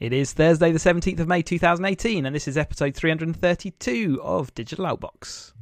It 0.00 0.14
is 0.14 0.32
Thursday, 0.32 0.72
the 0.72 0.78
17th 0.78 1.20
of 1.20 1.28
May 1.28 1.42
2018, 1.42 2.24
and 2.24 2.34
this 2.34 2.48
is 2.48 2.56
episode 2.56 2.94
332 2.94 4.18
of 4.22 4.54
Digital 4.54 4.86
Outbox. 4.86 5.52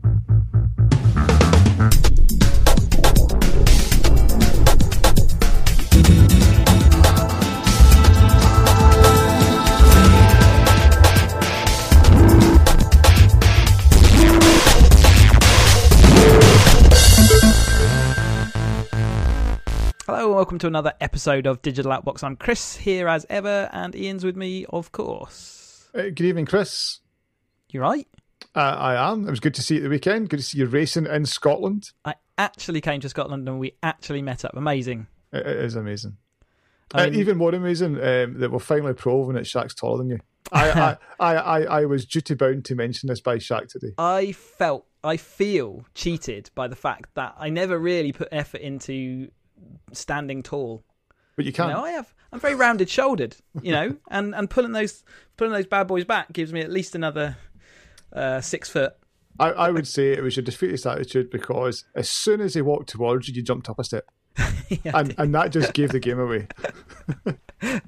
Welcome 20.39 20.57
to 20.57 20.69
another 20.69 20.93
episode 21.01 21.49
of 21.49 21.61
Digital 21.63 21.91
Outbox. 21.91 22.23
I'm 22.23 22.37
Chris 22.37 22.77
here 22.77 23.09
as 23.09 23.27
ever, 23.29 23.69
and 23.73 23.93
Ian's 23.97 24.25
with 24.25 24.37
me, 24.37 24.65
of 24.67 24.93
course. 24.93 25.91
Uh, 25.93 26.03
good 26.03 26.21
evening, 26.21 26.47
Chris. 26.47 27.01
You 27.71 27.81
right? 27.81 28.07
Uh, 28.55 28.61
I 28.61 29.11
am. 29.11 29.27
It 29.27 29.31
was 29.31 29.41
good 29.41 29.55
to 29.55 29.63
see 29.63 29.75
you 29.75 29.81
at 29.81 29.83
the 29.83 29.91
weekend. 29.91 30.29
Good 30.29 30.37
to 30.37 30.43
see 30.45 30.59
you 30.59 30.67
racing 30.67 31.07
in 31.07 31.27
Scotland. 31.27 31.91
I 32.05 32.15
actually 32.39 32.81
came 32.81 33.01
to 33.01 33.09
Scotland 33.09 33.49
and 33.49 33.59
we 33.59 33.75
actually 33.83 34.23
met 34.23 34.45
up. 34.45 34.57
Amazing. 34.57 35.09
It, 35.33 35.45
it 35.45 35.57
is 35.57 35.75
amazing. 35.75 36.19
I 36.95 37.09
uh, 37.09 37.11
even 37.11 37.37
more 37.37 37.53
amazing 37.53 37.97
um, 37.97 38.39
that 38.39 38.53
we're 38.53 38.61
finally 38.61 38.95
proven 38.95 39.35
that 39.35 39.43
Shaq's 39.43 39.75
taller 39.75 39.99
than 39.99 40.11
you. 40.11 40.21
I, 40.53 40.71
I, 40.71 40.97
I, 41.19 41.35
I, 41.35 41.63
I 41.81 41.85
was 41.87 42.07
duty 42.07 42.35
bound 42.35 42.65
to 42.67 42.77
mention 42.77 43.09
this 43.09 43.21
by 43.21 43.39
Shaq 43.39 43.67
today. 43.67 43.95
I 43.99 44.31
felt, 44.31 44.87
I 45.03 45.17
feel 45.17 45.85
cheated 45.97 46.51
by 46.55 46.69
the 46.69 46.77
fact 46.77 47.17
that 47.17 47.35
I 47.41 47.49
never 47.49 47.77
really 47.77 48.13
put 48.13 48.29
effort 48.31 48.61
into 48.61 49.33
standing 49.93 50.43
tall. 50.43 50.85
But 51.37 51.45
you 51.45 51.51
You 51.51 51.53
can't. 51.55 51.73
know, 51.73 51.85
I 51.85 51.91
have, 51.93 52.13
I'm 52.33 52.41
very 52.41 52.55
rounded 52.55 52.89
shouldered, 52.91 53.37
you 53.63 53.73
know, 53.73 53.97
and, 54.11 54.35
and 54.35 54.51
pulling 54.51 54.73
those, 54.73 55.05
pulling 55.37 55.53
those 55.53 55.67
bad 55.67 55.87
boys 55.87 56.05
back 56.05 56.33
gives 56.33 56.53
me 56.53 56.61
at 56.61 56.71
least 56.71 56.95
another 56.95 57.37
uh, 58.13 58.41
six 58.41 58.69
foot. 58.69 58.95
I, 59.41 59.51
I 59.51 59.71
would 59.71 59.87
say 59.87 60.13
it 60.13 60.23
was 60.23 60.37
your 60.37 60.43
defeatist 60.45 60.85
attitude 60.85 61.31
because 61.31 61.85
as 61.95 62.09
soon 62.09 62.41
as 62.41 62.55
he 62.55 62.61
walked 62.63 62.89
towards 62.89 63.29
you, 63.29 63.35
you 63.35 63.43
jumped 63.43 63.69
up 63.69 63.79
a 63.79 63.85
step. 63.85 64.07
Yeah, 64.85 64.93
And, 64.99 65.15
and 65.17 65.35
that 65.35 65.51
just 65.53 65.73
gave 65.73 65.91
the 65.93 66.01
game 66.01 66.19
away. 66.19 66.47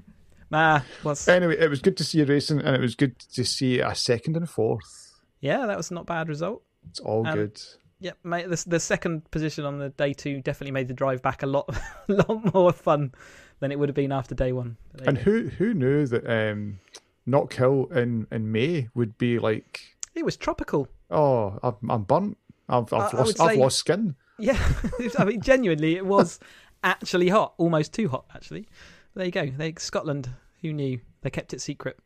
nah, 0.51 0.81
was, 1.05 1.29
Anyway, 1.29 1.57
it 1.59 1.69
was 1.69 1.81
good 1.81 1.97
to 1.99 2.05
see 2.05 2.19
you 2.19 2.25
racing 2.25 2.61
and 2.61 2.75
it 2.75 2.81
was 2.81 2.95
good 2.95 3.19
to 3.19 3.45
see 3.45 3.81
a 3.81 3.95
second 3.95 4.37
and 4.37 4.49
fourth. 4.49 5.21
yeah, 5.41 5.67
that 5.67 5.77
was 5.77 5.91
not 5.91 6.07
bad 6.07 6.29
result. 6.29 6.63
It's 6.89 7.01
all 7.01 7.27
Um, 7.27 7.35
good. 7.35 7.61
Yep, 8.01 8.19
mate. 8.25 8.49
The, 8.49 8.65
the 8.67 8.81
second 8.81 9.31
position 9.31 9.65
on 9.65 9.79
the 9.79 9.91
day 9.91 10.13
two 10.15 10.41
definitely 10.41 10.73
made 10.73 10.89
the 10.89 10.95
drive 10.95 11.21
back 11.23 11.43
a 11.43 11.47
lot, 11.47 11.69
a 12.09 12.13
lot 12.13 12.55
more 12.55 12.73
fun 12.73 13.13
than 13.61 13.71
it 13.73 13.79
would 13.79 13.89
have 13.89 13.97
been 13.97 14.13
after 14.13 14.35
day 14.35 14.53
one. 14.53 14.77
And 15.07 15.19
who 15.19 15.49
who 15.49 15.75
knew 15.75 16.07
that 16.07 16.27
um, 16.27 16.81
Knock 17.27 17.53
Hill 17.55 17.87
in, 17.95 18.27
in 18.33 18.51
May 18.51 18.89
would 18.95 19.19
be 19.19 19.39
like 19.39 19.81
it 20.15 20.25
was 20.25 20.37
tropical. 20.37 20.89
Oh, 21.11 21.59
I'm, 21.63 21.91
I'm 21.91 22.03
burnt. 22.05 22.39
I've, 22.69 22.93
I've 22.93 22.93
I- 22.93 22.97
I 22.97 23.21
lost. 23.21 23.27
would 23.27 23.41
I've 23.41 23.55
say- 23.55 23.61
lost 23.61 23.79
skin. 23.79 24.15
Yeah, 24.39 24.59
I 25.19 25.25
mean, 25.27 25.43
genuinely, 25.43 25.97
it 25.97 26.07
was 26.07 26.41
actually 26.83 27.29
hot, 27.29 27.53
almost 27.59 27.93
too 27.93 28.09
hot. 28.09 28.25
Actually, 28.35 28.67
there 29.15 29.27
you 29.27 29.31
go. 29.31 29.47
They 29.47 29.75
Scotland. 29.79 30.31
Who 30.63 30.73
knew? 30.73 31.01
They 31.21 31.29
kept 31.29 31.53
it 31.53 31.61
secret. 31.61 31.99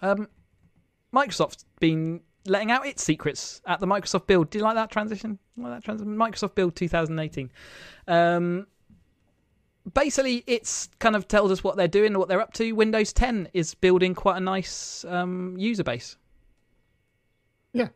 Um, 0.00 0.26
Microsoft's 1.14 1.64
been 1.78 2.22
letting 2.46 2.70
out 2.70 2.86
its 2.86 3.02
secrets 3.02 3.60
at 3.66 3.80
the 3.80 3.86
Microsoft 3.86 4.26
Build. 4.26 4.50
Do 4.50 4.58
you 4.58 4.64
like 4.64 4.74
that 4.74 4.90
transition? 4.90 5.38
Like 5.56 5.74
that 5.74 5.84
transition? 5.84 6.16
Microsoft 6.16 6.54
Build 6.54 6.74
2018. 6.76 7.50
Um, 8.08 8.66
basically, 9.94 10.44
it's 10.46 10.88
kind 10.98 11.16
of 11.16 11.28
tells 11.28 11.50
us 11.50 11.62
what 11.62 11.76
they're 11.76 11.88
doing, 11.88 12.18
what 12.18 12.28
they're 12.28 12.40
up 12.40 12.52
to. 12.54 12.72
Windows 12.72 13.12
10 13.12 13.48
is 13.52 13.74
building 13.74 14.14
quite 14.14 14.36
a 14.36 14.40
nice 14.40 15.04
um, 15.08 15.56
user 15.58 15.84
base. 15.84 16.16
Yeah. 17.72 17.88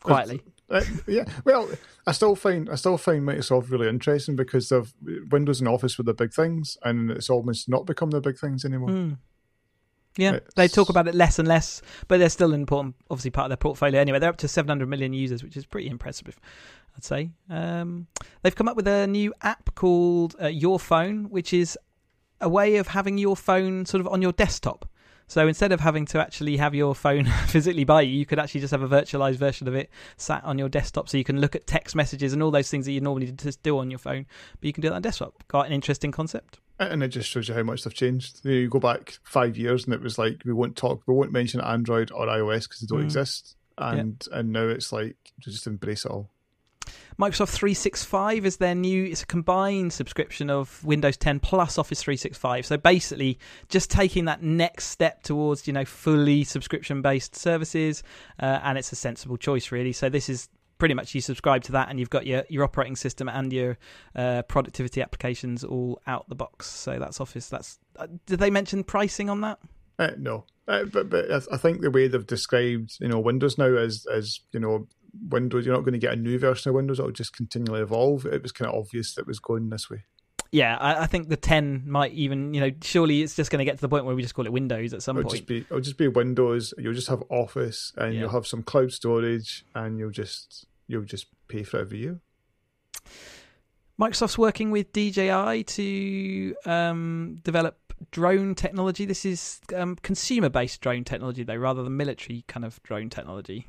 Quietly. 0.00 0.42
Uh, 0.68 0.82
yeah. 1.06 1.24
Well, 1.44 1.68
I 2.06 2.12
still 2.12 2.34
find 2.36 2.70
I 2.70 2.74
still 2.76 2.96
find 2.96 3.22
Microsoft 3.22 3.70
really 3.70 3.88
interesting 3.88 4.34
because 4.34 4.68
they've 4.70 4.92
Windows 5.30 5.60
and 5.60 5.68
Office 5.68 5.98
were 5.98 6.04
the 6.04 6.14
big 6.14 6.32
things, 6.32 6.78
and 6.82 7.10
it's 7.10 7.28
almost 7.28 7.68
not 7.68 7.86
become 7.86 8.10
the 8.10 8.20
big 8.20 8.38
things 8.38 8.64
anymore. 8.64 8.88
Mm. 8.88 9.18
Yeah, 10.16 10.34
It's- 10.34 10.52
they 10.54 10.68
talk 10.68 10.88
about 10.90 11.08
it 11.08 11.14
less 11.14 11.38
and 11.38 11.48
less, 11.48 11.82
but 12.06 12.18
they're 12.18 12.28
still 12.28 12.52
an 12.54 12.60
important, 12.60 12.94
obviously, 13.10 13.30
part 13.30 13.46
of 13.46 13.50
their 13.50 13.56
portfolio. 13.56 14.00
Anyway, 14.00 14.18
they're 14.18 14.30
up 14.30 14.36
to 14.38 14.48
700 14.48 14.88
million 14.88 15.12
users, 15.12 15.42
which 15.42 15.56
is 15.56 15.66
pretty 15.66 15.88
impressive, 15.88 16.38
I'd 16.96 17.04
say. 17.04 17.30
Um, 17.50 18.06
they've 18.42 18.54
come 18.54 18.68
up 18.68 18.76
with 18.76 18.86
a 18.86 19.06
new 19.06 19.34
app 19.42 19.74
called 19.74 20.36
uh, 20.40 20.46
Your 20.46 20.78
Phone, 20.78 21.30
which 21.30 21.52
is 21.52 21.76
a 22.40 22.48
way 22.48 22.76
of 22.76 22.88
having 22.88 23.18
your 23.18 23.36
phone 23.36 23.86
sort 23.86 24.00
of 24.00 24.08
on 24.08 24.22
your 24.22 24.32
desktop. 24.32 24.88
So 25.26 25.48
instead 25.48 25.72
of 25.72 25.80
having 25.80 26.04
to 26.06 26.20
actually 26.20 26.58
have 26.58 26.74
your 26.74 26.94
phone 26.94 27.24
physically 27.46 27.84
by 27.84 28.02
you, 28.02 28.12
you 28.12 28.26
could 28.26 28.38
actually 28.38 28.60
just 28.60 28.72
have 28.72 28.82
a 28.82 28.88
virtualized 28.88 29.36
version 29.36 29.66
of 29.66 29.74
it 29.74 29.88
sat 30.16 30.44
on 30.44 30.58
your 30.58 30.68
desktop, 30.68 31.08
so 31.08 31.16
you 31.16 31.24
can 31.24 31.40
look 31.40 31.56
at 31.56 31.66
text 31.66 31.96
messages 31.96 32.32
and 32.34 32.42
all 32.42 32.50
those 32.50 32.70
things 32.70 32.84
that 32.86 32.92
you 32.92 33.00
normally 33.00 33.32
just 33.32 33.62
do 33.62 33.78
on 33.78 33.90
your 33.90 33.98
phone, 33.98 34.26
but 34.60 34.66
you 34.66 34.72
can 34.72 34.82
do 34.82 34.90
that 34.90 34.94
on 34.96 35.02
desktop. 35.02 35.42
Quite 35.48 35.66
an 35.66 35.72
interesting 35.72 36.12
concept. 36.12 36.60
And 36.78 37.02
it 37.02 37.08
just 37.08 37.28
shows 37.28 37.48
you 37.48 37.54
how 37.54 37.62
much 37.62 37.84
they've 37.84 37.94
changed. 37.94 38.40
You, 38.42 38.50
know, 38.50 38.56
you 38.56 38.68
go 38.68 38.80
back 38.80 39.18
five 39.22 39.56
years, 39.56 39.84
and 39.84 39.94
it 39.94 40.00
was 40.00 40.18
like 40.18 40.42
we 40.44 40.52
won't 40.52 40.76
talk, 40.76 41.02
we 41.06 41.14
won't 41.14 41.30
mention 41.32 41.60
Android 41.60 42.10
or 42.10 42.26
iOS 42.26 42.64
because 42.64 42.80
they 42.80 42.86
don't 42.86 43.02
Mm. 43.02 43.04
exist. 43.04 43.56
And 43.78 44.24
and 44.32 44.52
now 44.52 44.66
it's 44.68 44.92
like 44.92 45.16
just 45.40 45.66
embrace 45.66 46.04
it 46.04 46.10
all. 46.10 46.30
Microsoft 47.18 47.50
365 47.50 48.44
is 48.44 48.56
their 48.56 48.74
new 48.74 49.04
it's 49.04 49.22
a 49.22 49.26
combined 49.26 49.92
subscription 49.92 50.50
of 50.50 50.84
Windows 50.84 51.16
10 51.16 51.38
plus 51.40 51.78
Office 51.78 52.02
365. 52.02 52.66
So 52.66 52.76
basically 52.76 53.38
just 53.68 53.88
taking 53.90 54.24
that 54.24 54.42
next 54.42 54.86
step 54.86 55.22
towards, 55.22 55.66
you 55.68 55.72
know, 55.72 55.84
fully 55.84 56.42
subscription 56.42 57.02
based 57.02 57.36
services 57.36 58.02
uh, 58.40 58.60
and 58.64 58.76
it's 58.78 58.90
a 58.90 58.96
sensible 58.96 59.36
choice 59.36 59.70
really. 59.70 59.92
So 59.92 60.08
this 60.08 60.28
is 60.28 60.48
pretty 60.84 60.92
much 60.92 61.14
you 61.14 61.20
subscribe 61.22 61.62
to 61.62 61.72
that 61.72 61.88
and 61.88 61.98
you've 61.98 62.10
got 62.10 62.26
your 62.26 62.44
your 62.50 62.62
operating 62.62 62.94
system 62.94 63.26
and 63.26 63.54
your 63.54 63.78
uh, 64.14 64.42
productivity 64.42 65.00
applications 65.00 65.64
all 65.64 65.98
out 66.06 66.28
the 66.28 66.34
box. 66.34 66.66
So 66.66 66.98
that's 66.98 67.22
Office. 67.22 67.48
That's 67.48 67.78
uh, 67.96 68.06
did 68.26 68.38
they 68.38 68.50
mention 68.50 68.84
pricing 68.84 69.30
on 69.30 69.40
that? 69.40 69.58
Uh, 69.98 70.10
no, 70.18 70.44
uh, 70.68 70.84
but 70.84 71.08
but 71.08 71.30
I, 71.32 71.40
I 71.54 71.56
think 71.56 71.80
the 71.80 71.90
way 71.90 72.06
they've 72.06 72.26
described 72.26 72.98
you 73.00 73.08
know 73.08 73.18
Windows 73.18 73.56
now 73.56 73.74
as 73.74 74.04
as 74.12 74.40
you 74.52 74.60
know 74.60 74.86
Windows, 75.30 75.64
you're 75.64 75.74
not 75.74 75.84
going 75.84 75.94
to 75.94 75.98
get 75.98 76.12
a 76.12 76.16
new 76.16 76.38
version 76.38 76.68
of 76.68 76.74
Windows; 76.74 76.98
it'll 76.98 77.12
just 77.12 77.34
continually 77.34 77.80
evolve. 77.80 78.26
It 78.26 78.42
was 78.42 78.52
kind 78.52 78.70
of 78.70 78.76
obvious 78.78 79.14
that 79.14 79.22
it 79.22 79.26
was 79.26 79.38
going 79.38 79.70
this 79.70 79.88
way. 79.88 80.04
Yeah, 80.52 80.76
I, 80.76 81.02
I 81.02 81.06
think 81.06 81.30
the 81.30 81.36
10 81.36 81.82
might 81.84 82.12
even, 82.12 82.54
you 82.54 82.60
know, 82.60 82.70
surely 82.80 83.22
it's 83.22 83.34
just 83.34 83.50
going 83.50 83.58
to 83.58 83.64
get 83.64 83.74
to 83.74 83.80
the 83.80 83.88
point 83.88 84.04
where 84.04 84.14
we 84.14 84.22
just 84.22 84.36
call 84.36 84.46
it 84.46 84.52
Windows 84.52 84.94
at 84.94 85.02
some 85.02 85.16
It'll 85.18 85.28
point. 85.28 85.38
just 85.38 85.48
be 85.48 85.56
it'll 85.62 85.80
just 85.80 85.98
be 85.98 86.06
Windows. 86.06 86.72
You'll 86.78 86.94
just 86.94 87.08
have 87.08 87.24
Office, 87.28 87.92
and 87.96 88.14
Yeah. 88.14 88.20
you'll 88.20 88.28
have 88.30 88.46
some 88.46 88.62
cloud 88.62 88.92
storage, 88.92 89.64
and 89.74 89.98
you'll 89.98 90.10
just 90.12 90.66
you'll 90.86 91.04
just 91.04 91.26
pay 91.48 91.62
for 91.62 91.78
it 91.78 91.82
every 91.82 91.98
year. 91.98 92.20
Microsoft's 94.00 94.36
working 94.36 94.70
with 94.70 94.92
DJI 94.92 95.62
to 95.64 96.56
um, 96.66 97.38
develop 97.44 97.78
drone 98.10 98.54
technology. 98.54 99.04
This 99.04 99.24
is 99.24 99.60
um, 99.74 99.96
consumer-based 99.96 100.80
drone 100.80 101.04
technology, 101.04 101.44
though, 101.44 101.56
rather 101.56 101.84
than 101.84 101.96
military 101.96 102.44
kind 102.48 102.64
of 102.64 102.82
drone 102.82 103.08
technology. 103.08 103.68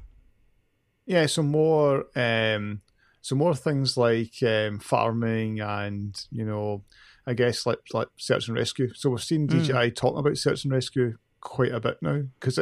Yeah, 1.05 1.27
so 1.27 1.43
more 1.43 2.05
um, 2.15 2.81
so 3.21 3.35
more 3.35 3.55
things 3.55 3.95
like 3.97 4.41
um, 4.41 4.79
farming 4.79 5.59
and 5.59 6.19
you 6.31 6.43
know, 6.43 6.83
I 7.27 7.35
guess 7.35 7.67
like 7.67 7.79
like 7.93 8.07
search 8.17 8.47
and 8.47 8.57
rescue. 8.57 8.91
So 8.95 9.11
we've 9.11 9.23
seen 9.23 9.47
Mm. 9.47 9.63
DJI 9.63 9.91
talking 9.91 10.17
about 10.19 10.37
search 10.37 10.63
and 10.63 10.73
rescue 10.73 11.17
quite 11.41 11.71
a 11.71 11.79
bit 11.79 11.99
now 12.01 12.23
because 12.39 12.57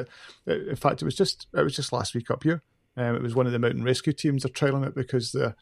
in 0.45 0.75
fact 0.75 1.01
it 1.01 1.05
was 1.05 1.15
just 1.15 1.47
it 1.53 1.63
was 1.63 1.73
just 1.73 1.93
last 1.93 2.13
week 2.13 2.29
up 2.29 2.43
here. 2.43 2.61
Um, 2.95 3.15
it 3.15 3.21
was 3.21 3.35
one 3.35 3.45
of 3.45 3.51
the 3.51 3.59
mountain 3.59 3.83
rescue 3.83 4.13
teams 4.13 4.45
are 4.45 4.49
trialing 4.49 4.87
it 4.87 4.95
because 4.95 5.31
the 5.31 5.55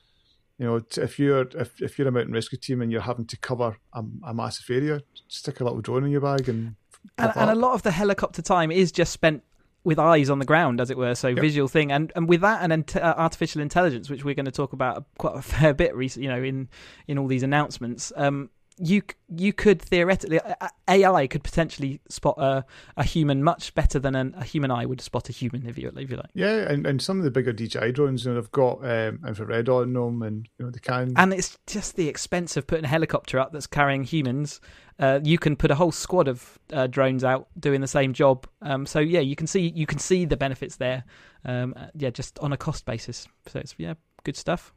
you 0.58 0.66
know 0.66 0.80
t- 0.80 1.02
if 1.02 1.18
you're 1.18 1.48
if, 1.56 1.82
if 1.82 1.98
you're 1.98 2.08
a 2.08 2.12
mountain 2.12 2.34
rescue 2.34 2.58
team 2.58 2.82
and 2.82 2.92
you're 2.92 3.02
having 3.02 3.26
to 3.28 3.38
cover 3.38 3.78
a, 3.94 4.04
a 4.26 4.34
massive 4.34 4.70
area, 4.70 5.02
stick 5.28 5.60
a 5.60 5.64
little 5.64 5.82
drone 5.82 6.04
in 6.04 6.12
your 6.12 6.22
bag 6.22 6.50
and 6.50 6.76
And, 7.18 7.32
and 7.36 7.50
a 7.50 7.56
lot 7.56 7.74
of 7.74 7.84
the 7.84 7.92
helicopter 7.92 8.42
time 8.42 8.72
is 8.72 8.92
just 8.92 9.12
spent 9.12 9.44
with 9.84 9.98
eyes 9.98 10.30
on 10.30 10.38
the 10.40 10.46
ground, 10.46 10.80
as 10.80 10.92
it 10.92 10.98
were, 10.98 11.16
so 11.16 11.34
visual 11.34 11.68
thing. 11.68 11.92
And 11.92 12.12
and 12.16 12.30
with 12.30 12.42
that 12.42 12.62
and 12.62 12.72
int- 12.72 12.96
uh, 12.96 13.16
artificial 13.18 13.62
intelligence, 13.62 14.10
which 14.10 14.24
we're 14.24 14.36
going 14.36 14.46
to 14.46 14.52
talk 14.52 14.74
about 14.74 15.06
quite 15.18 15.36
a 15.36 15.42
fair 15.54 15.74
bit, 15.74 15.96
recently, 15.96 16.28
you 16.28 16.34
know, 16.34 16.44
in 16.44 16.70
in 17.08 17.18
all 17.18 17.28
these 17.28 17.44
announcements. 17.44 18.12
Um, 18.16 18.50
you 18.84 19.04
you 19.30 19.54
could 19.54 19.82
theoretically 19.82 20.40
uh, 20.40 20.68
AI 20.90 21.28
could 21.28 21.44
potentially 21.44 22.02
spot 22.10 22.36
a, 22.38 22.66
a 22.98 23.04
human 23.04 23.44
much 23.44 23.74
better 23.76 24.00
than 24.00 24.16
an, 24.16 24.34
a 24.36 24.44
human 24.44 24.72
eye 24.72 24.86
would 24.86 25.02
spot 25.02 25.30
a 25.30 25.32
human 25.32 25.68
if 25.68 25.78
you 25.78 25.92
if 25.96 26.10
you 26.10 26.18
like. 26.18 26.32
Yeah, 26.34 26.70
and, 26.70 26.88
and 26.88 27.02
some 27.02 27.18
of 27.18 27.24
the 27.24 27.32
bigger 27.32 27.54
DJI 27.54 27.92
drones, 27.92 28.26
you 28.26 28.32
know, 28.32 28.42
they've 28.42 28.52
got 28.52 28.84
um, 28.84 29.20
infrared 29.28 29.70
on 29.70 29.94
them, 29.94 30.24
and 30.24 30.50
you 30.58 30.66
know 30.66 30.72
they 30.72 30.80
can. 30.80 31.14
And 31.16 31.32
it's 31.32 31.58
just 31.68 31.96
the 31.96 32.08
expense 32.08 32.58
of 32.58 32.66
putting 32.66 32.86
a 32.86 32.90
helicopter 32.90 33.40
up 33.40 33.54
that's 33.54 33.68
carrying 33.68 34.04
humans. 34.04 34.60
Uh, 35.00 35.20
you 35.24 35.38
can 35.38 35.56
put 35.56 35.72
a 35.72 35.76
whole 35.76 35.92
squad 35.92 36.28
of 36.28 36.60
uh, 36.74 36.88
drones 36.88 37.24
out 37.24 37.48
doing 37.60 37.82
the 37.82 37.88
same 37.88 38.14
job. 38.14 38.48
Um, 38.62 38.86
so 38.86 39.00
yeah, 39.00 39.22
you 39.22 39.36
can 39.36 39.48
see 39.48 39.72
you 39.76 39.86
can 39.86 40.00
see 40.00 40.26
the 40.26 40.38
benefits 40.38 40.78
there. 40.78 41.04
Um, 41.46 41.76
uh, 41.78 41.88
yeah, 41.96 42.10
just 42.10 42.40
on 42.40 42.52
a 42.52 42.58
cost 42.58 42.86
basis. 42.86 43.28
So 43.48 43.60
it's 43.60 43.76
yeah, 43.78 43.94
good 44.24 44.36
stuff. 44.36 44.74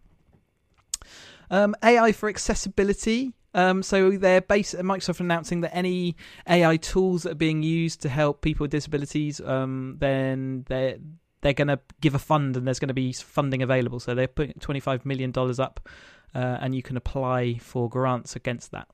Um, 1.51 1.75
AI 1.83 2.13
for 2.13 2.29
accessibility. 2.29 3.33
Um, 3.55 3.83
so 3.83 4.11
they're 4.11 4.41
base 4.41 4.75
Microsoft 4.75 5.21
announcing 5.21 5.61
that 5.61 5.75
any 5.75 6.17
AI 6.49 6.77
tools 6.77 7.23
that 7.23 7.33
are 7.33 7.37
being 7.37 7.63
used 7.63 8.03
to 8.03 8.09
help 8.09 8.41
people 8.41 8.65
with 8.65 8.73
disabilities, 8.73 9.41
um, 9.41 9.97
then 9.99 10.65
they're 10.69 10.99
they're 11.41 11.53
going 11.53 11.69
to 11.69 11.79
give 12.01 12.15
a 12.15 12.19
fund 12.19 12.57
and 12.57 12.67
there's 12.67 12.79
going 12.79 12.89
to 12.89 12.95
be 12.95 13.13
funding 13.13 13.63
available. 13.63 14.01
So 14.01 14.15
they're 14.15 14.27
putting 14.27 14.55
twenty 14.55 14.81
five 14.81 15.07
million 15.07 15.31
dollars 15.31 15.61
up, 15.61 15.89
uh, 16.35 16.59
and 16.61 16.75
you 16.75 16.83
can 16.83 16.97
apply 16.97 17.59
for 17.59 17.89
grants 17.89 18.35
against 18.35 18.73
that. 18.73 18.89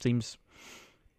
Seems 0.00 0.36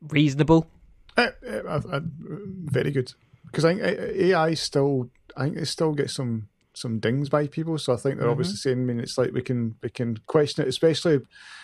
reasonable. 0.02 0.68
Uh, 1.16 1.30
uh, 1.48 2.00
very 2.04 2.92
good 2.92 3.14
because 3.46 3.66
I 3.66 3.76
think 3.76 3.84
AI 3.84 4.54
still 4.54 5.10
I 5.36 5.46
think 5.46 5.58
it 5.58 5.66
still 5.68 5.94
gets 5.94 6.16
some 6.16 6.48
some 6.74 7.00
dings 7.00 7.30
by 7.30 7.48
people. 7.48 7.78
So 7.78 7.94
I 7.94 7.98
think 7.98 8.16
they're 8.16 8.26
mm-hmm. 8.26 8.32
obviously 8.32 8.56
saying. 8.56 8.80
I 8.80 8.82
mean, 8.82 9.00
it's 9.00 9.18
like 9.18 9.32
we 9.32 9.42
can 9.42 9.76
we 9.82 9.90
can 9.90 10.18
question 10.28 10.64
it, 10.64 10.68
especially 10.68 11.20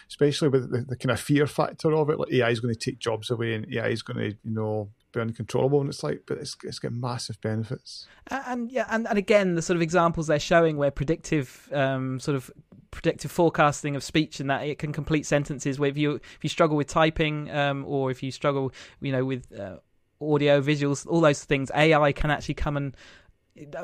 especially 0.09 0.49
with 0.49 0.71
the, 0.71 0.85
the 0.87 0.95
kind 0.95 1.11
of 1.11 1.19
fear 1.19 1.47
factor 1.47 1.93
of 1.93 2.09
it. 2.09 2.19
Like 2.19 2.31
AI 2.31 2.49
is 2.49 2.59
going 2.59 2.73
to 2.73 2.79
take 2.79 2.99
jobs 2.99 3.29
away, 3.29 3.53
and 3.53 3.65
AI 3.73 3.87
is 3.87 4.01
going 4.01 4.17
to 4.17 4.29
you 4.43 4.51
know 4.51 4.89
be 5.13 5.19
uncontrollable. 5.19 5.81
And 5.81 5.89
it's 5.89 6.03
like, 6.03 6.23
but 6.27 6.37
it's 6.37 6.55
it's 6.63 6.79
got 6.79 6.91
massive 6.91 7.39
benefits. 7.41 8.07
And 8.29 8.71
yeah, 8.71 8.87
and, 8.89 9.07
and 9.07 9.17
again, 9.17 9.55
the 9.55 9.61
sort 9.61 9.75
of 9.75 9.81
examples 9.81 10.27
they're 10.27 10.39
showing 10.39 10.77
where 10.77 10.91
predictive 10.91 11.69
um, 11.71 12.19
sort 12.19 12.35
of 12.35 12.51
predictive 12.91 13.31
forecasting 13.31 13.95
of 13.95 14.03
speech 14.03 14.39
and 14.39 14.49
that 14.49 14.65
it 14.65 14.79
can 14.79 14.91
complete 14.91 15.25
sentences. 15.25 15.79
Where 15.79 15.89
if 15.89 15.97
you 15.97 16.15
if 16.15 16.39
you 16.41 16.49
struggle 16.49 16.77
with 16.77 16.87
typing, 16.87 17.49
um, 17.51 17.85
or 17.87 18.11
if 18.11 18.21
you 18.23 18.31
struggle, 18.31 18.71
you 19.01 19.11
know, 19.11 19.25
with 19.25 19.47
uh, 19.57 19.77
audio, 20.21 20.61
visuals, 20.61 21.05
all 21.07 21.21
those 21.21 21.43
things, 21.43 21.71
AI 21.75 22.11
can 22.11 22.31
actually 22.31 22.55
come 22.55 22.77
and 22.77 22.95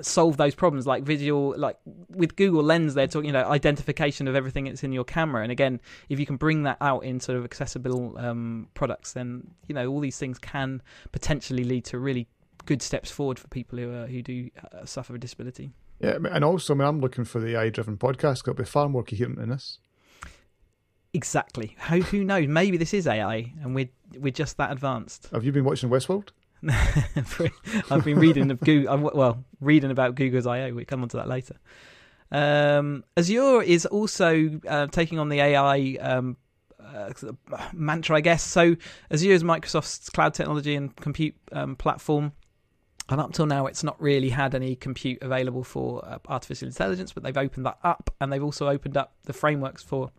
solve 0.02 0.38
those 0.38 0.56
problems 0.56 0.86
like 0.86 1.04
visual 1.04 1.56
like 1.58 1.78
with 2.10 2.36
google 2.36 2.64
lens 2.64 2.94
they're 2.94 3.08
talking 3.08 3.28
you 3.28 3.34
know 3.34 3.46
identification 3.46 4.28
of 4.28 4.36
everything 4.36 4.66
that's 4.66 4.84
in 4.84 4.92
your 4.92 5.04
camera. 5.04 5.44
And 5.44 5.52
again 5.52 5.80
if 6.10 6.20
you 6.20 6.26
can 6.26 6.38
bring 6.38 6.64
that 6.64 6.78
out 6.82 7.04
in 7.04 7.20
sort 7.20 7.38
of 7.38 7.46
accessible 7.46 8.18
um, 8.18 8.68
products 8.74 9.14
then 9.14 9.48
you 9.68 9.76
know 9.76 9.88
all 9.88 10.00
these 10.00 10.18
things 10.18 10.38
can 10.38 10.82
potentially 11.12 11.64
lead 11.64 11.86
to 11.86 12.00
really 12.00 12.28
good 12.66 12.82
steps 12.82 13.12
forward 13.12 13.40
for 13.40 13.48
people 13.48 13.78
who 13.78 13.92
uh, 13.92 14.08
who 14.08 14.22
do 14.22 14.50
uh, 14.72 14.86
suffer 14.86 15.16
a 15.16 15.20
disability. 15.20 15.72
Yeah 16.00 16.18
and 16.32 16.44
also 16.44 16.74
I 16.74 16.78
mean, 16.78 16.88
i'm 16.88 17.00
looking 17.00 17.26
for 17.26 17.40
the 17.40 17.58
ai 17.58 17.70
driven 17.70 17.98
podcast 17.98 18.42
it'll 18.42 18.54
be 18.54 18.66
far 18.66 18.90
more 18.90 19.04
coherent 19.04 19.38
than 19.38 19.50
this. 19.50 19.80
Exactly. 21.16 21.76
How, 21.78 22.00
who 22.00 22.24
knows? 22.24 22.48
Maybe 22.48 22.76
this 22.76 22.94
is 22.94 23.08
ai 23.08 23.54
and 23.62 23.76
we're 23.76 23.90
we're 24.18 24.32
just 24.32 24.58
that 24.58 24.72
advanced. 24.72 25.30
Have 25.32 25.44
you 25.44 25.52
been 25.52 25.64
watching 25.64 25.90
westworld 25.90 26.30
I've 27.90 28.06
been 28.06 28.20
reading 28.20 28.50
of 28.52 28.60
Google, 28.60 29.12
well, 29.14 29.44
reading 29.60 29.92
about 29.92 30.16
Google's 30.16 30.48
I/O. 30.48 30.74
We 30.74 30.86
come 30.86 31.02
on 31.02 31.10
to 31.10 31.18
that 31.18 31.28
later. 31.28 31.56
Um, 32.32 33.04
Azure 33.18 33.62
is 33.62 33.86
also 33.86 34.60
uh, 34.68 34.88
taking 34.88 35.20
on 35.20 35.30
the 35.30 35.40
AI 35.40 35.98
um, 36.00 36.38
uh, 36.84 37.12
mantra, 37.74 38.18
I 38.18 38.22
guess. 38.22 38.44
So 38.44 38.76
Azure 39.12 39.32
is 39.32 39.44
Microsoft's 39.44 40.10
cloud 40.10 40.34
technology 40.34 40.76
and 40.76 40.96
compute 40.96 41.36
um, 41.52 41.76
platform. 41.76 42.32
And 43.10 43.20
up 43.20 43.34
till 43.34 43.46
now, 43.46 43.68
it's 43.68 43.84
not 43.84 44.02
really 44.02 44.30
had 44.30 44.56
any 44.56 44.76
compute 44.76 45.22
available 45.22 45.64
for 45.64 46.04
uh, 46.06 46.20
artificial 46.28 46.70
intelligence, 46.70 47.12
but 47.12 47.24
they've 47.24 47.38
opened 47.38 47.66
that 47.66 47.78
up, 47.84 48.10
and 48.22 48.32
they've 48.32 48.44
also 48.44 48.70
opened 48.70 48.96
up 48.96 49.14
the 49.26 49.34
frameworks 49.34 49.84
for 49.84 50.10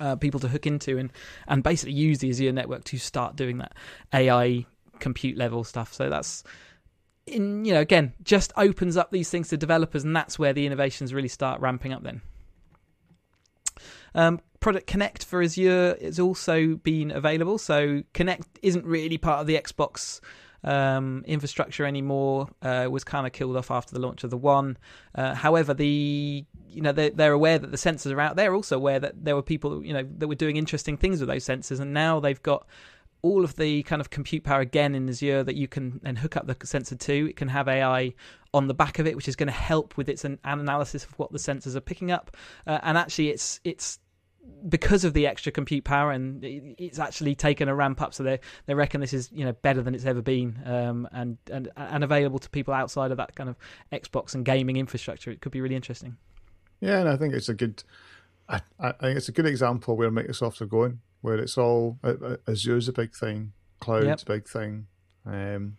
uh, 0.00 0.16
people 0.16 0.40
to 0.40 0.48
hook 0.48 0.66
into 0.66 0.96
and 0.98 1.12
and 1.48 1.62
basically 1.62 1.92
use 1.92 2.18
the 2.18 2.30
Azure 2.30 2.52
network 2.52 2.84
to 2.84 2.98
start 2.98 3.36
doing 3.36 3.58
that 3.58 3.74
AI 4.14 4.64
compute 5.00 5.36
level 5.36 5.64
stuff. 5.64 5.92
So 5.92 6.08
that's 6.08 6.44
in 7.26 7.64
you 7.64 7.74
know 7.74 7.80
again 7.80 8.14
just 8.22 8.52
opens 8.56 8.96
up 8.96 9.10
these 9.10 9.30
things 9.30 9.48
to 9.48 9.56
developers, 9.56 10.04
and 10.04 10.14
that's 10.14 10.38
where 10.38 10.52
the 10.52 10.66
innovations 10.66 11.14
really 11.14 11.28
start 11.28 11.60
ramping 11.60 11.92
up. 11.92 12.02
Then. 12.02 12.22
Um, 14.14 14.40
Project 14.60 14.88
Kinect 14.88 15.24
for 15.24 15.42
Azure 15.42 15.96
has 16.00 16.18
also 16.18 16.76
been 16.76 17.10
available. 17.10 17.58
So 17.58 18.02
Kinect 18.14 18.46
isn't 18.62 18.84
really 18.84 19.18
part 19.18 19.40
of 19.40 19.46
the 19.46 19.54
Xbox 19.56 20.20
um, 20.64 21.22
infrastructure 21.26 21.84
anymore. 21.84 22.48
Uh, 22.60 22.88
was 22.90 23.04
kind 23.04 23.26
of 23.26 23.32
killed 23.32 23.56
off 23.56 23.70
after 23.70 23.94
the 23.94 24.00
launch 24.00 24.24
of 24.24 24.30
the 24.30 24.36
One. 24.36 24.76
Uh, 25.14 25.34
however, 25.34 25.74
the 25.74 26.44
you 26.68 26.82
know 26.82 26.92
they're, 26.92 27.10
they're 27.10 27.32
aware 27.32 27.58
that 27.58 27.70
the 27.70 27.76
sensors 27.76 28.12
are 28.12 28.20
out. 28.20 28.36
They're 28.36 28.54
also 28.54 28.76
aware 28.76 28.98
that 29.00 29.24
there 29.24 29.36
were 29.36 29.42
people 29.42 29.84
you 29.84 29.92
know 29.92 30.06
that 30.18 30.28
were 30.28 30.34
doing 30.34 30.56
interesting 30.56 30.96
things 30.96 31.20
with 31.20 31.28
those 31.28 31.44
sensors, 31.44 31.80
and 31.80 31.92
now 31.92 32.20
they've 32.20 32.42
got 32.42 32.66
all 33.22 33.44
of 33.44 33.56
the 33.56 33.82
kind 33.84 34.00
of 34.00 34.10
compute 34.10 34.44
power 34.44 34.60
again 34.60 34.94
in 34.94 35.08
Azure 35.08 35.42
that 35.42 35.56
you 35.56 35.66
can 35.66 36.00
then 36.02 36.16
hook 36.16 36.36
up 36.36 36.46
the 36.46 36.66
sensor 36.66 36.96
to. 36.96 37.28
It 37.28 37.36
can 37.36 37.48
have 37.48 37.68
AI 37.68 38.14
on 38.54 38.68
the 38.68 38.74
back 38.74 38.98
of 38.98 39.06
it, 39.06 39.16
which 39.16 39.28
is 39.28 39.36
going 39.36 39.48
to 39.48 39.52
help 39.52 39.96
with 39.96 40.08
its 40.08 40.24
an, 40.24 40.38
analysis 40.44 41.04
of 41.04 41.18
what 41.18 41.32
the 41.32 41.38
sensors 41.38 41.74
are 41.74 41.80
picking 41.80 42.10
up. 42.10 42.36
Uh, 42.66 42.78
and 42.82 42.96
actually, 42.96 43.30
it's 43.30 43.60
it's 43.64 43.98
because 44.68 45.04
of 45.04 45.14
the 45.14 45.26
extra 45.26 45.50
compute 45.50 45.84
power, 45.84 46.12
and 46.12 46.44
it's 46.44 46.98
actually 46.98 47.34
taken 47.34 47.68
a 47.68 47.74
ramp 47.74 48.00
up. 48.00 48.14
So 48.14 48.22
they 48.22 48.40
they 48.66 48.74
reckon 48.74 49.00
this 49.00 49.12
is 49.12 49.30
you 49.32 49.44
know 49.44 49.52
better 49.52 49.82
than 49.82 49.94
it's 49.94 50.06
ever 50.06 50.22
been, 50.22 50.60
um, 50.64 51.08
and 51.12 51.38
and 51.50 51.70
and 51.76 52.04
available 52.04 52.38
to 52.38 52.50
people 52.50 52.72
outside 52.72 53.10
of 53.10 53.16
that 53.16 53.34
kind 53.34 53.50
of 53.50 53.56
Xbox 53.92 54.34
and 54.34 54.44
gaming 54.44 54.76
infrastructure. 54.76 55.30
It 55.30 55.40
could 55.40 55.52
be 55.52 55.60
really 55.60 55.76
interesting. 55.76 56.16
Yeah, 56.80 57.00
and 57.00 57.08
I 57.08 57.16
think 57.16 57.34
it's 57.34 57.48
a 57.48 57.54
good. 57.54 57.82
I, 58.48 58.62
I 58.78 58.92
think 58.92 59.18
it's 59.18 59.28
a 59.28 59.32
good 59.32 59.44
example 59.44 59.96
where 59.96 60.10
Microsoft 60.10 60.62
are 60.62 60.66
going 60.66 61.00
where 61.20 61.36
it's 61.36 61.58
all 61.58 61.98
Azure's 62.46 62.88
a 62.88 62.92
big 62.92 63.14
thing, 63.14 63.52
cloud's 63.80 64.06
yep. 64.06 64.22
a 64.22 64.26
big 64.26 64.48
thing, 64.48 64.86
um, 65.26 65.76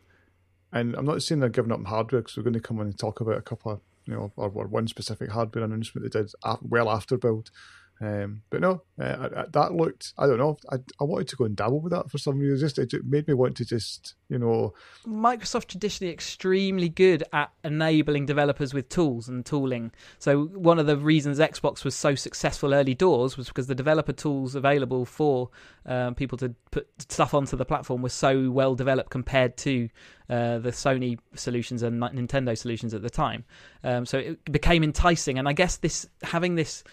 and 0.71 0.95
I'm 0.95 1.05
not 1.05 1.23
saying 1.23 1.39
they're 1.39 1.49
giving 1.49 1.71
up 1.71 1.79
on 1.79 1.85
hardware 1.85 2.21
because 2.21 2.37
we're 2.37 2.43
going 2.43 2.53
to 2.53 2.59
come 2.59 2.79
on 2.79 2.87
and 2.87 2.97
talk 2.97 3.21
about 3.21 3.37
a 3.37 3.41
couple 3.41 3.71
of 3.71 3.81
you 4.05 4.13
know 4.13 4.31
or, 4.35 4.51
or 4.53 4.67
one 4.67 4.87
specific 4.87 5.31
hardware 5.31 5.63
announcement 5.63 6.11
they 6.11 6.19
did 6.19 6.31
well 6.61 6.89
after 6.89 7.17
build, 7.17 7.51
um, 8.01 8.43
but 8.49 8.61
no, 8.61 8.81
uh, 9.01 9.45
that 9.51 9.73
looked. 9.73 10.13
I 10.17 10.25
don't 10.25 10.37
know. 10.37 10.57
I, 10.71 10.77
I 10.99 11.03
wanted 11.03 11.27
to 11.29 11.35
go 11.35 11.45
and 11.45 11.55
dabble 11.55 11.81
with 11.81 11.91
that 11.91 12.09
for 12.09 12.17
some 12.17 12.39
reason. 12.39 12.57
Just 12.57 12.79
it 12.79 13.05
made 13.05 13.27
me 13.27 13.33
want 13.33 13.57
to 13.57 13.65
just 13.65 14.15
you 14.29 14.39
know. 14.39 14.73
Microsoft 15.05 15.65
traditionally 15.65 16.13
extremely 16.13 16.87
good 16.87 17.23
at 17.33 17.51
enabling 17.63 18.25
developers 18.25 18.73
with 18.73 18.87
tools 18.87 19.27
and 19.27 19.45
tooling. 19.45 19.91
So 20.17 20.45
one 20.45 20.79
of 20.79 20.87
the 20.87 20.95
reasons 20.95 21.39
Xbox 21.39 21.83
was 21.83 21.93
so 21.93 22.15
successful 22.15 22.73
early 22.73 22.93
doors 22.93 23.35
was 23.35 23.47
because 23.47 23.67
the 23.67 23.75
developer 23.75 24.13
tools 24.13 24.55
available 24.55 25.03
for 25.03 25.49
um, 25.85 26.15
people 26.15 26.37
to 26.37 26.55
put 26.71 26.87
stuff 26.99 27.33
onto 27.33 27.57
the 27.57 27.65
platform 27.65 28.01
were 28.01 28.09
so 28.09 28.49
well 28.49 28.75
developed 28.75 29.09
compared 29.09 29.57
to 29.57 29.89
uh, 30.29 30.59
the 30.59 30.71
Sony 30.71 31.17
solutions 31.35 31.83
and 31.83 32.01
Nintendo 32.01 32.57
solutions 32.57 32.93
at 32.93 33.01
the 33.01 33.09
time. 33.09 33.43
Um, 33.83 34.05
so 34.05 34.19
it 34.19 34.51
became 34.51 34.83
enticing, 34.83 35.37
and 35.37 35.49
I 35.49 35.53
guess 35.53 35.77
this 35.77 36.07
having 36.23 36.55
this 36.55 36.83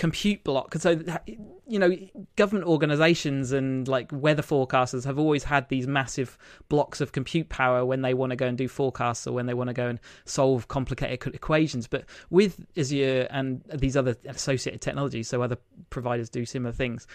compute 0.00 0.42
block. 0.44 0.74
So, 0.76 0.98
you 1.66 1.78
know, 1.78 1.94
government 2.36 2.66
organizations 2.66 3.52
and 3.52 3.86
like 3.86 4.10
weather 4.10 4.40
forecasters 4.40 5.04
have 5.04 5.18
always 5.18 5.44
had 5.44 5.68
these 5.68 5.86
massive 5.86 6.38
blocks 6.70 7.02
of 7.02 7.12
compute 7.12 7.50
power 7.50 7.84
when 7.84 8.00
they 8.00 8.14
want 8.14 8.30
to 8.30 8.36
go 8.36 8.46
and 8.46 8.56
do 8.56 8.66
forecasts 8.66 9.26
or 9.26 9.32
when 9.32 9.44
they 9.44 9.52
want 9.52 9.68
to 9.68 9.74
go 9.74 9.88
and 9.88 10.00
solve 10.24 10.68
complicated 10.68 11.34
equations. 11.34 11.86
But 11.86 12.06
with 12.30 12.64
Azure 12.78 13.28
and 13.28 13.62
these 13.74 13.94
other 13.94 14.16
associated 14.24 14.80
technologies, 14.80 15.28
so 15.28 15.42
other 15.42 15.58
providers 15.90 16.30
do 16.30 16.46
similar 16.46 16.72
things, 16.72 17.06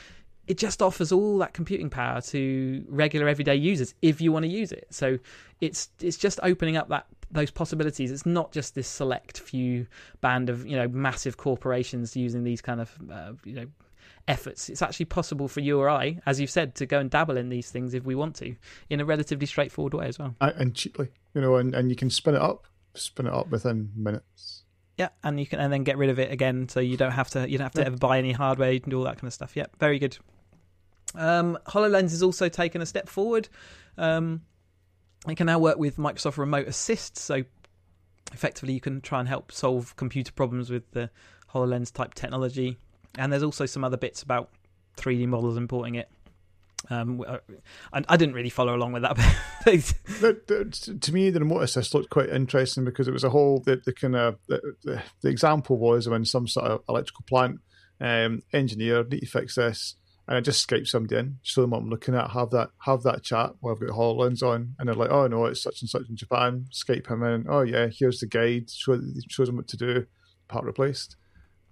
it 0.45 0.59
just 0.59 0.83
offers 0.83 1.11
all 1.11 1.39
that 1.39 1.53
computing 1.53 1.89
power 1.89 2.21
to 2.21 2.85
regular 2.87 3.27
everyday 3.27 3.55
users 3.55 3.95
if 4.03 4.21
you 4.21 4.31
want 4.31 4.43
to 4.43 4.49
use 4.49 4.71
it. 4.71 4.85
So 4.91 5.17
it's 5.59 5.89
it's 5.99 6.17
just 6.17 6.39
opening 6.43 6.77
up 6.77 6.89
that 6.89 7.07
those 7.31 7.51
possibilities. 7.51 8.11
It's 8.11 8.25
not 8.25 8.51
just 8.51 8.75
this 8.75 8.87
select 8.87 9.39
few 9.39 9.87
band 10.21 10.49
of 10.49 10.65
you 10.65 10.75
know 10.75 10.87
massive 10.87 11.37
corporations 11.37 12.15
using 12.15 12.43
these 12.43 12.61
kind 12.61 12.81
of 12.81 12.91
uh, 13.11 13.33
you 13.43 13.53
know 13.53 13.65
efforts. 14.27 14.69
It's 14.69 14.81
actually 14.81 15.05
possible 15.05 15.47
for 15.47 15.59
you 15.59 15.79
or 15.79 15.89
I, 15.89 16.19
as 16.25 16.39
you've 16.39 16.49
said, 16.49 16.75
to 16.75 16.85
go 16.85 16.99
and 16.99 17.09
dabble 17.09 17.37
in 17.37 17.49
these 17.49 17.69
things 17.69 17.93
if 17.93 18.03
we 18.03 18.15
want 18.15 18.35
to, 18.37 18.55
in 18.89 18.99
a 18.99 19.05
relatively 19.05 19.45
straightforward 19.45 19.93
way 19.93 20.07
as 20.07 20.19
well, 20.19 20.35
and 20.41 20.73
cheaply. 20.73 21.09
You 21.33 21.41
know, 21.41 21.55
and, 21.55 21.75
and 21.75 21.89
you 21.89 21.95
can 21.95 22.09
spin 22.09 22.35
it 22.35 22.41
up, 22.41 22.65
spin 22.93 23.27
it 23.27 23.33
up 23.33 23.49
within 23.49 23.91
minutes. 23.95 24.63
Yeah, 24.97 25.09
and 25.23 25.39
you 25.39 25.45
can 25.45 25.59
and 25.59 25.73
then 25.73 25.83
get 25.83 25.97
rid 25.97 26.09
of 26.09 26.19
it 26.19 26.31
again, 26.31 26.69
so 26.69 26.79
you 26.79 26.97
don't 26.97 27.11
have 27.11 27.29
to 27.31 27.49
you 27.49 27.57
don't 27.57 27.65
have 27.65 27.73
to 27.73 27.81
yeah. 27.81 27.87
ever 27.87 27.97
buy 27.97 28.17
any 28.17 28.31
hardware. 28.31 28.71
You 28.71 28.79
can 28.79 28.91
do 28.91 28.97
all 28.97 29.05
that 29.05 29.17
kind 29.17 29.27
of 29.27 29.33
stuff. 29.33 29.55
Yeah, 29.55 29.65
very 29.79 29.99
good. 29.99 30.17
Um, 31.13 31.57
HoloLens 31.67 32.11
has 32.11 32.23
also 32.23 32.49
taken 32.49 32.81
a 32.81 32.85
step 32.85 33.09
forward. 33.09 33.49
Um, 33.97 34.41
it 35.27 35.35
can 35.35 35.47
now 35.47 35.59
work 35.59 35.77
with 35.77 35.97
Microsoft 35.97 36.37
Remote 36.37 36.67
Assist, 36.67 37.17
so 37.17 37.43
effectively 38.33 38.73
you 38.73 38.81
can 38.81 39.01
try 39.01 39.19
and 39.19 39.27
help 39.27 39.51
solve 39.51 39.95
computer 39.95 40.31
problems 40.31 40.69
with 40.69 40.91
the 40.91 41.09
HoloLens 41.53 41.91
type 41.91 42.13
technology. 42.13 42.77
And 43.17 43.31
there's 43.31 43.43
also 43.43 43.65
some 43.65 43.83
other 43.83 43.97
bits 43.97 44.21
about 44.21 44.49
3D 44.97 45.27
models 45.27 45.57
importing 45.57 45.95
it. 45.95 46.09
Um, 46.89 47.23
I, 47.93 48.03
I 48.07 48.17
didn't 48.17 48.35
really 48.35 48.49
follow 48.49 48.75
along 48.75 48.91
with 48.91 49.01
that. 49.03 49.15
the, 49.65 50.97
to 51.01 51.13
me, 51.13 51.29
the 51.31 51.39
remote 51.39 51.61
assist 51.61 51.95
looked 51.95 52.09
quite 52.11 52.29
interesting 52.29 52.85
because 52.85 53.07
it 53.07 53.13
was 53.13 53.23
a 53.23 53.29
whole 53.29 53.61
the, 53.61 53.81
the 53.83 53.93
kind 53.93 54.15
of 54.15 54.37
the, 54.47 54.75
the, 54.83 55.01
the 55.21 55.29
example 55.29 55.77
was 55.77 56.07
when 56.07 56.25
some 56.25 56.47
sort 56.47 56.67
of 56.67 56.81
electrical 56.87 57.25
plant 57.27 57.59
um, 57.99 58.43
engineer 58.53 59.03
need 59.03 59.21
to 59.21 59.25
fix 59.25 59.55
this 59.55 59.95
and 60.27 60.37
I 60.37 60.41
just 60.41 60.67
Skype 60.67 60.87
somebody 60.87 61.17
in, 61.17 61.37
show 61.43 61.61
them 61.61 61.69
what 61.71 61.79
I'm 61.79 61.89
looking 61.89 62.15
at, 62.15 62.31
have 62.31 62.49
that 62.51 62.71
have 62.79 63.03
that 63.03 63.21
chat 63.23 63.51
where 63.59 63.73
I've 63.73 63.79
got 63.79 63.89
HoloLens 63.89 64.41
on, 64.41 64.75
and 64.79 64.87
they're 64.87 64.95
like, 64.95 65.11
"Oh 65.11 65.27
no, 65.27 65.45
it's 65.45 65.61
such 65.61 65.81
and 65.81 65.89
such 65.89 66.09
in 66.09 66.15
Japan." 66.15 66.65
Skype 66.71 67.07
him 67.07 67.23
in. 67.23 67.45
Oh 67.47 67.61
yeah, 67.61 67.87
here's 67.87 68.19
the 68.19 68.27
guide. 68.27 68.69
Show 68.69 68.99
shows 69.29 69.47
them 69.47 69.57
what 69.57 69.67
to 69.69 69.77
do. 69.77 70.05
Part 70.47 70.65
replaced. 70.65 71.15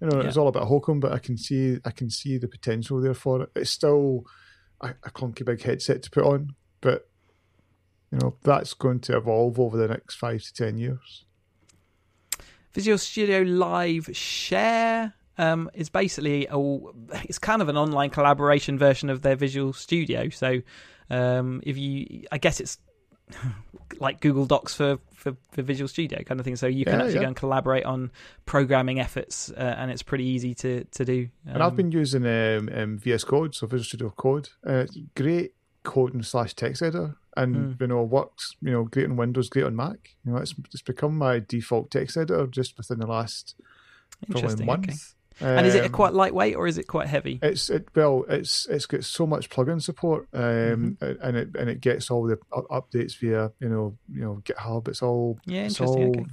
You 0.01 0.07
know, 0.07 0.22
Yeah. 0.22 0.27
it's 0.27 0.38
all 0.38 0.48
about 0.50 0.67
Holcomb, 0.67 1.00
but 1.00 1.13
I 1.13 1.19
can 1.19 1.38
see 1.38 1.79
I 1.86 1.91
can 1.91 2.10
see 2.10 2.38
the 2.38 2.48
potential 2.48 3.00
there 3.01 3.13
for 3.13 3.43
it. 3.43 3.50
It's 3.55 3.72
still 3.72 4.25
a, 4.81 4.89
a 5.03 5.10
clunky 5.12 5.45
big 5.45 5.62
headset 5.62 6.03
to 6.03 6.10
put 6.12 6.25
on, 6.25 6.55
but 6.81 7.10
you 8.12 8.19
know 8.19 8.36
that's 8.43 8.74
going 8.74 9.00
to 9.01 9.17
evolve 9.17 9.60
over 9.60 9.77
the 9.77 9.88
next 9.88 10.15
five 10.15 10.43
to 10.43 10.53
ten 10.53 10.77
years. 10.77 11.25
Visual 12.74 12.98
Studio 12.98 13.41
Live 13.41 14.10
Share 14.15 15.13
um, 15.37 15.69
is 15.73 15.89
basically 15.89 16.47
a, 16.49 16.57
it's 17.23 17.39
kind 17.39 17.61
of 17.61 17.69
an 17.69 17.77
online 17.77 18.09
collaboration 18.09 18.77
version 18.77 19.09
of 19.09 19.21
their 19.21 19.35
Visual 19.35 19.73
Studio. 19.73 20.29
So 20.29 20.61
um, 21.09 21.61
if 21.63 21.77
you, 21.77 22.25
I 22.31 22.37
guess 22.37 22.59
it's 22.59 22.77
like 23.99 24.21
Google 24.21 24.45
Docs 24.45 24.73
for, 24.75 24.99
for, 25.13 25.35
for 25.51 25.61
Visual 25.61 25.87
Studio 25.87 26.21
kind 26.23 26.39
of 26.39 26.45
thing. 26.45 26.55
So 26.55 26.67
you 26.67 26.85
can 26.85 26.95
Yeah, 26.99 27.05
actually 27.05 27.15
yeah. 27.15 27.21
go 27.21 27.27
and 27.27 27.35
collaborate 27.35 27.85
on 27.85 28.11
programming 28.45 28.99
efforts, 28.99 29.51
uh, 29.51 29.75
and 29.77 29.91
it's 29.91 30.03
pretty 30.03 30.25
easy 30.25 30.53
to 30.55 30.83
to 30.85 31.05
do. 31.05 31.29
And 31.45 31.63
I've 31.63 31.71
Um, 31.71 31.75
been 31.77 31.91
using 31.91 32.25
um, 32.25 32.69
um, 32.73 32.97
VS 32.99 33.23
Code, 33.23 33.55
so 33.55 33.67
Visual 33.67 33.85
Studio 33.85 34.13
Code. 34.15 34.49
Uh, 34.65 34.85
great 35.15 35.53
coding 35.83 36.23
slash 36.23 36.53
text 36.53 36.81
editor, 36.81 37.15
and 37.35 37.55
Mm. 37.55 37.81
you 37.81 37.87
know 37.87 38.03
works. 38.03 38.55
You 38.61 38.71
know, 38.71 38.83
great 38.83 39.05
on 39.09 39.15
Windows, 39.15 39.49
great 39.49 39.65
on 39.65 39.75
Mac. 39.75 40.15
You 40.25 40.33
know, 40.33 40.37
it's 40.39 40.53
it's 40.73 40.81
become 40.83 41.17
my 41.17 41.39
default 41.39 41.91
text 41.91 42.17
editor 42.17 42.45
just 42.47 42.77
within 42.77 42.99
the 42.99 43.07
last 43.07 43.55
probably 44.29 44.65
month. 44.65 44.83
Okay. 44.89 44.97
And 45.39 45.65
is 45.67 45.75
it 45.75 45.85
Um, 45.85 45.91
quite 45.91 46.13
lightweight 46.13 46.55
or 46.55 46.67
is 46.67 46.77
it 46.77 46.87
quite 46.87 47.07
heavy? 47.07 47.39
It's 47.41 47.69
it 47.69 47.87
well, 47.95 48.25
it's 48.29 48.65
it's 48.67 48.85
got 48.85 49.03
so 49.03 49.25
much 49.25 49.49
plugin 49.49 49.81
support, 49.81 50.27
um, 50.33 50.97
Mm-hmm. 51.01 51.25
and 51.25 51.37
it 51.37 51.49
and 51.57 51.69
it 51.69 51.81
gets 51.81 52.09
all 52.11 52.23
the 52.27 52.37
updates 52.71 53.17
via 53.19 53.51
you 53.59 53.69
know 53.69 53.97
you 54.11 54.21
know 54.21 54.41
GitHub. 54.45 54.87
It's 54.87 55.01
all 55.01 55.39
Yeah, 55.45 55.65
it's 55.65 55.79
all 55.81 56.09
Okay. 56.09 56.25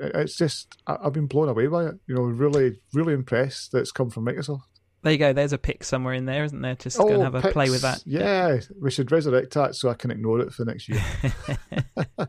It's 0.00 0.36
just 0.36 0.76
I, 0.86 0.96
I've 1.04 1.12
been 1.12 1.26
blown 1.26 1.48
away 1.48 1.66
by 1.66 1.86
it. 1.86 1.94
You 2.06 2.14
know, 2.14 2.22
really 2.22 2.78
really 2.92 3.14
impressed 3.14 3.72
that 3.72 3.78
it's 3.78 3.92
come 3.92 4.10
from 4.10 4.24
Microsoft. 4.26 4.62
There 5.02 5.12
you 5.12 5.18
go. 5.18 5.32
There's 5.32 5.52
a 5.52 5.58
pic 5.58 5.84
somewhere 5.84 6.14
in 6.14 6.24
there, 6.26 6.42
isn't 6.42 6.60
there? 6.60 6.74
Just 6.74 6.98
go 6.98 7.06
and 7.06 7.22
have 7.22 7.36
a 7.36 7.52
play 7.52 7.70
with 7.70 7.82
that. 7.82 7.98
Oh, 7.98 8.02
Yeah, 8.04 8.58
we 8.80 8.90
should 8.90 9.12
resurrect 9.12 9.54
that 9.54 9.76
so 9.76 9.88
I 9.90 9.94
can 9.94 10.10
ignore 10.10 10.40
it 10.40 10.52
for 10.52 10.64
the 10.64 10.72
next 10.72 10.88
year. 10.88 11.00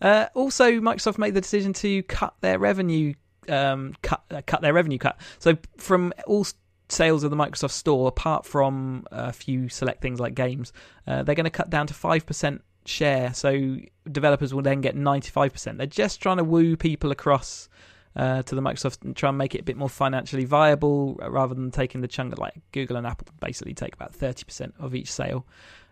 Uh, 0.00 0.26
also, 0.34 0.68
Microsoft 0.80 1.16
made 1.16 1.32
the 1.32 1.40
decision 1.40 1.72
to 1.72 2.02
cut 2.02 2.34
their 2.40 2.58
revenue, 2.58 3.14
um, 3.48 3.94
cut 4.02 4.22
uh, 4.30 4.42
cut 4.46 4.62
their 4.62 4.72
revenue 4.72 4.98
cut. 4.98 5.18
So 5.38 5.56
from 5.76 6.12
all 6.26 6.46
sales 6.88 7.24
of 7.24 7.30
the 7.30 7.36
Microsoft 7.36 7.72
Store, 7.72 8.08
apart 8.08 8.44
from 8.44 9.06
a 9.10 9.32
few 9.32 9.68
select 9.68 10.02
things 10.02 10.20
like 10.20 10.34
games, 10.34 10.72
uh, 11.06 11.22
they're 11.22 11.34
going 11.34 11.44
to 11.44 11.50
cut 11.50 11.70
down 11.70 11.86
to 11.86 11.94
five 11.94 12.26
percent 12.26 12.62
share. 12.84 13.32
So 13.34 13.76
developers 14.10 14.52
will 14.52 14.62
then 14.62 14.80
get 14.80 14.96
ninety 14.96 15.30
five 15.30 15.52
percent. 15.52 15.78
They're 15.78 15.86
just 15.86 16.20
trying 16.20 16.38
to 16.38 16.44
woo 16.44 16.76
people 16.76 17.10
across. 17.10 17.68
Uh, 18.14 18.42
to 18.42 18.54
the 18.54 18.60
Microsoft 18.60 19.02
and 19.04 19.16
try 19.16 19.30
and 19.30 19.38
make 19.38 19.54
it 19.54 19.62
a 19.62 19.64
bit 19.64 19.74
more 19.74 19.88
financially 19.88 20.44
viable 20.44 21.18
uh, 21.22 21.30
rather 21.30 21.54
than 21.54 21.70
taking 21.70 22.02
the 22.02 22.06
chunk 22.06 22.36
like 22.36 22.52
Google 22.70 22.98
and 22.98 23.06
Apple 23.06 23.26
basically 23.40 23.72
take 23.72 23.94
about 23.94 24.12
30% 24.12 24.72
of 24.78 24.94
each 24.94 25.10
sale. 25.10 25.46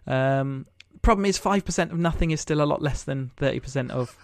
Um, 0.06 0.66
problem 1.02 1.24
is 1.24 1.38
5% 1.38 1.92
of 1.92 1.98
nothing 1.98 2.30
is 2.30 2.40
still 2.40 2.60
a 2.60 2.64
lot 2.64 2.82
less 2.82 3.04
than 3.04 3.30
30% 3.38 3.90
of 3.90 4.16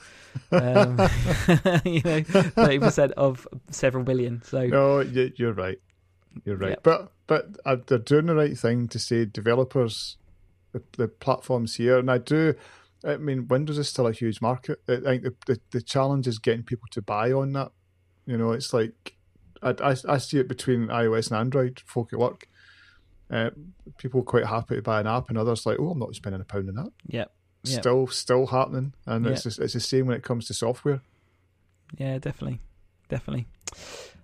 um, 0.52 0.98
you 1.84 2.02
know 2.02 2.20
30% 2.22 3.12
of 3.12 3.46
several 3.70 4.04
billion 4.04 4.42
so 4.42 4.66
no, 4.66 5.00
you, 5.00 5.32
you're 5.36 5.52
right. 5.52 5.78
You're 6.44 6.56
right. 6.56 6.70
Yep. 6.70 6.82
But 6.82 7.12
but 7.26 7.46
uh, 7.64 7.76
they're 7.86 7.98
doing 7.98 8.26
the 8.26 8.34
right 8.34 8.56
thing 8.56 8.88
to 8.88 8.98
say 8.98 9.24
developers, 9.24 10.16
the, 10.72 10.82
the 10.96 11.08
platforms 11.08 11.76
here, 11.76 11.98
and 11.98 12.10
I 12.10 12.18
do. 12.18 12.54
I 13.04 13.16
mean, 13.16 13.48
Windows 13.48 13.78
is 13.78 13.88
still 13.88 14.06
a 14.06 14.12
huge 14.12 14.40
market. 14.40 14.80
I 14.88 14.96
think 14.96 15.22
the, 15.22 15.34
the, 15.46 15.60
the 15.70 15.82
challenge 15.82 16.26
is 16.26 16.38
getting 16.38 16.62
people 16.62 16.88
to 16.92 17.02
buy 17.02 17.32
on 17.32 17.52
that. 17.52 17.72
You 18.26 18.36
know, 18.36 18.52
it's 18.52 18.72
like 18.72 19.14
I, 19.62 19.74
I, 19.82 19.96
I 20.08 20.18
see 20.18 20.38
it 20.38 20.48
between 20.48 20.88
iOS 20.88 21.30
and 21.30 21.38
Android. 21.38 21.82
Folk 21.86 22.12
at 22.12 22.18
work, 22.18 22.48
uh, 23.30 23.50
people 23.98 24.22
quite 24.22 24.46
happy 24.46 24.76
to 24.76 24.82
buy 24.82 25.00
an 25.00 25.06
app, 25.06 25.28
and 25.28 25.38
others 25.38 25.66
like, 25.66 25.78
oh, 25.80 25.90
I'm 25.90 25.98
not 25.98 26.14
spending 26.14 26.40
a 26.40 26.44
pound 26.44 26.68
on 26.68 26.74
that. 26.76 26.92
yeah 27.06 27.24
Yeah. 27.68 27.80
Still, 27.80 28.06
still 28.08 28.46
happening, 28.46 28.92
and 29.06 29.24
Yeah. 29.24 29.32
it's 29.32 29.42
just, 29.44 29.58
it's 29.58 29.74
the 29.74 29.80
same 29.80 30.06
when 30.06 30.16
it 30.16 30.22
comes 30.22 30.46
to 30.48 30.54
software. 30.54 31.00
yeah 31.98 32.18
definitely 32.18 32.60
definitely 33.08 33.46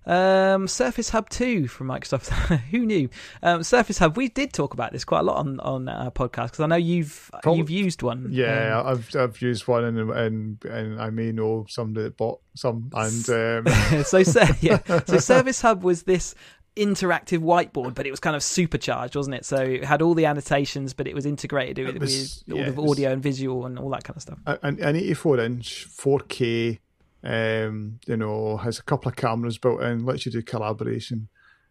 um, 0.05 0.67
Surface 0.67 1.11
Hub 1.11 1.31
2 1.31 1.69
from 1.69 1.87
Microsoft. 1.87 2.29
Who 2.73 2.81
knew? 2.85 3.09
Um, 3.41 3.63
Surface 3.63 3.99
Hub. 3.99 4.17
We 4.17 4.29
did 4.29 4.53
talk 4.53 4.75
about 4.75 4.91
this 4.91 5.05
quite 5.05 5.21
a 5.21 5.23
lot 5.23 5.37
on 5.37 5.61
on 5.61 5.89
our 5.89 6.11
podcast 6.11 6.47
because 6.47 6.59
I 6.61 6.67
know 6.67 6.75
you've 6.75 7.31
Probably- 7.45 7.59
you've 7.61 7.71
used 7.71 8.03
one. 8.03 8.27
Yeah, 8.33 8.81
Um, 8.81 8.87
I've 8.89 9.15
I've 9.15 9.41
used 9.41 9.69
one, 9.69 9.85
and 9.85 10.11
and 10.11 10.65
and 10.65 11.01
I 11.01 11.11
may 11.11 11.31
know 11.31 11.67
somebody 11.69 12.03
that 12.05 12.17
bought 12.17 12.41
some, 12.57 12.91
and 12.95 13.29
um, 13.69 14.03
so 14.05 14.25
Sur- 14.25 14.49
yeah, 14.61 14.81
so 15.07 15.19
Surface 15.19 15.61
Hub 15.61 15.85
was 15.85 16.03
this 16.03 16.35
interactive 16.77 17.39
whiteboard, 17.41 17.95
but 17.95 18.07
it 18.07 18.11
was 18.11 18.21
kind 18.21 18.35
of 18.35 18.43
supercharged, 18.43 19.15
wasn't 19.15 19.35
it? 19.37 19.45
So 19.45 19.57
it 19.57 19.85
had 19.85 20.01
all 20.03 20.15
the 20.15 20.27
annotations, 20.27 20.95
but 20.95 21.07
it 21.07 21.15
was 21.15 21.27
integrated 21.27 21.87
with, 21.87 21.97
It 21.97 22.01
was- 22.01 22.45
with 22.47 22.55
all 22.55 22.59
yeah, 22.61 22.65
the 22.71 22.73
it 22.73 22.77
was- 22.83 22.91
audio 22.93 23.13
and 23.13 23.23
visual 23.23 23.67
and 23.67 23.79
all 23.79 23.91
that 23.91 24.05
kind 24.05 24.17
of 24.17 24.23
stuff. 24.23 24.39
an, 24.47 24.81
an 24.81 24.97
84 24.97 25.41
inch 25.41 25.87
4K, 25.89 26.79
um, 27.25 28.01
you 28.07 28.17
know, 28.17 28.57
has 28.57 28.79
a 28.79 28.83
couple 28.83 29.09
of 29.11 29.17
cameras 29.17 29.59
built 29.59 29.83
in, 29.83 30.05
lets 30.05 30.25
you 30.27 30.33
do 30.33 30.43
collaboration. 30.43 31.29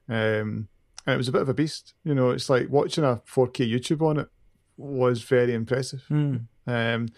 Um, 0.08 0.68
and 1.08 1.16
it 1.16 1.18
was 1.18 1.28
a 1.28 1.32
bit 1.32 1.42
of 1.42 1.50
a 1.50 1.54
beast. 1.54 1.94
You 2.04 2.14
know, 2.14 2.30
it's 2.30 2.50
like 2.50 2.70
watching 2.70 3.04
a 3.04 3.22
4K 3.26 3.68
YouTube 3.70 4.02
on 4.02 4.20
it 4.20 4.28
was 4.78 5.24
very 5.24 5.54
impressive. 5.54 6.04
Hmm. 6.08 6.36
Um, 6.68 7.10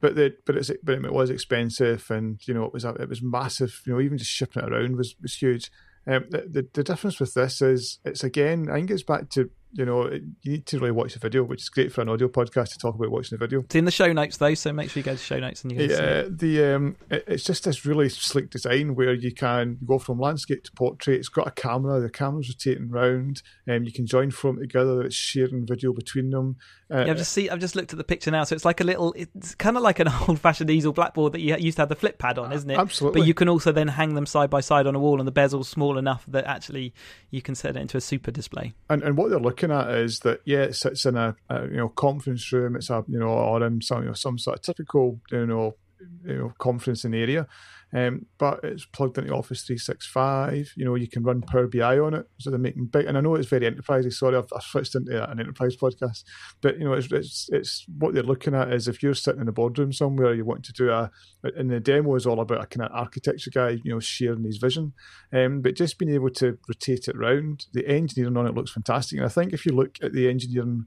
but 0.00 0.16
the 0.16 0.34
but 0.46 0.56
it's 0.56 0.70
but 0.82 0.96
it 1.04 1.12
was 1.12 1.30
expensive, 1.30 2.10
and 2.10 2.40
you 2.48 2.54
know 2.54 2.64
it 2.64 2.72
was 2.72 2.84
a, 2.84 2.90
it 2.94 3.08
was 3.08 3.22
massive. 3.22 3.82
You 3.86 3.92
know, 3.92 4.00
even 4.00 4.18
just 4.18 4.30
shipping 4.32 4.62
it 4.64 4.68
around 4.72 4.96
was 4.96 5.14
was 5.22 5.36
huge. 5.36 5.70
Um, 6.06 6.24
the, 6.30 6.38
the 6.48 6.68
the 6.72 6.82
difference 6.82 7.20
with 7.20 7.34
this 7.34 7.62
is 7.62 7.98
it's 8.04 8.24
again 8.24 8.68
I 8.68 8.74
think 8.74 8.90
it's 8.90 9.04
back 9.04 9.28
to 9.30 9.50
you 9.72 9.84
know 9.84 10.10
you 10.10 10.22
need 10.52 10.66
to 10.66 10.78
really 10.78 10.90
watch 10.92 11.14
the 11.14 11.18
video, 11.18 11.42
which 11.44 11.62
is 11.62 11.68
great 11.68 11.92
for 11.92 12.00
an 12.02 12.08
audio 12.08 12.28
podcast 12.28 12.72
to 12.72 12.78
talk 12.78 12.94
about 12.94 13.10
watching 13.10 13.38
the 13.38 13.44
video. 13.44 13.60
It's 13.60 13.74
in 13.74 13.84
the 13.84 13.90
show 13.90 14.12
notes 14.12 14.36
though, 14.36 14.54
so 14.54 14.72
make 14.72 14.90
sure 14.90 15.00
you 15.00 15.04
go 15.04 15.12
to 15.12 15.16
show 15.18 15.38
notes 15.38 15.62
and 15.62 15.72
you 15.72 15.78
can 15.78 15.88
see 15.88 15.94
Yeah, 15.94 16.08
it. 16.20 16.38
the 16.38 16.74
um, 16.74 16.96
it, 17.10 17.24
it's 17.26 17.44
just 17.44 17.64
this 17.64 17.84
really 17.86 18.08
slick 18.08 18.50
design 18.50 18.94
where 18.94 19.14
you 19.14 19.32
can 19.32 19.78
go 19.86 19.98
from 19.98 20.18
landscape 20.18 20.64
to 20.64 20.72
portrait. 20.72 21.18
It's 21.18 21.28
got 21.28 21.46
a 21.48 21.50
camera. 21.50 22.00
The 22.00 22.10
camera's 22.10 22.48
rotating 22.50 22.90
round, 22.90 23.42
and 23.66 23.86
you 23.86 23.92
can 23.92 24.06
join 24.06 24.30
from 24.30 24.58
together. 24.58 25.02
It's 25.02 25.14
sharing 25.16 25.66
video 25.66 25.92
between 25.92 26.30
them. 26.30 26.56
Uh, 26.90 27.04
Yeah, 27.06 27.12
I've 27.12 27.16
just 27.18 27.32
see. 27.32 27.48
I've 27.48 27.60
just 27.60 27.74
looked 27.76 27.92
at 27.92 27.96
the 27.98 28.04
picture 28.04 28.30
now, 28.30 28.44
so 28.44 28.54
it's 28.54 28.64
like 28.64 28.80
a 28.80 28.84
little. 28.84 29.14
It's 29.16 29.54
kind 29.54 29.76
of 29.76 29.82
like 29.82 29.98
an 29.98 30.08
old-fashioned 30.28 30.70
easel 30.70 30.92
blackboard 30.92 31.32
that 31.32 31.40
you 31.40 31.56
used 31.56 31.76
to 31.76 31.82
have 31.82 31.88
the 31.88 31.96
flip 31.96 32.18
pad 32.18 32.38
on, 32.38 32.52
isn't 32.52 32.70
it? 32.70 32.78
absolutely. 32.78 33.20
But 33.22 33.26
you 33.26 33.34
can 33.34 33.48
also 33.48 33.72
then 33.72 33.88
hang 33.88 34.14
them 34.14 34.26
side 34.26 34.50
by 34.50 34.60
side 34.60 34.86
on 34.86 34.94
a 34.94 34.98
wall, 34.98 35.18
and 35.18 35.26
the 35.26 35.32
bezel's 35.32 35.68
small 35.68 35.96
enough 35.96 36.24
that 36.28 36.44
actually 36.44 36.92
you 37.30 37.40
can 37.40 37.54
set 37.54 37.76
it 37.76 37.80
into 37.80 37.96
a 37.96 38.00
super 38.00 38.30
display. 38.30 38.74
And 38.90 39.02
and 39.02 39.16
what 39.16 39.30
they're 39.30 39.38
looking 39.40 39.61
at 39.70 39.90
is 39.90 40.20
that 40.20 40.40
yeah, 40.44 40.62
it 40.62 40.74
sits 40.74 41.06
in 41.06 41.16
a, 41.16 41.36
a 41.48 41.62
you 41.66 41.76
know 41.76 41.88
conference 41.88 42.50
room. 42.52 42.76
It's 42.76 42.90
a 42.90 43.04
you 43.08 43.18
know 43.18 43.28
or 43.28 43.64
in 43.64 43.80
some 43.80 44.02
you 44.02 44.08
know 44.08 44.14
some 44.14 44.38
sort 44.38 44.58
of 44.58 44.62
typical 44.62 45.20
you 45.30 45.46
know 45.46 45.76
you 46.24 46.38
know 46.38 46.52
conferencing 46.60 47.16
area, 47.16 47.46
um, 47.94 48.26
but 48.38 48.60
it's 48.62 48.84
plugged 48.84 49.18
into 49.18 49.32
Office 49.34 49.62
three 49.62 49.78
six 49.78 50.06
five. 50.06 50.72
You 50.76 50.84
know 50.84 50.94
you 50.94 51.08
can 51.08 51.22
run 51.22 51.42
Power 51.42 51.66
BI 51.66 51.98
on 51.98 52.14
it, 52.14 52.26
so 52.38 52.50
they're 52.50 52.58
making 52.58 52.86
big. 52.86 53.06
And 53.06 53.18
I 53.18 53.20
know 53.20 53.34
it's 53.34 53.48
very 53.48 53.70
enterprisey. 53.70 54.12
Sorry, 54.12 54.36
I've, 54.36 54.52
I've 54.54 54.62
switched 54.62 54.94
into 54.94 55.30
an 55.30 55.40
enterprise 55.40 55.76
podcast, 55.76 56.24
but 56.60 56.78
you 56.78 56.84
know 56.84 56.94
it's 56.94 57.10
it's 57.12 57.48
it's 57.52 57.84
what 57.98 58.14
they're 58.14 58.22
looking 58.22 58.54
at 58.54 58.72
is 58.72 58.88
if 58.88 59.02
you're 59.02 59.14
sitting 59.14 59.40
in 59.40 59.48
a 59.48 59.52
boardroom 59.52 59.92
somewhere, 59.92 60.34
you 60.34 60.44
want 60.44 60.64
to 60.64 60.72
do 60.72 60.90
a 60.90 61.10
and 61.42 61.70
the 61.70 61.80
demo 61.80 62.14
is 62.14 62.26
all 62.26 62.40
about 62.40 62.62
a 62.62 62.66
kind 62.66 62.86
of 62.86 62.96
architecture 62.96 63.50
guy, 63.50 63.70
you 63.82 63.92
know, 63.92 64.00
sharing 64.00 64.44
his 64.44 64.58
vision. 64.58 64.92
Um, 65.32 65.60
but 65.60 65.76
just 65.76 65.98
being 65.98 66.14
able 66.14 66.30
to 66.30 66.58
rotate 66.68 67.08
it 67.08 67.16
round, 67.16 67.66
the 67.72 67.86
engineering 67.86 68.36
on 68.36 68.46
it 68.46 68.54
looks 68.54 68.72
fantastic. 68.72 69.18
And 69.18 69.26
I 69.26 69.30
think 69.30 69.52
if 69.52 69.66
you 69.66 69.72
look 69.72 69.96
at 70.02 70.12
the 70.12 70.28
engineering 70.28 70.86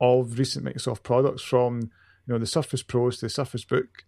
of 0.00 0.38
recent 0.38 0.64
Microsoft 0.64 1.02
products, 1.02 1.42
from 1.42 1.80
you 2.26 2.34
know 2.34 2.38
the 2.38 2.46
Surface 2.46 2.82
Pros 2.82 3.18
to 3.18 3.26
the 3.26 3.30
Surface 3.30 3.64
Book, 3.64 4.04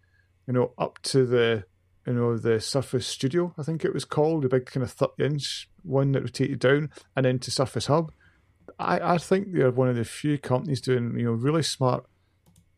you 0.49 0.53
know, 0.53 0.71
up 0.79 0.99
to 1.03 1.27
the 1.27 1.63
you 2.07 2.13
know 2.13 2.35
the 2.37 2.59
Surface 2.59 3.05
Studio, 3.05 3.53
I 3.59 3.61
think 3.61 3.85
it 3.85 3.93
was 3.93 4.03
called, 4.03 4.41
the 4.43 4.49
big 4.49 4.65
kind 4.65 4.83
of 4.83 4.91
thirty 4.91 5.23
inch 5.23 5.69
one 5.83 6.11
that 6.13 6.23
rotated 6.23 6.57
down, 6.59 6.89
and 7.15 7.23
then 7.25 7.37
to 7.39 7.51
Surface 7.51 7.85
Hub. 7.85 8.11
I, 8.79 9.13
I 9.13 9.17
think 9.19 9.53
they're 9.53 9.69
one 9.71 9.89
of 9.89 9.95
the 9.95 10.03
few 10.05 10.39
companies 10.39 10.81
doing 10.81 11.13
you 11.19 11.25
know 11.25 11.33
really 11.33 11.61
smart, 11.63 12.05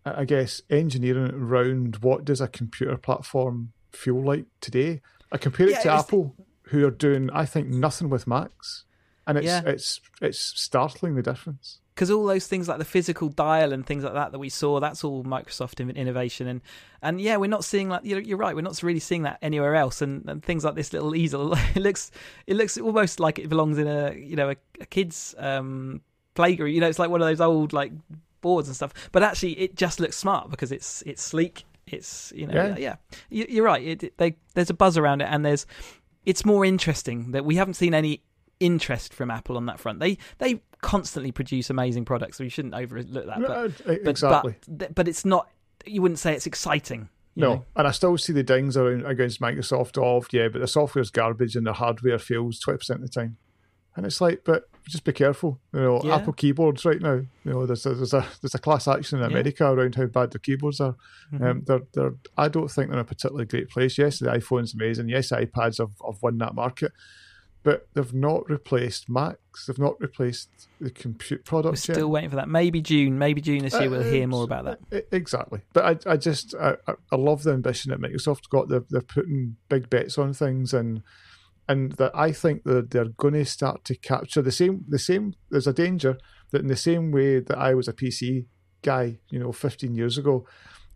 I 0.06 0.22
I 0.22 0.26
guess, 0.26 0.62
engineering 0.70 1.32
around 1.34 1.98
what 2.02 2.26
does 2.26 2.42
a 2.42 2.48
computer 2.50 2.98
platform 2.98 3.72
feel 3.94 4.22
like 4.22 4.46
today. 4.60 5.02
I 5.32 5.38
compare 5.38 5.68
it 5.68 5.72
Yeah, 5.72 5.80
to 5.84 5.88
it 5.90 5.92
was- 5.94 6.04
Apple, 6.04 6.36
who 6.64 6.86
are 6.86 6.92
doing 6.92 7.30
I 7.32 7.46
think 7.46 7.68
nothing 7.70 8.10
with 8.10 8.28
Macs, 8.28 8.84
and 9.28 9.38
it's 9.38 9.46
Yeah. 9.48 9.62
it's 9.66 10.02
it's 10.22 10.40
startling 10.40 11.16
the 11.16 11.22
difference. 11.24 11.80
Because 11.94 12.10
all 12.10 12.26
those 12.26 12.48
things 12.48 12.68
like 12.68 12.78
the 12.78 12.86
physical 12.86 13.28
dial 13.30 13.74
and 13.74 13.86
things 13.86 14.04
like 14.04 14.14
that 14.14 14.32
that 14.32 14.40
we 14.40 14.50
saw 14.50 14.80
that's 14.80 15.04
all 15.04 15.24
microsoft 15.24 15.80
innovation. 15.96 16.48
And 16.48 16.62
and 17.02 17.20
yeah 17.20 17.38
we're 17.38 17.48
not 17.50 17.66
seeing 17.66 17.90
like 17.90 18.02
you're, 18.06 18.22
you're 18.22 18.38
right 18.38 18.56
we're 18.56 18.62
not 18.62 18.82
really 18.82 19.00
seeing 19.00 19.24
that 19.24 19.38
anywhere 19.42 19.76
else. 19.76 20.02
And, 20.02 20.28
and 20.30 20.44
things 20.44 20.64
like 20.64 20.76
this 20.76 20.94
little 20.94 21.16
easel 21.16 21.54
it 21.76 21.82
looks 21.82 22.12
it 22.48 22.56
looks 22.56 22.78
almost 22.78 23.20
like 23.20 23.40
it 23.40 23.50
belongs 23.50 23.78
in 23.78 23.88
a 23.88 24.14
you 24.14 24.36
know 24.36 24.50
a, 24.52 24.56
a 24.80 24.86
kid's 24.86 25.36
um 25.38 26.02
playground. 26.34 26.72
You 26.72 26.82
know 26.82 26.88
it's 26.90 27.00
like 27.00 27.10
one 27.10 27.22
of 27.22 27.28
those 27.28 27.42
old 27.42 27.74
like 27.74 27.92
boards 28.42 28.68
and 28.68 28.76
stuff. 28.76 28.94
But 29.12 29.24
actually 29.24 29.60
it 29.60 29.76
just 29.76 30.00
looks 30.00 30.18
smart 30.18 30.50
because 30.50 30.72
it's 30.72 31.04
it's 31.06 31.22
sleek. 31.22 31.66
It's 31.88 32.32
you 32.36 32.48
know 32.48 32.54
yeah, 32.54 32.78
Yeah. 32.78 32.96
You, 33.30 33.46
you're 33.50 33.66
right. 33.66 33.84
It, 33.86 34.04
it- 34.04 34.18
they 34.18 34.36
there's 34.54 34.70
a 34.70 34.74
buzz 34.74 34.98
around 34.98 35.22
it 35.22 35.26
and 35.30 35.44
there's 35.46 35.66
it's 36.26 36.46
more 36.46 36.64
interesting 36.64 37.32
that 37.32 37.44
we 37.44 37.56
haven't 37.56 37.74
seen 37.74 37.94
any 37.94 38.22
interest 38.60 39.14
from 39.14 39.32
Apple 39.32 39.58
on 39.58 39.66
that 39.66 39.80
front. 39.80 40.00
They 40.00 40.18
they 40.38 40.62
constantly 40.82 41.32
produce 41.32 41.70
amazing 41.70 42.06
products, 42.06 42.38
so 42.38 42.44
you 42.44 42.50
shouldn't 42.50 42.74
overlook 42.74 43.26
that. 43.28 43.42
But, 43.86 44.08
exactly. 44.08 44.56
but, 44.68 44.94
but 44.96 45.08
it's 45.08 45.26
not. 45.26 45.50
You 45.86 46.02
wouldn't 46.02 46.20
say 46.20 46.34
it's 46.34 46.46
exciting. 46.48 47.10
no, 47.36 47.54
know? 47.56 47.66
and 47.76 47.88
I 47.88 47.92
still 47.92 48.18
see 48.18 48.34
the 48.34 48.44
dings 48.44 48.78
around 48.78 49.06
against 49.06 49.40
Microsoft 49.42 49.98
of 49.98 50.28
yeah, 50.32 50.48
but 50.50 50.60
the 50.60 50.68
software's 50.68 51.10
garbage 51.12 51.56
and 51.56 51.66
the 51.66 51.74
hardware 51.74 52.20
fails 52.20 52.60
twenty 52.60 52.78
percent 52.80 53.02
of 53.04 53.10
the 53.10 53.14
time, 53.22 53.38
and 53.96 54.06
it's 54.06 54.22
like, 54.22 54.42
but 54.44 54.64
just 54.88 55.04
be 55.04 55.14
careful. 55.14 55.60
You 55.74 55.80
know, 55.80 56.02
Yeah. 56.04 56.16
Apple 56.16 56.34
keyboards 56.34 56.86
right 56.86 57.00
now. 57.02 57.22
You 57.46 57.52
know, 57.52 57.66
there's 57.68 57.86
a, 57.86 57.94
there's 57.94 58.14
a 58.14 58.26
there's 58.42 58.56
a 58.56 58.60
class 58.60 58.88
action 58.88 59.20
in 59.20 59.24
Yeah. 59.24 59.38
America 59.38 59.72
around 59.72 59.96
how 59.96 60.08
bad 60.08 60.32
their 60.32 60.40
keyboards 60.40 60.80
are. 60.80 60.96
Mhm. 61.32 61.44
Um, 61.44 61.64
they're 61.66 61.82
they're 61.94 62.16
I 62.38 62.48
don't 62.48 62.70
think 62.70 62.90
they're 62.90 63.00
in 63.00 63.06
a 63.06 63.08
particularly 63.08 63.46
great 63.46 63.70
place. 63.70 63.98
Yes, 63.98 64.20
the 64.20 64.28
iPhone's 64.28 64.74
amazing. 64.74 65.10
Yes, 65.10 65.32
iPads 65.32 65.78
have, 65.78 65.92
have 66.06 66.22
won 66.22 66.38
that 66.40 66.56
market, 66.56 66.92
but 67.64 67.88
they've 67.94 68.14
not 68.14 68.50
replaced 68.50 69.10
Macs. 69.10 69.66
They've 69.68 69.78
not 69.78 70.00
replaced 70.00 70.50
the 70.80 70.90
compute 70.90 71.46
product. 71.46 71.66
We're 71.66 71.70
products 71.72 71.88
yet. 71.88 71.96
still 71.96 72.10
waiting 72.10 72.30
for 72.32 72.36
that. 72.38 72.50
Maybe 72.50 72.82
June. 72.82 73.18
Maybe 73.20 73.40
June 73.42 73.64
this 73.64 73.74
year. 73.80 73.90
We'll 73.90 74.02
hear 74.04 74.26
more 74.28 74.44
about 74.44 74.66
that. 74.66 74.80
Uh, 74.92 74.98
e- 74.98 75.02
Exactly, 75.16 75.62
but 75.74 76.08
I, 76.08 76.12
I 76.14 76.18
just, 76.18 76.56
I, 76.56 76.76
I- 76.88 77.16
love 77.16 77.44
the 77.44 77.52
ambition 77.54 77.92
that 77.92 78.00
Microsoft 78.02 78.50
got. 78.50 78.68
They're, 78.70 78.86
they're 78.90 79.02
putting 79.02 79.58
big 79.70 79.90
bets 79.90 80.18
on 80.18 80.34
things, 80.34 80.74
and 80.74 81.04
and 81.70 81.92
that 81.94 82.12
I 82.16 82.32
think 82.32 82.64
that 82.64 82.90
they're 82.92 83.06
going 83.06 83.36
to 83.36 83.46
start 83.46 83.86
to 83.86 83.96
capture 83.96 84.42
the 84.42 84.52
same, 84.52 84.84
the 84.90 85.00
same. 85.00 85.36
There's 85.52 85.68
a 85.68 85.74
danger 85.74 86.18
that 86.52 86.62
in 86.62 86.68
the 86.68 86.76
same 86.76 87.12
way 87.12 87.40
that 87.40 87.58
I 87.58 87.76
was 87.76 87.88
a 87.88 87.94
PC 87.94 88.46
guy, 88.82 89.20
you 89.30 89.40
know, 89.40 89.52
15 89.52 89.94
years 89.96 90.18
ago, 90.18 90.46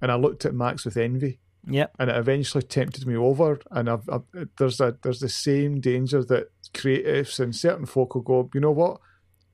and 0.01 0.11
I 0.11 0.15
looked 0.15 0.43
at 0.45 0.53
Macs 0.55 0.83
with 0.83 0.97
envy, 0.97 1.39
Yep. 1.67 1.91
and 1.99 2.09
it 2.09 2.15
eventually 2.17 2.63
tempted 2.63 3.05
me 3.07 3.15
over. 3.15 3.59
And 3.71 3.89
I've, 3.89 4.07
I've, 4.09 4.23
there's 4.57 4.79
a 4.79 4.97
there's 5.01 5.19
the 5.19 5.29
same 5.29 5.79
danger 5.81 6.23
that 6.25 6.49
creatives 6.73 7.39
and 7.39 7.55
certain 7.55 7.85
folk 7.85 8.15
will 8.15 8.21
go, 8.21 8.49
you 8.53 8.59
know 8.61 8.71
what, 8.71 8.99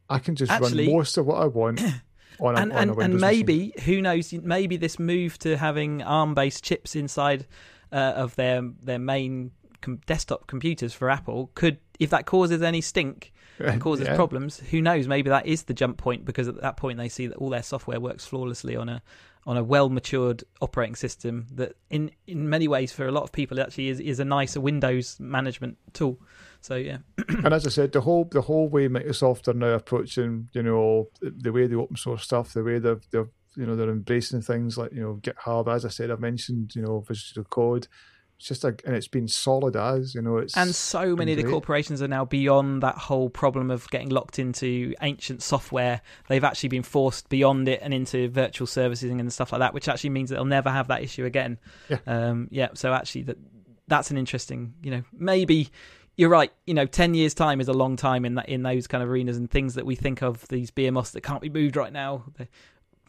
I 0.10 0.20
can 0.20 0.36
just 0.36 0.52
Actually- 0.52 0.88
run 0.88 0.96
most 0.96 1.18
of 1.18 1.26
what 1.26 1.42
I 1.42 1.46
want 1.48 1.82
on 2.40 2.56
a, 2.58 2.62
and 2.62 2.72
on 2.72 2.78
a 2.78 2.82
and, 2.82 2.96
Windows 2.96 3.04
and 3.06 3.14
machine. 3.16 3.20
maybe 3.46 3.74
who 3.86 4.02
knows? 4.02 4.34
Maybe 4.34 4.78
this 4.78 5.00
move 5.00 5.38
to 5.40 5.58
having 5.58 6.02
ARM-based 6.02 6.64
chips 6.64 6.96
inside 6.96 7.46
uh, 7.92 7.96
of 8.16 8.36
their 8.36 8.62
their 8.82 9.00
main 9.00 9.52
com- 9.82 10.00
desktop 10.06 10.48
computers 10.48 10.94
for 10.94 11.10
Apple 11.10 11.52
could, 11.56 11.78
if 12.00 12.10
that 12.12 12.26
causes 12.26 12.62
any 12.62 12.82
stink 12.82 13.32
and 13.60 13.80
causes 13.82 14.08
Yeah. 14.08 14.16
problems, 14.16 14.60
who 14.60 14.82
knows? 14.82 15.08
Maybe 15.08 15.30
that 15.30 15.46
is 15.46 15.64
the 15.64 15.74
jump 15.74 15.98
point 15.98 16.26
because 16.26 16.48
at 16.48 16.60
that 16.62 16.78
point 16.78 16.98
they 16.98 17.10
see 17.10 17.28
that 17.28 17.38
all 17.38 17.50
their 17.50 17.64
software 17.64 18.00
works 18.00 18.26
flawlessly 18.26 18.76
on 18.76 18.90
a 18.90 19.02
on 19.46 19.58
a 19.58 19.64
well 19.64 19.90
matured 19.90 20.44
operating 20.62 20.96
system 20.96 21.48
that 21.54 21.74
in 21.90 22.12
in 22.28 22.50
many 22.50 22.68
ways 22.68 22.92
for 22.92 23.08
a 23.08 23.12
lot 23.12 23.24
of 23.24 23.32
people 23.32 23.60
actually 23.60 23.90
is 23.90 24.00
is 24.00 24.20
a 24.20 24.26
nicer 24.26 24.62
Windows 24.62 25.20
management 25.20 25.78
tool. 25.94 26.20
So 26.62 26.76
yeah, 26.76 26.98
and 27.28 27.54
as 27.54 27.66
I 27.66 27.70
said, 27.70 27.92
the 27.92 28.02
whole 28.02 28.26
the 28.26 28.42
whole 28.42 28.70
way 28.70 28.88
Microsoft 28.88 29.48
are 29.48 29.54
now 29.54 29.74
approaching, 29.74 30.50
you 30.54 30.64
know, 30.64 31.10
the 31.22 31.52
way 31.52 31.68
they 31.68 31.76
open 31.76 31.98
source 31.98 32.24
stuff, 32.24 32.54
the 32.54 32.64
way 32.64 32.80
they're 32.80 33.02
they're 33.12 33.30
you 33.56 33.66
know 33.66 33.76
they're 33.76 33.90
embracing 33.90 34.42
things 34.42 34.78
like 34.78 34.92
you 34.94 35.02
know 35.02 35.20
GitHub. 35.22 35.74
As 35.74 35.86
I 35.86 35.90
said, 35.90 36.12
I've 36.12 36.20
mentioned 36.20 36.76
you 36.76 36.82
know 36.82 37.00
Visual 37.02 37.46
Code. 37.46 37.88
It's 38.42 38.48
just 38.48 38.64
a, 38.64 38.70
and 38.86 38.96
it's 38.96 39.08
been 39.08 39.28
solid 39.28 39.76
as 39.76 40.16
you 40.16 40.22
know. 40.24 40.38
It's 40.38 40.58
and 40.58 40.74
so 40.74 41.16
many 41.16 41.34
of 41.34 41.38
the 41.38 41.44
corporations 41.44 42.02
are 42.02 42.08
now 42.08 42.26
beyond 42.26 42.82
that 42.82 42.98
whole 42.98 43.30
problem 43.30 43.70
of 43.70 43.88
getting 43.92 44.10
locked 44.10 44.40
into 44.40 44.96
ancient 45.04 45.44
software. 45.44 46.02
They've 46.28 46.44
actually 46.44 46.70
been 46.70 46.82
forced 46.82 47.30
beyond 47.30 47.68
it 47.68 47.82
and 47.84 47.94
into 47.94 48.30
virtual 48.30 48.66
services 48.66 49.12
and 49.12 49.32
stuff 49.32 49.52
like 49.52 49.60
that, 49.60 49.76
which 49.76 49.88
actually 49.88 50.10
means 50.10 50.32
that 50.32 50.38
they'll 50.38 50.46
never 50.46 50.72
have 50.72 50.88
that 50.88 51.04
issue 51.04 51.24
again. 51.24 51.60
Yeah. 51.88 52.00
Um, 52.08 52.48
yeah. 52.50 52.70
So 52.74 52.92
actually, 52.92 53.22
that 53.26 53.38
that's 53.88 54.10
an 54.10 54.18
interesting. 54.18 54.74
You 54.82 54.90
know, 54.90 55.04
maybe 55.14 55.70
you're 56.18 56.30
right. 56.30 56.52
You 56.66 56.74
know, 56.74 56.88
ten 56.88 57.14
years 57.14 57.36
time 57.36 57.62
is 57.62 57.68
a 57.68 57.74
long 57.74 57.96
time 57.96 58.26
in 58.26 58.34
that 58.36 58.50
in 58.50 58.64
those 58.64 58.88
kind 58.88 59.04
of 59.04 59.10
arenas 59.12 59.38
and 59.38 59.52
things 59.52 59.76
that 59.76 59.86
we 59.86 59.96
think 59.96 60.24
of 60.24 60.48
these 60.48 60.72
behemoths 60.72 61.12
that 61.12 61.22
can't 61.22 61.44
be 61.44 61.50
moved 61.52 61.76
right 61.76 61.94
now. 61.94 62.24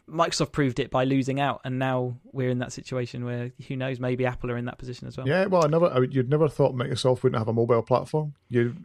They, 0.07 0.13
Microsoft 0.13 0.51
proved 0.51 0.79
it 0.79 0.91
by 0.91 1.03
losing 1.05 1.39
out, 1.39 1.61
and 1.63 1.79
now 1.79 2.17
we're 2.31 2.49
in 2.49 2.59
that 2.59 2.71
situation 2.73 3.23
where 3.25 3.51
who 3.67 3.75
knows? 3.75 3.99
Maybe 3.99 4.25
Apple 4.25 4.51
are 4.51 4.57
in 4.57 4.65
that 4.65 4.77
position 4.77 5.07
as 5.07 5.17
well. 5.17 5.27
yeah. 5.27 5.45
Well, 5.45 5.63
I 5.63 5.67
never 5.67 5.87
I, 5.87 5.99
you'd 6.09 6.29
never 6.29 6.47
thought 6.49 6.75
Microsoft 6.75 7.23
wouldn't 7.23 7.39
have 7.39 7.47
a 7.47 7.53
mobile 7.53 7.81
platform. 7.83 8.33
You 8.49 8.75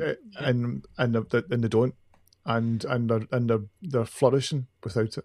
uh, 0.00 0.14
and 0.44 0.84
and 0.98 1.14
they- 1.14 1.42
and 1.50 1.62
they 1.64 1.68
don't, 1.68 1.94
and 2.44 2.84
and 2.84 3.08
they're 3.10 3.26
and 3.30 3.48
they're, 3.50 3.62
they're 3.82 4.04
flourishing 4.04 4.66
without 4.82 5.16
it. 5.18 5.24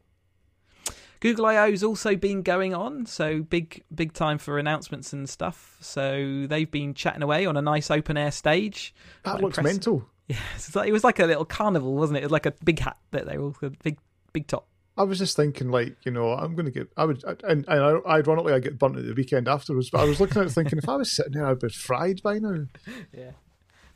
Google 1.21 1.47
I/O 1.47 1.71
has 1.71 1.83
also 1.83 2.15
been 2.15 2.43
going 2.43 2.73
on, 2.73 3.05
so 3.05 3.41
big 3.41 3.83
big 3.93 4.13
time 4.13 4.37
for 4.37 4.57
announcements 4.57 5.11
and 5.11 5.27
stuff. 5.27 5.75
So 5.81 6.45
they've 6.47 6.69
been 6.69 6.93
chatting 6.93 7.21
away 7.23 7.45
on 7.45 7.57
a 7.57 7.61
nice 7.61 7.91
open 7.91 8.15
air 8.15 8.31
stage. 8.31 8.93
That 9.25 9.31
Quite 9.31 9.43
looks 9.43 9.57
impressive. 9.57 9.77
mental. 9.77 10.09
Yeah, 10.29 10.37
it's 10.55 10.75
like, 10.75 10.87
it 10.87 10.91
was 10.91 11.03
like 11.03 11.17
a 11.17 11.25
little 11.25 11.43
carnival, 11.43 11.95
wasn't 11.95 12.17
it? 12.17 12.21
It 12.21 12.25
was 12.27 12.31
like 12.31 12.45
a 12.45 12.53
big 12.63 12.77
hat 12.77 12.97
that 13.09 13.25
they 13.25 13.39
were 13.39 13.45
all 13.45 13.55
a 13.63 13.71
big 13.71 13.97
big 14.31 14.45
top. 14.45 14.67
I 14.99 15.03
was 15.03 15.17
just 15.17 15.35
thinking, 15.35 15.69
like, 15.71 15.95
you 16.05 16.11
know, 16.11 16.33
I'm 16.33 16.53
going 16.55 16.65
to 16.65 16.71
get, 16.71 16.89
I 16.97 17.05
would, 17.05 17.23
and, 17.23 17.65
and 17.67 17.67
I, 17.67 17.97
ironically, 18.17 18.53
I 18.53 18.59
get 18.59 18.77
burnt 18.77 18.97
at 18.97 19.05
the 19.05 19.13
weekend 19.13 19.47
afterwards. 19.47 19.89
But 19.89 20.01
I 20.01 20.03
was 20.03 20.19
looking 20.19 20.41
at 20.41 20.47
it 20.47 20.51
thinking, 20.51 20.77
if 20.77 20.87
I 20.89 20.97
was 20.97 21.11
sitting 21.11 21.31
there, 21.33 21.45
I'd 21.47 21.59
be 21.59 21.69
fried 21.69 22.21
by 22.21 22.37
now. 22.39 22.65
Yeah. 23.13 23.31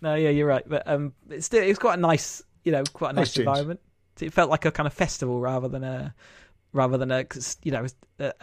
No, 0.02 0.16
yeah, 0.16 0.30
you're 0.32 0.48
right, 0.48 0.68
but 0.68 0.88
um, 0.88 1.13
it's 1.30 1.46
still 1.46 1.63
it's 1.63 1.80
quite 1.80 1.98
a 1.98 2.02
nice, 2.02 2.42
you 2.66 2.72
know, 2.74 2.84
quite 2.94 3.12
a 3.12 3.13
Nice 3.13 3.30
nice 3.30 3.38
environment. 3.38 3.80
It 4.20 4.34
felt 4.34 4.50
like 4.50 4.66
a 4.66 4.72
kind 4.72 4.86
of 4.88 4.94
festival 4.94 5.39
rather 5.39 5.68
than 5.70 5.84
a 5.84 6.13
rather 6.74 6.98
than 6.98 7.10
a, 7.12 7.26
you 7.63 7.72
know 7.72 7.86
a, 8.20 8.26
a, 8.26 8.34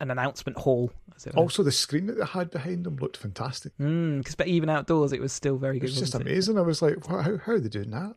an 0.00 0.10
announcement 0.10 0.58
hall. 0.58 0.90
as 1.16 1.26
it. 1.26 1.34
Also, 1.34 1.62
the 1.62 1.72
screen 1.72 2.04
that 2.06 2.18
they 2.18 2.24
had 2.26 2.50
behind 2.50 2.84
them 2.84 2.96
looked 2.96 3.16
fantastic. 3.16 3.72
Mm, 3.78 4.24
'cause- 4.26 4.34
but 4.34 4.46
even 4.46 4.68
outdoors, 4.68 5.12
it 5.14 5.20
was 5.20 5.32
still 5.32 5.56
very 5.56 5.78
good. 5.78 5.86
It 5.88 5.92
was 5.92 6.00
just 6.00 6.12
wasn't 6.14 6.28
it? 6.28 6.32
amazing. 6.32 6.58
I 6.58 6.62
was 6.62 6.82
like, 6.82 7.06
how, 7.06 7.22
how 7.22 7.52
are 7.52 7.60
they 7.60 7.68
doing 7.70 7.90
that? 7.92 8.14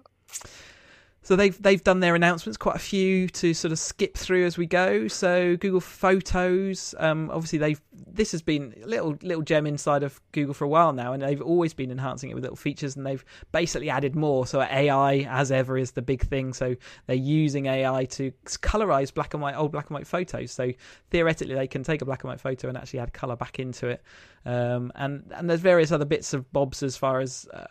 So 1.22 1.36
they've 1.36 1.62
they've 1.62 1.84
done 1.84 2.00
their 2.00 2.16
announcements, 2.16 2.58
quite 2.58 2.78
a 2.78 2.80
few 2.80 3.28
to 3.30 3.54
sort 3.54 3.72
of 3.72 3.80
skip 3.80 4.18
through 4.18 4.46
as 4.46 4.58
we 4.58 4.66
go. 4.66 5.08
So 5.08 5.58
Google 5.58 5.82
Photos, 5.82 6.96
um, 6.98 7.30
obviously 7.30 7.60
they've 7.60 7.82
this 7.92 8.32
has 8.32 8.42
been 8.42 8.74
a 8.84 8.88
little 8.88 9.18
little 9.22 9.44
gem 9.44 9.68
inside 9.68 10.04
of 10.04 10.20
Google 10.32 10.54
for 10.54 10.64
a 10.64 10.70
while 10.70 10.94
now, 10.94 11.14
and 11.14 11.22
they've 11.22 11.42
always 11.42 11.74
been 11.74 11.92
enhancing 11.92 12.30
it 12.30 12.36
with 12.36 12.44
little 12.44 12.56
features, 12.56 12.96
and 12.96 13.06
they've 13.06 13.24
basically 13.52 13.90
added 13.90 14.16
more. 14.16 14.48
So 14.48 14.62
AI, 14.62 15.28
as 15.30 15.52
ever, 15.52 15.78
is 15.78 15.92
the 15.92 16.02
big 16.02 16.22
thing. 16.22 16.54
So 16.54 16.76
they're 17.08 17.16
using 17.16 17.66
AI 17.66 18.06
to 18.06 18.32
colorize 18.46 19.14
black 19.14 19.34
and 19.34 19.44
white 19.44 19.56
old 19.56 19.72
black 19.72 19.90
and 19.90 19.96
white 19.96 20.08
photos. 20.08 20.52
So 20.52 20.72
theoretically, 21.12 21.56
they 21.56 21.68
can 21.68 21.84
take 21.84 22.02
a 22.02 22.06
black 22.06 22.24
and 22.24 22.30
white 22.30 22.40
photo 22.40 22.70
and 22.70 22.78
actually 22.78 23.00
add 23.00 23.14
color 23.14 23.36
back 23.36 23.60
into 23.60 23.88
it. 23.88 24.02
Um, 24.46 24.92
and 24.96 25.32
and 25.36 25.50
there's 25.50 25.60
various 25.60 25.92
other 25.92 26.06
bits 26.06 26.34
of 26.34 26.52
bobs 26.54 26.82
as 26.82 26.96
far 26.96 27.20
as 27.20 27.48
uh, 27.54 27.66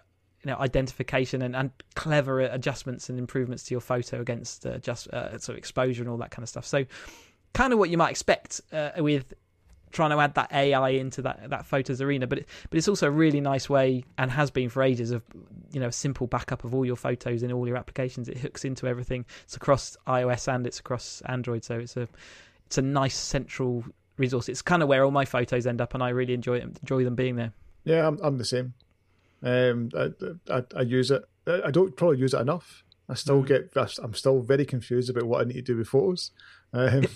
know 0.49 0.57
identification 0.59 1.43
and, 1.43 1.55
and 1.55 1.71
clever 1.95 2.41
adjustments 2.41 3.09
and 3.09 3.19
improvements 3.19 3.65
to 3.65 3.75
your 3.75 3.81
photo 3.81 4.21
against 4.21 4.67
uh, 4.67 4.79
just 4.79 5.09
uh, 5.09 5.39
sort 5.39 5.51
of 5.51 5.57
exposure 5.57 6.03
and 6.03 6.11
all 6.11 6.19
that 6.19 6.31
kind 6.31 6.43
of 6.43 6.49
stuff. 6.49 6.67
So 6.67 6.85
kind 7.55 7.73
of 7.73 7.79
what 7.79 7.91
you 7.91 7.97
might 7.97 8.11
expect 8.11 8.61
uh, 8.73 8.91
with 8.99 9.35
trying 9.91 10.11
to 10.11 10.19
add 10.19 10.35
that 10.35 10.53
AI 10.53 10.91
into 10.91 11.23
that 11.23 11.51
that 11.51 11.67
photos 11.67 12.01
arena, 12.01 12.27
but 12.27 12.39
it, 12.39 12.49
but 12.71 12.77
it's 12.77 12.89
also 12.89 13.07
a 13.07 13.11
really 13.11 13.41
nice 13.41 13.69
way 13.69 14.05
and 14.17 14.31
has 14.31 14.51
been 14.51 14.69
for 14.69 14.83
ages 14.83 15.11
of 15.11 15.23
you 15.73 15.81
know 15.81 15.89
a 15.89 15.93
simple 15.93 16.27
backup 16.27 16.65
of 16.65 16.75
all 16.75 16.85
your 16.85 16.97
photos 16.97 17.43
in 17.43 17.53
all 17.53 17.67
your 17.67 17.77
applications. 17.77 18.29
It 18.29 18.39
hooks 18.39 18.65
into 18.65 18.87
everything. 18.87 19.25
It's 19.45 19.57
across 19.57 19.97
iOS 20.07 20.53
and 20.53 20.67
it's 20.67 20.79
across 20.79 21.23
Android, 21.27 21.65
so 21.65 21.79
it's 21.79 21.97
a 21.97 22.09
it's 22.67 22.79
a 22.79 22.83
nice 22.83 23.17
central 23.17 23.85
resource. 24.19 24.49
It's 24.49 24.63
kind 24.63 24.83
of 24.83 24.89
where 24.89 25.05
all 25.05 25.11
my 25.11 25.25
photos 25.25 25.67
end 25.67 25.81
up, 25.81 25.95
and 25.95 26.03
I 26.03 26.11
really 26.11 26.35
enjoy 26.35 26.61
enjoy 26.61 27.05
them 27.05 27.15
being 27.15 27.37
there. 27.37 27.53
Yeah, 27.85 28.07
I'm, 28.07 28.19
I'm 28.23 28.37
the 28.37 28.45
same. 28.45 28.75
Um, 29.43 29.91
I, 29.97 30.11
I, 30.53 30.63
I 30.77 30.83
use 30.83 31.11
it. 31.11 31.23
I 31.47 31.71
don't 31.71 31.97
probably 31.97 32.19
use 32.19 32.35
it 32.35 32.41
enough. 32.41 32.85
I 33.09 33.15
still 33.15 33.43
get. 33.43 33.73
I'm 34.03 34.15
still 34.15 34.41
very 34.43 34.67
confused 34.67 35.09
about 35.09 35.25
what 35.25 35.41
I 35.41 35.45
need 35.45 35.55
to 35.55 35.63
do 35.63 35.77
with 35.79 35.89
photos. 35.89 36.31
Um, 36.73 37.07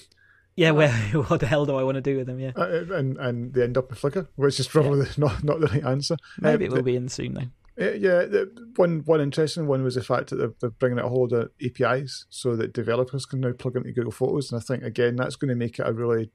Yeah, 0.57 0.71
where 0.79 0.91
what 1.29 1.41
the 1.41 1.47
hell 1.47 1.67
do 1.67 1.77
I 1.77 1.83
want 1.83 1.97
to 1.97 2.01
do 2.01 2.17
with 2.17 2.27
them? 2.27 2.41
Yeah, 2.41 2.53
uh, 2.57 2.85
and 2.91 3.19
and 3.19 3.53
they 3.55 3.63
end 3.63 3.77
up 3.77 3.91
in 3.91 3.97
Flickr, 3.97 4.29
which 4.37 4.59
is 4.61 4.69
probably 4.69 5.07
not 5.17 5.45
not 5.45 5.61
the 5.61 5.67
right 5.67 5.85
answer. 5.85 6.17
maybe 6.39 6.67
Um, 6.67 6.73
it 6.73 6.75
will 6.75 6.83
be 6.83 6.97
in 6.97 7.09
soon 7.09 7.35
though. 7.35 7.51
Uh, 7.81 7.93
Yeah, 7.93 8.25
the, 8.25 8.71
one 8.77 9.03
one 9.05 9.21
interesting 9.21 9.67
one 9.67 9.83
was 9.83 9.95
the 9.95 10.05
fact 10.05 10.31
that 10.31 10.37
they're, 10.37 10.55
they're 10.61 10.71
bringing 10.71 10.99
out 10.99 11.07
a 11.07 11.09
whole 11.09 11.29
lot 11.29 11.45
of 11.45 11.51
APIs 11.65 12.27
so 12.29 12.55
that 12.57 12.73
developers 12.75 13.27
can 13.27 13.41
now 13.41 13.53
plug 13.53 13.77
into 13.77 13.93
Google 13.93 14.13
Photos, 14.13 14.53
and 14.53 14.61
I 14.61 14.65
think 14.65 14.83
again 14.83 15.17
that's 15.17 15.37
going 15.37 15.49
to 15.49 15.55
make 15.55 15.79
it 15.79 15.87
a 15.89 15.93
really, 15.93 16.31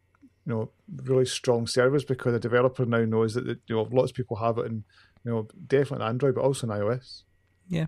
you 0.46 0.54
know, 0.54 0.72
really 1.04 1.26
strong 1.26 1.68
service 1.68 2.04
because 2.04 2.34
a 2.34 2.40
developer 2.40 2.86
now 2.86 3.06
knows 3.06 3.36
that 3.36 3.46
you 3.46 3.76
know 3.76 3.88
lots 3.92 4.12
of 4.12 4.16
people 4.18 4.38
have 4.38 4.58
it 4.58 4.66
in, 4.66 4.84
you 5.28 5.34
know, 5.34 5.48
definitely 5.68 6.06
on 6.06 6.10
Android 6.12 6.36
but 6.36 6.44
also 6.44 6.70
on 6.70 6.80
iOS. 6.80 7.24
Yeah. 7.68 7.88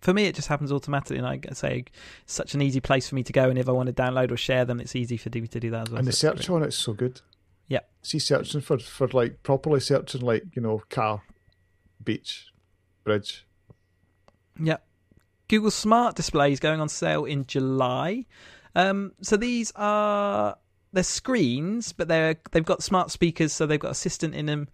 For 0.00 0.14
me, 0.14 0.24
it 0.24 0.34
just 0.34 0.48
happens 0.48 0.72
automatically, 0.72 1.18
and 1.18 1.26
I 1.26 1.40
say 1.52 1.84
it's 2.22 2.32
such 2.32 2.54
an 2.54 2.62
easy 2.62 2.80
place 2.80 3.08
for 3.08 3.16
me 3.16 3.22
to 3.24 3.32
go. 3.32 3.50
And 3.50 3.58
if 3.58 3.68
I 3.68 3.72
want 3.72 3.88
to 3.88 3.92
download 3.92 4.30
or 4.30 4.36
share 4.36 4.64
them, 4.64 4.80
it's 4.80 4.96
easy 4.96 5.18
for 5.18 5.28
me 5.34 5.46
to 5.48 5.60
do 5.60 5.70
that 5.70 5.88
as 5.88 5.90
well. 5.90 5.98
and 5.98 6.08
the 6.08 6.12
search 6.12 6.48
on 6.48 6.62
it's 6.62 6.76
so 6.76 6.94
good. 6.94 7.20
Yeah. 7.68 7.80
See, 8.02 8.18
searching 8.18 8.62
for 8.62 8.78
for 8.78 9.08
like 9.08 9.42
properly 9.42 9.80
searching 9.80 10.22
like 10.22 10.44
you 10.54 10.62
know 10.62 10.82
car, 10.88 11.22
beach, 12.02 12.46
bridge. 13.04 13.46
Yeah. 14.58 14.78
Google 15.48 15.70
Smart 15.70 16.16
Displays 16.16 16.60
going 16.60 16.80
on 16.80 16.88
sale 16.88 17.24
in 17.24 17.44
July. 17.44 18.24
Um, 18.74 19.12
so 19.20 19.36
these 19.36 19.72
are 19.76 20.56
they're 20.92 21.02
screens, 21.02 21.92
but 21.92 22.08
they're 22.08 22.36
they've 22.52 22.64
got 22.64 22.82
smart 22.82 23.10
speakers, 23.10 23.52
so 23.52 23.66
they've 23.66 23.78
got 23.78 23.90
assistant 23.90 24.34
in 24.34 24.46
them. 24.46 24.68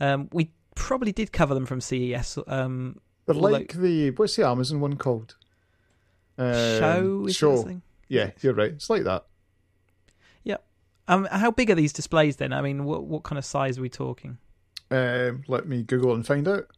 Um, 0.00 0.28
we 0.32 0.50
probably 0.74 1.12
did 1.12 1.32
cover 1.32 1.54
them 1.54 1.66
from 1.66 1.80
CES. 1.80 2.38
Um, 2.46 3.00
although- 3.28 3.48
like 3.48 3.74
the 3.74 4.10
what's 4.12 4.36
the 4.36 4.46
Amazon 4.46 4.80
one 4.80 4.96
called? 4.96 5.36
Um, 6.38 6.52
show 6.54 7.26
show. 7.28 7.62
thing? 7.62 7.82
Yeah, 8.08 8.30
you're 8.40 8.54
right. 8.54 8.72
It's 8.72 8.90
like 8.90 9.04
that. 9.04 9.24
Um, 11.08 11.26
how 11.30 11.50
big 11.50 11.70
are 11.70 11.74
these 11.74 11.92
displays 11.92 12.36
then? 12.36 12.52
I 12.52 12.62
mean, 12.62 12.84
what 12.84 13.04
what 13.04 13.22
kind 13.22 13.38
of 13.38 13.44
size 13.44 13.78
are 13.78 13.82
we 13.82 13.88
talking? 13.88 14.38
Um, 14.90 15.44
let 15.48 15.66
me 15.66 15.82
Google 15.82 16.14
and 16.14 16.26
find 16.26 16.46
out. 16.46 16.68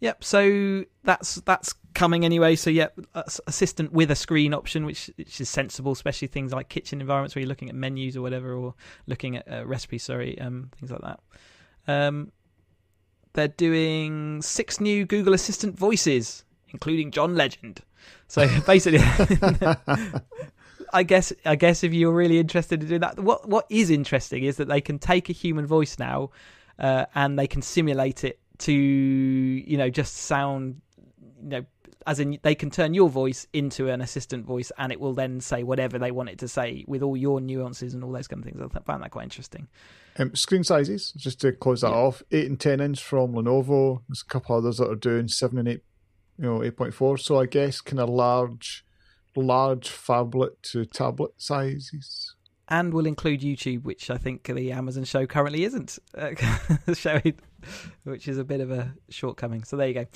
Yep. 0.00 0.24
So 0.24 0.84
that's 1.04 1.36
that's 1.36 1.74
coming 1.94 2.24
anyway. 2.24 2.56
So 2.56 2.70
yep, 2.70 2.98
assistant 3.46 3.92
with 3.92 4.10
a 4.10 4.16
screen 4.16 4.52
option, 4.52 4.84
which 4.84 5.10
which 5.16 5.40
is 5.40 5.48
sensible, 5.48 5.92
especially 5.92 6.28
things 6.28 6.52
like 6.52 6.68
kitchen 6.68 7.00
environments 7.00 7.34
where 7.34 7.40
you're 7.40 7.48
looking 7.48 7.68
at 7.68 7.74
menus 7.76 8.16
or 8.16 8.22
whatever, 8.22 8.52
or 8.52 8.74
looking 9.06 9.36
at 9.36 9.50
uh, 9.50 9.64
recipes. 9.64 10.02
Sorry, 10.02 10.38
um, 10.40 10.70
things 10.78 10.90
like 10.90 11.02
that. 11.02 11.20
Um, 11.86 12.32
they're 13.34 13.48
doing 13.48 14.42
six 14.42 14.80
new 14.80 15.04
Google 15.04 15.34
Assistant 15.34 15.78
voices, 15.78 16.44
including 16.68 17.10
John 17.10 17.34
Legend. 17.34 17.80
So 18.28 18.48
basically, 18.66 19.00
I 20.92 21.02
guess 21.02 21.32
I 21.44 21.56
guess 21.56 21.84
if 21.84 21.92
you're 21.92 22.12
really 22.12 22.38
interested 22.38 22.82
in 22.82 22.88
doing 22.88 23.00
that, 23.00 23.18
what 23.18 23.48
what 23.48 23.66
is 23.70 23.90
interesting 23.90 24.44
is 24.44 24.56
that 24.56 24.68
they 24.68 24.80
can 24.80 24.98
take 24.98 25.28
a 25.28 25.32
human 25.32 25.66
voice 25.66 25.98
now, 25.98 26.30
uh, 26.78 27.06
and 27.14 27.38
they 27.38 27.46
can 27.46 27.62
simulate 27.62 28.24
it 28.24 28.38
to 28.58 28.72
you 28.72 29.76
know 29.76 29.90
just 29.90 30.16
sound 30.16 30.80
you 31.42 31.48
know 31.48 31.64
as 32.06 32.20
in 32.20 32.38
they 32.42 32.54
can 32.54 32.70
turn 32.70 32.94
your 32.94 33.08
voice 33.08 33.46
into 33.52 33.88
an 33.88 34.00
assistant 34.00 34.44
voice 34.46 34.70
and 34.78 34.92
it 34.92 35.00
will 35.00 35.14
then 35.14 35.40
say 35.40 35.62
whatever 35.62 35.98
they 35.98 36.10
want 36.10 36.28
it 36.28 36.38
to 36.40 36.48
say 36.48 36.84
with 36.88 37.02
all 37.02 37.16
your 37.16 37.40
nuances 37.40 37.94
and 37.94 38.02
all 38.04 38.12
those 38.12 38.28
kind 38.28 38.44
of 38.44 38.50
things. 38.52 38.60
I 38.74 38.80
found 38.80 39.02
that 39.02 39.10
quite 39.10 39.24
interesting. 39.24 39.68
Um, 40.18 40.34
screen 40.34 40.62
sizes, 40.64 41.12
just 41.12 41.40
to 41.40 41.52
close 41.52 41.80
that 41.80 41.90
Yeah. 41.90 41.96
off, 41.96 42.22
eight 42.32 42.46
and 42.48 42.60
ten 42.60 42.80
inch 42.80 43.02
from 43.02 43.32
Lenovo. 43.32 44.02
There's 44.08 44.22
a 44.22 44.30
couple 44.30 44.56
others 44.56 44.78
that 44.78 44.88
are 44.90 44.94
doing 44.94 45.28
seven 45.28 45.58
and 45.58 45.68
eight, 45.68 45.82
you 46.38 46.44
know, 46.44 46.62
eight 46.62 46.76
point 46.76 46.92
four. 46.94 47.16
So 47.18 47.40
I 47.40 47.46
guess 47.46 47.80
kind 47.80 48.00
of 48.00 48.08
large, 48.10 48.84
large 49.34 49.88
phablet 49.88 50.60
to 50.72 50.84
tablet 50.84 51.32
sizes. 51.38 52.34
and 52.68 52.92
will 52.94 53.06
include 53.06 53.40
YouTube, 53.40 53.82
which 53.84 54.08
I 54.10 54.16
think 54.18 54.44
the 54.44 54.72
Amazon 54.72 55.04
show 55.04 55.26
currently 55.26 55.64
isn't 55.64 55.98
uh, 56.16 56.30
showing, 56.94 57.34
which 58.04 58.28
is 58.28 58.38
a 58.38 58.44
bit 58.44 58.60
of 58.60 58.70
a 58.70 58.94
shortcoming. 59.10 59.64
So 59.64 59.76
there 59.76 59.88
you 59.88 59.94
go. 59.94 60.06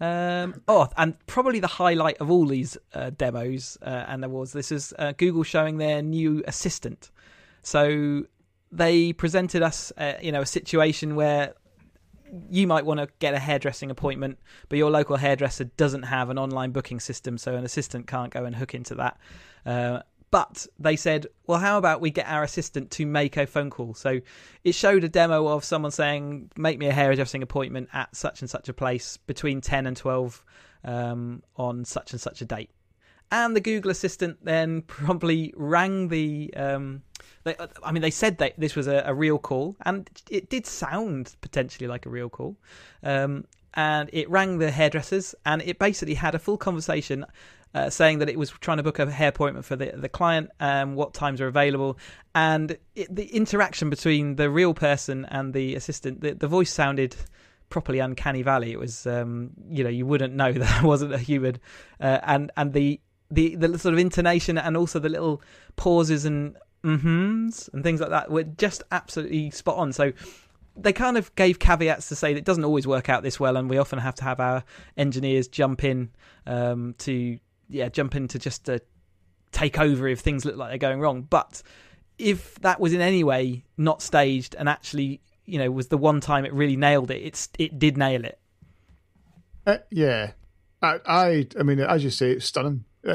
Um, 0.00 0.62
oh, 0.68 0.88
and 0.96 1.14
probably 1.26 1.60
the 1.60 1.66
highlight 1.66 2.18
of 2.18 2.30
all 2.30 2.46
these 2.46 2.76
uh, 2.92 3.10
demos 3.10 3.78
uh, 3.82 4.04
and 4.08 4.24
awards. 4.24 4.52
This 4.52 4.70
is 4.70 4.92
uh, 4.98 5.12
Google 5.16 5.42
showing 5.42 5.78
their 5.78 6.02
new 6.02 6.42
assistant. 6.46 7.10
So 7.62 8.24
they 8.70 9.12
presented 9.12 9.62
us, 9.62 9.92
uh, 9.96 10.14
you 10.20 10.32
know, 10.32 10.42
a 10.42 10.46
situation 10.46 11.16
where 11.16 11.54
you 12.50 12.66
might 12.66 12.84
want 12.84 13.00
to 13.00 13.08
get 13.20 13.34
a 13.34 13.38
hairdressing 13.38 13.90
appointment, 13.90 14.38
but 14.68 14.76
your 14.76 14.90
local 14.90 15.16
hairdresser 15.16 15.64
doesn't 15.64 16.02
have 16.02 16.28
an 16.28 16.38
online 16.38 16.72
booking 16.72 17.00
system, 17.00 17.38
so 17.38 17.54
an 17.54 17.64
assistant 17.64 18.06
can't 18.06 18.32
go 18.32 18.44
and 18.44 18.56
hook 18.56 18.74
into 18.74 18.94
that. 18.96 19.18
But 20.30 20.66
they 20.78 20.96
said, 20.96 21.26
well, 21.46 21.58
how 21.58 21.78
about 21.78 22.00
we 22.00 22.10
get 22.10 22.26
our 22.26 22.42
assistant 22.42 22.90
to 22.92 23.06
make 23.06 23.36
a 23.36 23.46
phone 23.46 23.70
call? 23.70 23.94
So 23.94 24.20
it 24.64 24.74
showed 24.74 25.04
a 25.04 25.08
demo 25.08 25.46
of 25.48 25.64
someone 25.64 25.92
saying, 25.92 26.50
make 26.56 26.78
me 26.78 26.88
a 26.88 26.92
hairdressing 26.92 27.42
appointment 27.42 27.88
at 27.92 28.14
such 28.14 28.40
and 28.40 28.50
such 28.50 28.68
a 28.68 28.74
place 28.74 29.18
between 29.18 29.60
10 29.60 29.86
and 29.86 29.96
12 29.96 30.44
um, 30.84 31.42
on 31.56 31.84
such 31.84 32.12
and 32.12 32.20
such 32.20 32.40
a 32.40 32.44
date. 32.44 32.70
And 33.30 33.56
the 33.56 33.60
Google 33.60 33.90
Assistant 33.90 34.38
then 34.44 34.82
promptly 34.86 35.52
rang 35.56 36.08
the. 36.08 36.52
Um, 36.54 37.02
they, 37.44 37.56
I 37.82 37.92
mean, 37.92 38.02
they 38.02 38.10
said 38.10 38.38
that 38.38 38.54
this 38.58 38.76
was 38.76 38.86
a, 38.86 39.02
a 39.06 39.14
real 39.14 39.38
call, 39.38 39.76
and 39.84 40.08
it 40.30 40.48
did 40.48 40.66
sound 40.66 41.34
potentially 41.40 41.88
like 41.88 42.06
a 42.06 42.10
real 42.10 42.28
call. 42.28 42.56
Um, 43.02 43.46
and 43.74 44.08
it 44.12 44.30
rang 44.30 44.58
the 44.58 44.70
hairdressers, 44.70 45.34
and 45.44 45.60
it 45.62 45.78
basically 45.78 46.14
had 46.14 46.34
a 46.34 46.38
full 46.38 46.56
conversation 46.56 47.26
uh, 47.76 47.90
saying 47.90 48.20
that 48.20 48.30
it 48.30 48.38
was 48.38 48.48
trying 48.60 48.78
to 48.78 48.82
book 48.82 48.98
a 48.98 49.10
hair 49.10 49.28
appointment 49.28 49.66
for 49.66 49.76
the 49.76 49.92
the 49.94 50.08
client, 50.08 50.50
um, 50.60 50.94
what 50.94 51.12
times 51.12 51.42
are 51.42 51.46
available, 51.46 51.98
and 52.34 52.78
it, 52.94 53.14
the 53.14 53.26
interaction 53.26 53.90
between 53.90 54.36
the 54.36 54.48
real 54.48 54.72
person 54.72 55.26
and 55.26 55.52
the 55.52 55.74
assistant. 55.74 56.22
The, 56.22 56.32
the 56.32 56.48
voice 56.48 56.72
sounded 56.72 57.14
properly 57.68 57.98
uncanny 57.98 58.40
valley. 58.40 58.72
It 58.72 58.78
was, 58.78 59.06
um, 59.06 59.50
you 59.68 59.84
know, 59.84 59.90
you 59.90 60.06
wouldn't 60.06 60.32
know 60.32 60.52
that 60.54 60.82
wasn't 60.82 61.12
a 61.12 61.18
human, 61.18 61.58
uh, 62.00 62.20
and 62.22 62.50
and 62.56 62.72
the 62.72 62.98
the 63.30 63.56
the 63.56 63.78
sort 63.78 63.92
of 63.92 63.98
intonation 63.98 64.56
and 64.56 64.74
also 64.74 64.98
the 64.98 65.10
little 65.10 65.42
pauses 65.74 66.24
and 66.24 66.56
mhms 66.84 67.72
and 67.74 67.82
things 67.82 68.00
like 68.00 68.10
that 68.10 68.30
were 68.30 68.44
just 68.44 68.84
absolutely 68.90 69.50
spot 69.50 69.76
on. 69.76 69.92
So 69.92 70.12
they 70.76 70.94
kind 70.94 71.18
of 71.18 71.34
gave 71.34 71.58
caveats 71.58 72.08
to 72.08 72.16
say 72.16 72.32
that 72.32 72.38
it 72.38 72.44
doesn't 72.46 72.64
always 72.64 72.86
work 72.86 73.10
out 73.10 73.22
this 73.22 73.38
well, 73.38 73.58
and 73.58 73.68
we 73.68 73.76
often 73.76 73.98
have 73.98 74.14
to 74.14 74.24
have 74.24 74.40
our 74.40 74.64
engineers 74.96 75.46
jump 75.46 75.84
in 75.84 76.10
um, 76.46 76.94
to 76.98 77.38
yeah 77.68 77.88
jump 77.88 78.14
in 78.14 78.28
to 78.28 78.38
just 78.38 78.64
to 78.66 78.80
take 79.52 79.78
over 79.78 80.06
if 80.06 80.20
things 80.20 80.44
look 80.44 80.56
like 80.56 80.70
they're 80.70 80.78
going 80.78 81.00
wrong. 81.00 81.22
But 81.22 81.62
if 82.18 82.56
that 82.60 82.80
was 82.80 82.92
in 82.92 83.00
any 83.00 83.24
way 83.24 83.64
not 83.76 84.02
staged 84.02 84.54
and 84.54 84.68
actually 84.68 85.20
you 85.44 85.58
know 85.58 85.70
was 85.70 85.88
the 85.88 85.98
one 85.98 86.20
time 86.20 86.44
it 86.44 86.52
really 86.52 86.76
nailed 86.76 87.10
it, 87.10 87.22
it's 87.22 87.48
it 87.58 87.78
did 87.78 87.96
nail 87.96 88.24
it. 88.24 88.38
Uh, 89.66 89.78
yeah, 89.90 90.32
I, 90.80 91.00
I, 91.06 91.46
I 91.58 91.62
mean, 91.64 91.80
as 91.80 92.04
you 92.04 92.10
say, 92.10 92.32
it's 92.32 92.46
stunning. 92.46 92.84
Uh, 93.06 93.14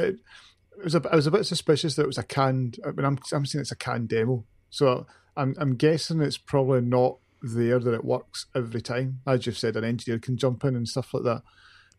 it 0.78 0.84
was 0.84 0.96
a, 0.96 1.02
I 1.10 1.16
was 1.16 1.28
a 1.28 1.32
bit 1.32 1.46
suspicious 1.46 1.96
that 1.96 2.04
it 2.04 2.08
was 2.08 2.18
a 2.18 2.24
canned. 2.24 2.78
I 2.86 2.92
mean, 2.92 3.06
I'm, 3.06 3.18
I'm 3.32 3.46
saying 3.46 3.62
it's 3.62 3.72
a 3.72 3.78
canned 3.78 4.10
demo, 4.10 4.46
so 4.70 5.06
I'm, 5.38 5.56
I'm 5.58 5.76
guessing 5.76 6.22
it's 6.22 6.38
probably 6.38 6.82
not 6.82 7.18
there 7.42 7.80
that 7.80 7.94
it 7.94 8.06
works 8.06 8.48
every 8.56 8.82
time. 8.82 9.22
As 9.26 9.46
you've 9.46 9.58
said, 9.58 9.76
an 9.76 9.84
engineer 9.84 10.20
can 10.20 10.38
jump 10.38 10.64
in 10.66 10.76
and 10.76 10.88
stuff 10.88 11.14
like 11.14 11.24
that. 11.24 11.44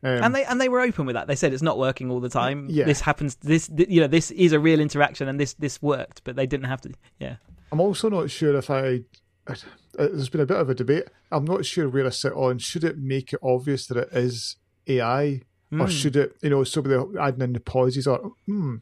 Um, 0.05 0.25
and 0.25 0.35
they 0.35 0.45
and 0.45 0.61
they 0.61 0.69
were 0.69 0.81
open 0.81 1.07
with 1.07 1.15
that. 1.15 1.27
They 1.29 1.37
said 1.37 1.53
it's 1.53 1.63
not 1.63 1.79
working 1.79 2.11
all 2.11 2.21
the 2.21 2.29
time. 2.29 2.67
Yeah. 2.69 2.85
This 2.87 3.01
happens. 3.01 3.37
This 3.37 3.69
th- 3.69 3.89
you 3.89 4.01
know 4.01 4.09
this 4.09 4.31
is 4.33 4.53
a 4.53 4.59
real 4.61 4.81
interaction, 4.81 5.29
and 5.29 5.39
this 5.39 5.55
this 5.55 5.81
worked, 5.81 6.23
but 6.25 6.35
they 6.37 6.47
didn't 6.47 6.67
have 6.67 6.81
to. 6.83 6.93
Yeah. 7.21 7.37
I'm 7.71 7.81
also 7.81 8.09
not 8.11 8.31
sure 8.31 8.57
if 8.57 8.69
I. 8.69 9.01
uh, 9.47 9.55
There's 9.95 10.29
been 10.29 10.41
a 10.41 10.47
bit 10.47 10.57
of 10.59 10.69
a 10.71 10.75
debate. 10.75 11.05
I'm 11.31 11.45
not 11.45 11.65
sure 11.65 11.89
where 11.89 12.05
I 12.07 12.11
sit 12.11 12.33
on. 12.33 12.59
Should 12.59 12.85
it 12.85 12.99
make 12.99 13.33
it 13.33 13.41
obvious 13.43 13.87
that 13.87 13.97
it 13.97 14.09
is 14.13 14.57
AI, 14.89 15.43
or 15.71 15.87
Mm. 15.87 15.89
should 15.91 16.17
it, 16.17 16.37
you 16.43 16.51
know, 16.51 16.65
so 16.65 16.81
they're 16.83 17.07
adding 17.19 17.41
in 17.41 17.53
the 17.55 17.61
pauses 17.61 18.07
or 18.07 18.33
hmm, 18.47 18.77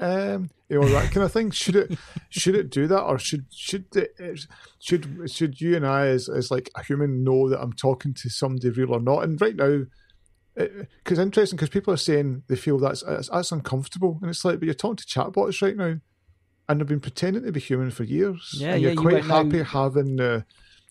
um, 0.00 0.48
you 0.70 0.80
know, 0.80 0.88
that 0.88 1.10
kind 1.12 1.24
of 1.24 1.32
thing. 1.32 1.50
Should 1.50 1.76
it, 1.76 1.98
should 2.30 2.54
it 2.54 2.70
do 2.70 2.86
that, 2.86 3.02
or 3.02 3.18
should 3.18 3.44
should 3.50 3.84
it, 3.96 4.14
should 4.78 5.28
should 5.30 5.60
you 5.60 5.76
and 5.76 5.86
I, 5.86 6.06
as 6.06 6.28
as 6.28 6.50
like 6.50 6.70
a 6.76 6.82
human, 6.84 7.24
know 7.24 7.48
that 7.50 7.60
I'm 7.60 7.72
talking 7.74 8.14
to 8.14 8.30
somebody 8.30 8.70
real 8.70 8.94
or 8.94 9.00
not? 9.00 9.24
And 9.24 9.38
right 9.40 9.56
now, 9.56 9.82
because 10.56 11.18
interesting, 11.18 11.56
because 11.56 11.68
people 11.70 11.92
are 11.94 11.98
saying 11.98 12.42
they 12.48 12.56
feel 12.56 12.78
that's 12.78 13.02
that's, 13.02 13.28
that's 13.28 13.52
uncomfortable, 13.52 14.18
and 14.20 14.30
it's 14.30 14.44
like, 14.44 14.58
but 14.58 14.64
you're 14.66 14.74
talking 14.74 14.96
to 14.96 15.04
chatbots 15.06 15.62
right 15.62 15.76
now 15.76 15.98
and 16.68 16.80
they've 16.80 16.86
been 16.86 17.00
pretending 17.00 17.42
to 17.44 17.50
be 17.52 17.60
human 17.60 17.90
for 17.90 18.04
years. 18.04 18.54
Yeah, 18.56 18.74
and 18.74 18.82
you're 18.82 18.92
you 18.92 18.96
quite 19.00 19.24
know- 19.26 19.34
happy 19.44 19.62
having, 19.62 20.20
uh, 20.20 20.42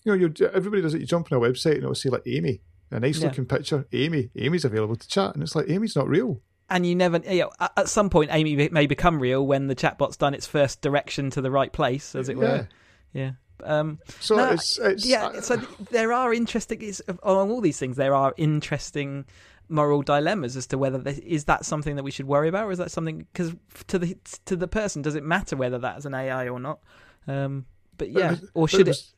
you 0.04 0.12
know, 0.12 0.18
you 0.38 0.46
everybody 0.52 0.82
does 0.82 0.94
it. 0.94 1.00
You 1.00 1.06
jump 1.06 1.30
on 1.32 1.38
a 1.38 1.40
website 1.40 1.74
and 1.74 1.84
it'll 1.84 1.94
say 1.94 2.08
like 2.10 2.22
Amy, 2.26 2.60
a 2.90 3.00
nice 3.00 3.18
Yeah. 3.18 3.28
looking 3.28 3.46
picture. 3.46 3.86
Amy, 3.92 4.30
Amy's 4.36 4.64
available 4.64 4.96
to 4.96 5.08
chat, 5.08 5.34
and 5.34 5.42
it's 5.42 5.54
like 5.54 5.68
Amy's 5.70 5.96
not 5.96 6.08
real. 6.08 6.40
And 6.68 6.86
you 6.86 6.94
never, 6.94 7.18
you 7.28 7.40
know, 7.40 7.50
at- 7.58 7.72
at 7.76 7.88
some 7.88 8.10
point, 8.10 8.30
Amy 8.32 8.68
may 8.68 8.86
become 8.86 9.20
real 9.20 9.46
when 9.46 9.66
the 9.66 9.74
chatbot's 9.74 10.16
done 10.16 10.34
its 10.34 10.46
first 10.46 10.80
direction 10.82 11.30
to 11.30 11.40
the 11.40 11.50
right 11.50 11.72
place, 11.72 12.14
as 12.14 12.28
it 12.28 12.36
were. 12.36 12.68
Yeah. 13.12 13.32
Um, 13.64 13.98
So 14.20 14.36
No, 14.36 14.50
it's 14.50 14.78
it's 14.78 15.06
yeah. 15.06 15.26
uh, 15.26 15.40
So 15.40 15.56
there 15.90 16.12
are 16.12 16.32
interesting. 16.34 16.78
It's, 16.82 17.00
on 17.08 17.50
all 17.50 17.60
these 17.60 17.78
things, 17.78 17.96
there 17.96 18.14
are 18.14 18.34
interesting 18.36 19.24
moral 19.68 20.02
dilemmas 20.02 20.56
as 20.56 20.66
to 20.66 20.76
whether 20.78 20.98
this, 20.98 21.18
is 21.18 21.44
that 21.44 21.64
something 21.64 21.94
that 21.96 22.02
we 22.02 22.10
should 22.10 22.26
worry 22.26 22.48
about, 22.48 22.66
or 22.66 22.72
is 22.72 22.78
that 22.78 22.90
something 22.90 23.26
because 23.32 23.54
to 23.86 23.98
the 23.98 24.16
to 24.46 24.56
the 24.56 24.66
person, 24.68 25.02
does 25.02 25.14
it 25.14 25.22
matter 25.22 25.56
whether 25.56 25.78
that's 25.78 26.04
an 26.04 26.14
AI 26.14 26.48
or 26.48 26.58
not? 26.60 26.80
Um, 27.28 27.66
but 27.96 28.10
yeah, 28.10 28.30
was- 28.30 28.50
or 28.54 28.68
should 28.68 28.80
it 28.88 28.88
was- 28.88 29.14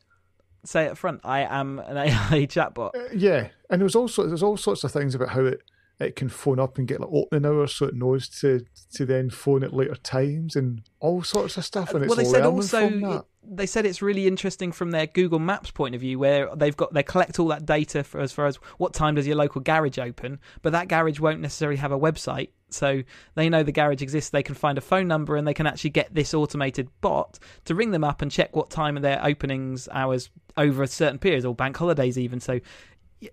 say 0.64 0.88
up 0.88 0.96
front, 0.98 1.20
"I 1.24 1.40
am 1.40 1.78
an 1.78 1.96
AI 1.96 2.46
chatbot"? 2.50 2.94
Uh, 2.94 3.08
yeah, 3.14 3.48
and 3.70 3.80
there 3.80 3.84
was 3.84 3.96
also 3.96 4.26
there's 4.26 4.42
all 4.42 4.56
sorts 4.56 4.84
of 4.84 4.92
things 4.92 5.14
about 5.14 5.30
how 5.30 5.44
it 5.46 5.60
it 6.00 6.16
can 6.16 6.28
phone 6.28 6.58
up 6.58 6.78
and 6.78 6.88
get 6.88 7.00
like 7.00 7.10
opening 7.12 7.46
hours, 7.46 7.74
so 7.74 7.86
it 7.86 7.94
knows 7.94 8.28
to 8.40 8.64
to 8.94 9.06
then 9.06 9.30
phone 9.30 9.62
at 9.62 9.72
later 9.72 9.94
times 9.94 10.56
and 10.56 10.82
all 11.00 11.22
sorts 11.22 11.56
of 11.56 11.64
stuff. 11.64 11.94
Uh, 11.94 11.98
and 11.98 12.04
it's 12.04 12.10
well, 12.10 12.24
they 12.24 12.30
said 12.30 12.44
also 12.44 12.88
from 12.88 13.00
that. 13.02 13.24
they 13.42 13.66
said 13.66 13.86
it's 13.86 14.02
really 14.02 14.26
interesting 14.26 14.72
from 14.72 14.90
their 14.90 15.06
Google 15.06 15.38
Maps 15.38 15.70
point 15.70 15.94
of 15.94 16.00
view, 16.00 16.18
where 16.18 16.48
they've 16.56 16.76
got 16.76 16.92
they 16.92 17.02
collect 17.02 17.38
all 17.38 17.48
that 17.48 17.66
data 17.66 18.02
for 18.04 18.20
as 18.20 18.32
far 18.32 18.46
as 18.46 18.56
what 18.78 18.94
time 18.94 19.14
does 19.14 19.26
your 19.26 19.36
local 19.36 19.60
garage 19.60 19.98
open, 19.98 20.40
but 20.62 20.72
that 20.72 20.88
garage 20.88 21.20
won't 21.20 21.40
necessarily 21.40 21.76
have 21.76 21.92
a 21.92 21.98
website, 21.98 22.50
so 22.74 23.02
they 23.34 23.48
know 23.48 23.62
the 23.62 23.72
garage 23.72 24.02
exists. 24.02 24.30
They 24.30 24.42
can 24.42 24.54
find 24.54 24.78
a 24.78 24.82
phone 24.82 25.08
number 25.08 25.36
and 25.36 25.46
they 25.46 25.54
can 25.54 25.66
actually 25.66 25.90
get 25.90 26.14
this 26.14 26.34
automated 26.34 26.88
bot 27.00 27.38
to 27.64 27.74
ring 27.74 27.90
them 27.90 28.04
up 28.04 28.22
and 28.22 28.30
check 28.30 28.56
what 28.56 28.70
time 28.70 28.96
of 28.96 29.02
their 29.02 29.24
openings 29.24 29.88
hours 29.92 30.30
over 30.56 30.82
a 30.82 30.86
certain 30.86 31.18
period 31.18 31.44
or 31.44 31.54
bank 31.54 31.76
holidays 31.76 32.18
even. 32.18 32.40
So 32.40 32.60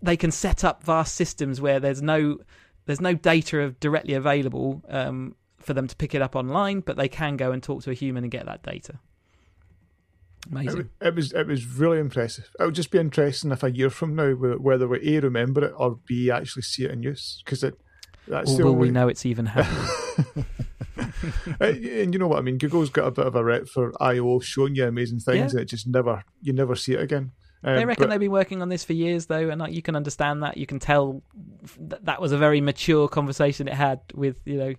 they 0.02 0.18
can 0.18 0.32
set 0.32 0.64
up 0.64 0.84
vast 0.84 1.16
systems 1.16 1.62
where 1.62 1.80
there's 1.80 2.02
no 2.02 2.38
there's 2.86 3.02
no 3.02 3.14
data 3.14 3.62
of 3.62 3.80
directly 3.80 4.14
available 4.14 4.82
um, 4.90 5.36
for 5.60 5.74
them 5.74 5.88
to 5.88 5.96
pick 5.96 6.16
it 6.16 6.22
up 6.22 6.36
online, 6.36 6.80
but 6.80 6.98
they 6.98 7.08
can 7.08 7.38
go 7.38 7.52
and 7.52 7.62
talk 7.62 7.84
to 7.84 7.92
a 7.92 7.94
human 7.94 8.24
and 8.24 8.32
get 8.32 8.46
that 8.46 8.64
data. 8.64 9.00
Amazing. 10.50 10.90
It, 11.02 11.08
it, 11.08 11.16
was 11.16 11.34
it 11.34 11.48
was 11.48 11.66
really 11.66 12.00
impressive. 12.00 12.50
It 12.60 12.64
would 12.64 12.76
just 12.76 12.92
be 12.92 12.98
interesting 12.98 13.52
if 13.52 13.64
a 13.64 13.72
year 13.72 13.90
from 13.90 14.16
now 14.16 14.32
whether 14.32 14.88
we 14.88 15.18
a 15.18 15.22
remember 15.22 15.66
it 15.66 15.74
or 15.78 16.00
b 16.08 16.32
actually 16.32 16.64
see 16.64 16.86
it 16.86 16.92
in 16.92 17.04
use 17.04 17.42
because 17.44 17.64
it. 17.64 17.80
That's 18.28 18.52
or 18.52 18.64
will 18.64 18.70
only... 18.70 18.88
we 18.88 18.92
know 18.92 19.08
it's 19.08 19.26
even 19.26 19.48
happening? 19.48 20.46
and 21.60 22.14
you 22.14 22.20
know 22.20 22.28
what 22.28 22.40
I 22.40 22.42
mean. 22.42 22.58
Google's 22.58 22.90
got 22.90 23.08
a 23.08 23.12
bit 23.12 23.26
of 23.26 23.36
a 23.36 23.44
rep 23.44 23.68
for 23.68 23.92
I/O 24.02 24.40
showing 24.40 24.76
you 24.76 24.86
amazing 24.86 25.20
things, 25.20 25.54
yeah. 25.54 25.60
and 25.60 25.60
it 25.60 25.66
just 25.66 25.88
never 25.88 26.24
you 26.42 26.54
never 26.54 26.76
see 26.76 26.94
it 26.94 27.02
again. 27.02 27.32
Um, 27.64 27.76
they 27.76 27.86
reckon 27.86 28.06
but, 28.06 28.10
they've 28.12 28.20
been 28.20 28.32
working 28.32 28.62
on 28.62 28.70
this 28.70 28.84
for 28.84 28.94
years, 28.94 29.26
though, 29.26 29.50
and 29.50 29.60
like, 29.60 29.74
you 29.74 29.82
can 29.82 29.96
understand 29.96 30.44
that. 30.44 30.58
You 30.58 30.66
can 30.66 30.80
tell 30.80 31.22
that 31.80 32.06
that 32.06 32.22
was 32.22 32.32
a 32.32 32.38
very 32.38 32.62
mature 32.62 33.08
conversation 33.08 33.68
it 33.68 33.74
had 33.74 34.00
with 34.14 34.40
you 34.46 34.58
know 34.58 34.74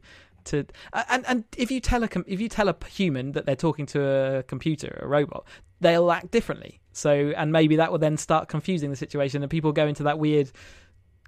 to 0.44 0.64
and 1.08 1.24
and 1.26 1.44
if 1.56 1.70
you 1.70 1.80
tell 1.80 2.02
a 2.02 2.08
if 2.26 2.40
you 2.40 2.48
tell 2.48 2.68
a 2.68 2.76
human 2.88 3.32
that 3.32 3.46
they're 3.46 3.56
talking 3.56 3.86
to 3.86 4.02
a 4.02 4.42
computer 4.44 4.98
a 5.02 5.06
robot 5.06 5.46
they'll 5.80 6.10
act 6.10 6.30
differently 6.30 6.80
so 6.92 7.32
and 7.36 7.52
maybe 7.52 7.76
that 7.76 7.90
will 7.90 7.98
then 7.98 8.16
start 8.16 8.48
confusing 8.48 8.90
the 8.90 8.96
situation 8.96 9.42
and 9.42 9.50
people 9.50 9.72
go 9.72 9.86
into 9.86 10.02
that 10.02 10.18
weird 10.18 10.50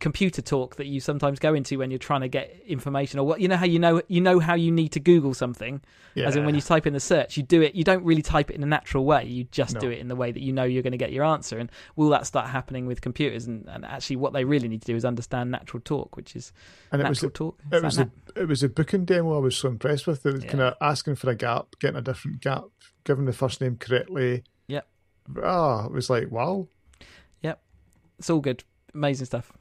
computer 0.00 0.42
talk 0.42 0.76
that 0.76 0.86
you 0.86 0.98
sometimes 0.98 1.38
go 1.38 1.54
into 1.54 1.78
when 1.78 1.90
you're 1.90 1.98
trying 1.98 2.22
to 2.22 2.28
get 2.28 2.60
information 2.66 3.20
or 3.20 3.26
what 3.26 3.40
you 3.40 3.46
know 3.46 3.56
how 3.56 3.64
you 3.64 3.78
know 3.78 4.02
you 4.08 4.20
know 4.20 4.40
how 4.40 4.54
you 4.54 4.72
need 4.72 4.88
to 4.88 5.00
google 5.00 5.32
something? 5.32 5.80
Yeah. 6.14 6.26
as 6.26 6.36
in 6.36 6.44
when 6.44 6.54
you 6.54 6.60
type 6.60 6.86
in 6.86 6.92
the 6.92 7.00
search 7.00 7.38
you 7.38 7.42
do 7.42 7.62
it 7.62 7.74
you 7.74 7.84
don't 7.84 8.04
really 8.04 8.20
type 8.20 8.50
it 8.50 8.56
in 8.56 8.62
a 8.62 8.66
natural 8.66 9.06
way 9.06 9.24
you 9.24 9.44
just 9.44 9.74
no. 9.76 9.80
do 9.80 9.90
it 9.90 9.98
in 9.98 10.08
the 10.08 10.16
way 10.16 10.30
that 10.30 10.42
you 10.42 10.52
know 10.52 10.64
you're 10.64 10.82
going 10.82 10.92
to 10.92 10.98
get 10.98 11.10
your 11.10 11.24
answer. 11.24 11.58
And 11.58 11.70
will 11.96 12.10
that 12.10 12.26
start 12.26 12.50
happening 12.50 12.84
with 12.84 13.00
computers? 13.00 13.46
And, 13.46 13.66
and 13.68 13.84
actually 13.84 14.16
what 14.16 14.32
they 14.32 14.44
really 14.44 14.68
need 14.68 14.82
to 14.82 14.86
do 14.86 14.96
is 14.96 15.04
understand 15.04 15.50
natural 15.50 15.80
talk 15.82 16.16
which 16.16 16.34
is 16.34 16.52
and 16.90 17.00
it 17.00 17.04
natural 17.04 17.28
was, 17.28 17.34
talk. 17.34 17.60
Is 17.70 17.78
it 17.78 17.84
was 17.84 17.98
a, 17.98 18.10
it 18.36 18.48
was 18.48 18.62
a 18.64 18.68
booking 18.68 19.04
demo 19.04 19.36
I 19.36 19.38
was 19.38 19.56
so 19.56 19.68
impressed 19.68 20.06
with. 20.06 20.26
It 20.26 20.34
was 20.34 20.44
yeah. 20.44 20.50
kind 20.50 20.62
of 20.62 20.74
asking 20.80 21.14
for 21.14 21.30
a 21.30 21.36
gap 21.36 21.76
getting 21.78 21.96
a 21.96 22.02
different 22.02 22.40
gap 22.40 22.64
giving 23.04 23.24
the 23.24 23.32
first 23.32 23.60
name 23.60 23.76
correctly. 23.76 24.42
Yep. 24.66 24.86
Ah 25.42 25.86
it 25.86 25.92
was 25.92 26.10
like 26.10 26.30
wow. 26.30 26.66
Yep. 27.42 27.62
It's 28.18 28.28
all 28.28 28.40
good. 28.40 28.64
Amazing 28.92 29.26
stuff 29.26 29.52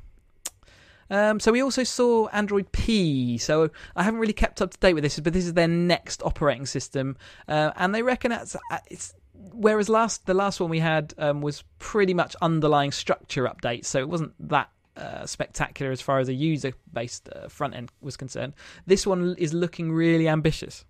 um, 1.12 1.40
so 1.40 1.52
we 1.52 1.62
also 1.62 1.84
saw 1.84 2.28
Android 2.30 2.72
P. 2.72 3.38
So 3.38 3.70
I 3.96 4.04
haven't 4.04 4.20
really 4.20 4.34
kept 4.34 4.62
up 4.62 4.72
to 4.72 4.78
date 4.80 4.94
with 4.94 5.04
this, 5.04 5.20
but 5.20 5.34
this 5.34 5.46
is 5.46 5.54
their 5.54 5.68
next 5.68 6.24
operating 6.24 6.66
system, 6.66 7.18
uh, 7.48 7.72
and 7.76 7.94
they 7.94 8.02
reckon 8.02 8.32
it's, 8.32 8.56
uh, 8.56 8.78
it's 8.90 9.14
whereas 9.54 9.90
last 9.90 10.26
the 10.26 10.34
last 10.34 10.60
one 10.60 10.70
we 10.70 10.80
had 10.80 11.14
um, 11.18 11.42
was 11.42 11.64
pretty 11.80 12.14
much 12.14 12.36
underlying 12.42 12.92
structure 12.92 13.46
updates, 13.46 13.86
so 13.86 14.00
it 14.00 14.10
wasn't 14.10 14.34
that 14.50 14.70
uh, 14.98 15.26
spectacular 15.26 15.92
as 15.92 16.02
far 16.02 16.20
as 16.20 16.30
a 16.30 16.34
user 16.34 16.74
based 16.92 17.30
uh, 17.30 17.48
front 17.48 17.76
end 17.76 17.92
was 18.02 18.18
concerned. 18.18 18.54
This 18.86 19.06
one 19.06 19.36
is 19.38 19.54
looking 19.54 19.92
really 19.92 20.28
ambitious. 20.28 20.86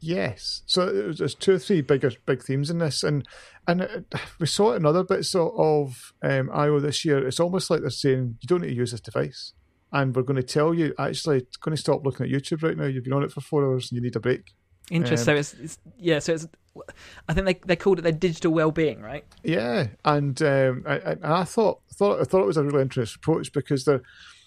Yes, 0.00 0.62
so 0.66 1.12
there's 1.12 1.34
two 1.34 1.54
or 1.54 1.58
three 1.58 1.80
bigger 1.80 2.12
big 2.26 2.42
themes 2.42 2.70
in 2.70 2.78
this, 2.78 3.02
and 3.02 3.26
and 3.66 4.04
we 4.38 4.46
saw 4.46 4.72
it 4.72 4.76
in 4.76 4.86
other 4.86 5.04
bits 5.04 5.34
of 5.34 6.12
um, 6.22 6.50
I/O 6.52 6.80
this 6.80 7.04
year. 7.04 7.26
It's 7.26 7.40
almost 7.40 7.70
like 7.70 7.80
they're 7.80 7.90
saying 7.90 8.38
you 8.40 8.46
don't 8.46 8.60
need 8.62 8.68
to 8.68 8.74
use 8.74 8.92
this 8.92 9.00
device, 9.00 9.52
and 9.92 10.14
we're 10.14 10.22
going 10.22 10.36
to 10.36 10.42
tell 10.42 10.74
you 10.74 10.94
actually 10.98 11.38
it's 11.38 11.56
going 11.56 11.74
to 11.74 11.80
stop 11.80 12.04
looking 12.04 12.26
at 12.26 12.32
YouTube 12.32 12.62
right 12.62 12.76
now. 12.76 12.84
You've 12.84 13.04
been 13.04 13.12
on 13.12 13.24
it 13.24 13.32
for 13.32 13.40
four 13.40 13.64
hours 13.64 13.90
and 13.90 13.96
you 13.96 14.02
need 14.02 14.16
a 14.16 14.20
break. 14.20 14.54
Interesting. 14.90 15.36
Um, 15.36 15.42
so 15.42 15.54
it's, 15.54 15.54
it's, 15.54 15.78
yeah. 15.98 16.18
So 16.20 16.34
it's 16.34 16.46
I 17.28 17.34
think 17.34 17.46
they 17.46 17.54
they 17.66 17.76
called 17.76 17.98
it 17.98 18.02
their 18.02 18.12
digital 18.12 18.52
well-being, 18.52 19.00
right? 19.00 19.24
Yeah, 19.42 19.88
and 20.04 20.40
um, 20.42 20.84
I, 20.86 20.96
and 20.96 21.24
I 21.24 21.44
thought 21.44 21.80
thought 21.94 22.20
I 22.20 22.24
thought 22.24 22.42
it 22.42 22.46
was 22.46 22.56
a 22.56 22.64
really 22.64 22.82
interesting 22.82 23.18
approach 23.22 23.52
because 23.52 23.84
they're 23.84 24.02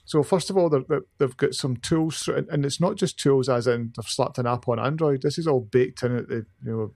so 0.09 0.23
first 0.23 0.49
of 0.49 0.57
all, 0.57 0.71
they've 0.71 1.37
got 1.37 1.53
some 1.53 1.77
tools, 1.77 2.27
and 2.27 2.65
it's 2.65 2.81
not 2.81 2.95
just 2.95 3.19
tools 3.19 3.47
as 3.47 3.67
in 3.67 3.93
they've 3.95 4.09
slapped 4.09 4.39
an 4.39 4.47
app 4.47 4.67
on 4.67 4.79
Android. 4.79 5.21
This 5.21 5.37
is 5.37 5.45
all 5.45 5.59
baked 5.59 6.01
in 6.01 6.17
at 6.17 6.27
the 6.27 6.47
you 6.65 6.71
know 6.71 6.93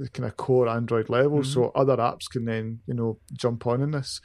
the 0.00 0.08
kind 0.08 0.26
of 0.26 0.36
core 0.36 0.66
Android 0.66 1.08
level, 1.08 1.42
mm-hmm. 1.42 1.48
so 1.52 1.70
other 1.76 1.96
apps 1.98 2.28
can 2.28 2.46
then 2.46 2.80
you 2.88 2.94
know 2.94 3.18
jump 3.34 3.68
on 3.68 3.82
in 3.82 3.92
this. 3.92 4.20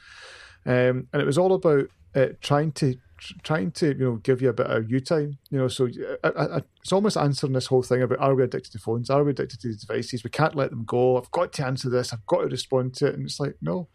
Um, 0.64 1.06
and 1.12 1.22
it 1.22 1.24
was 1.24 1.38
all 1.38 1.52
about 1.52 1.84
uh, 2.16 2.30
trying 2.40 2.72
to 2.72 2.96
trying 3.44 3.70
to 3.70 3.96
you 3.96 4.04
know 4.04 4.16
give 4.16 4.42
you 4.42 4.48
a 4.48 4.54
bit 4.54 4.66
of 4.66 4.90
you 4.90 4.98
time. 4.98 5.38
You 5.50 5.58
know, 5.58 5.68
so 5.68 5.88
I, 6.24 6.28
I, 6.28 6.62
it's 6.80 6.92
almost 6.92 7.16
answering 7.16 7.52
this 7.52 7.66
whole 7.66 7.84
thing 7.84 8.02
about 8.02 8.18
are 8.18 8.34
we 8.34 8.42
addicted 8.42 8.72
to 8.72 8.80
phones? 8.80 9.08
Are 9.08 9.22
we 9.22 9.30
addicted 9.30 9.60
to 9.60 9.68
these 9.68 9.84
devices? 9.84 10.24
We 10.24 10.30
can't 10.30 10.56
let 10.56 10.70
them 10.70 10.82
go. 10.84 11.16
I've 11.16 11.30
got 11.30 11.52
to 11.52 11.64
answer 11.64 11.90
this. 11.90 12.12
I've 12.12 12.26
got 12.26 12.40
to 12.40 12.48
respond 12.48 12.94
to 12.94 13.06
it. 13.06 13.14
And 13.14 13.24
it's 13.24 13.38
like 13.38 13.54
no. 13.62 13.86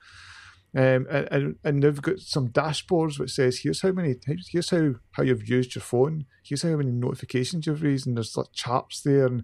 Um, 0.74 1.06
and, 1.10 1.28
and, 1.32 1.56
and 1.66 1.84
they've 1.84 2.02
got 2.02 2.20
some 2.20 2.48
dashboards 2.48 3.20
which 3.20 3.32
says 3.32 3.60
here's 3.60 3.82
how 3.82 3.92
many 3.92 4.16
here's 4.26 4.70
how, 4.70 4.94
how 5.12 5.24
you've 5.24 5.50
used 5.50 5.76
your 5.76 5.82
phone. 5.82 6.26
Here's 6.44 6.62
how 6.62 6.70
many 6.70 6.92
notifications 6.92 7.68
you've 7.68 7.84
raised 7.84 8.08
and 8.08 8.16
there's 8.16 8.38
like 8.38 8.54
charts 8.54 9.02
there. 9.02 9.26
And 9.26 9.44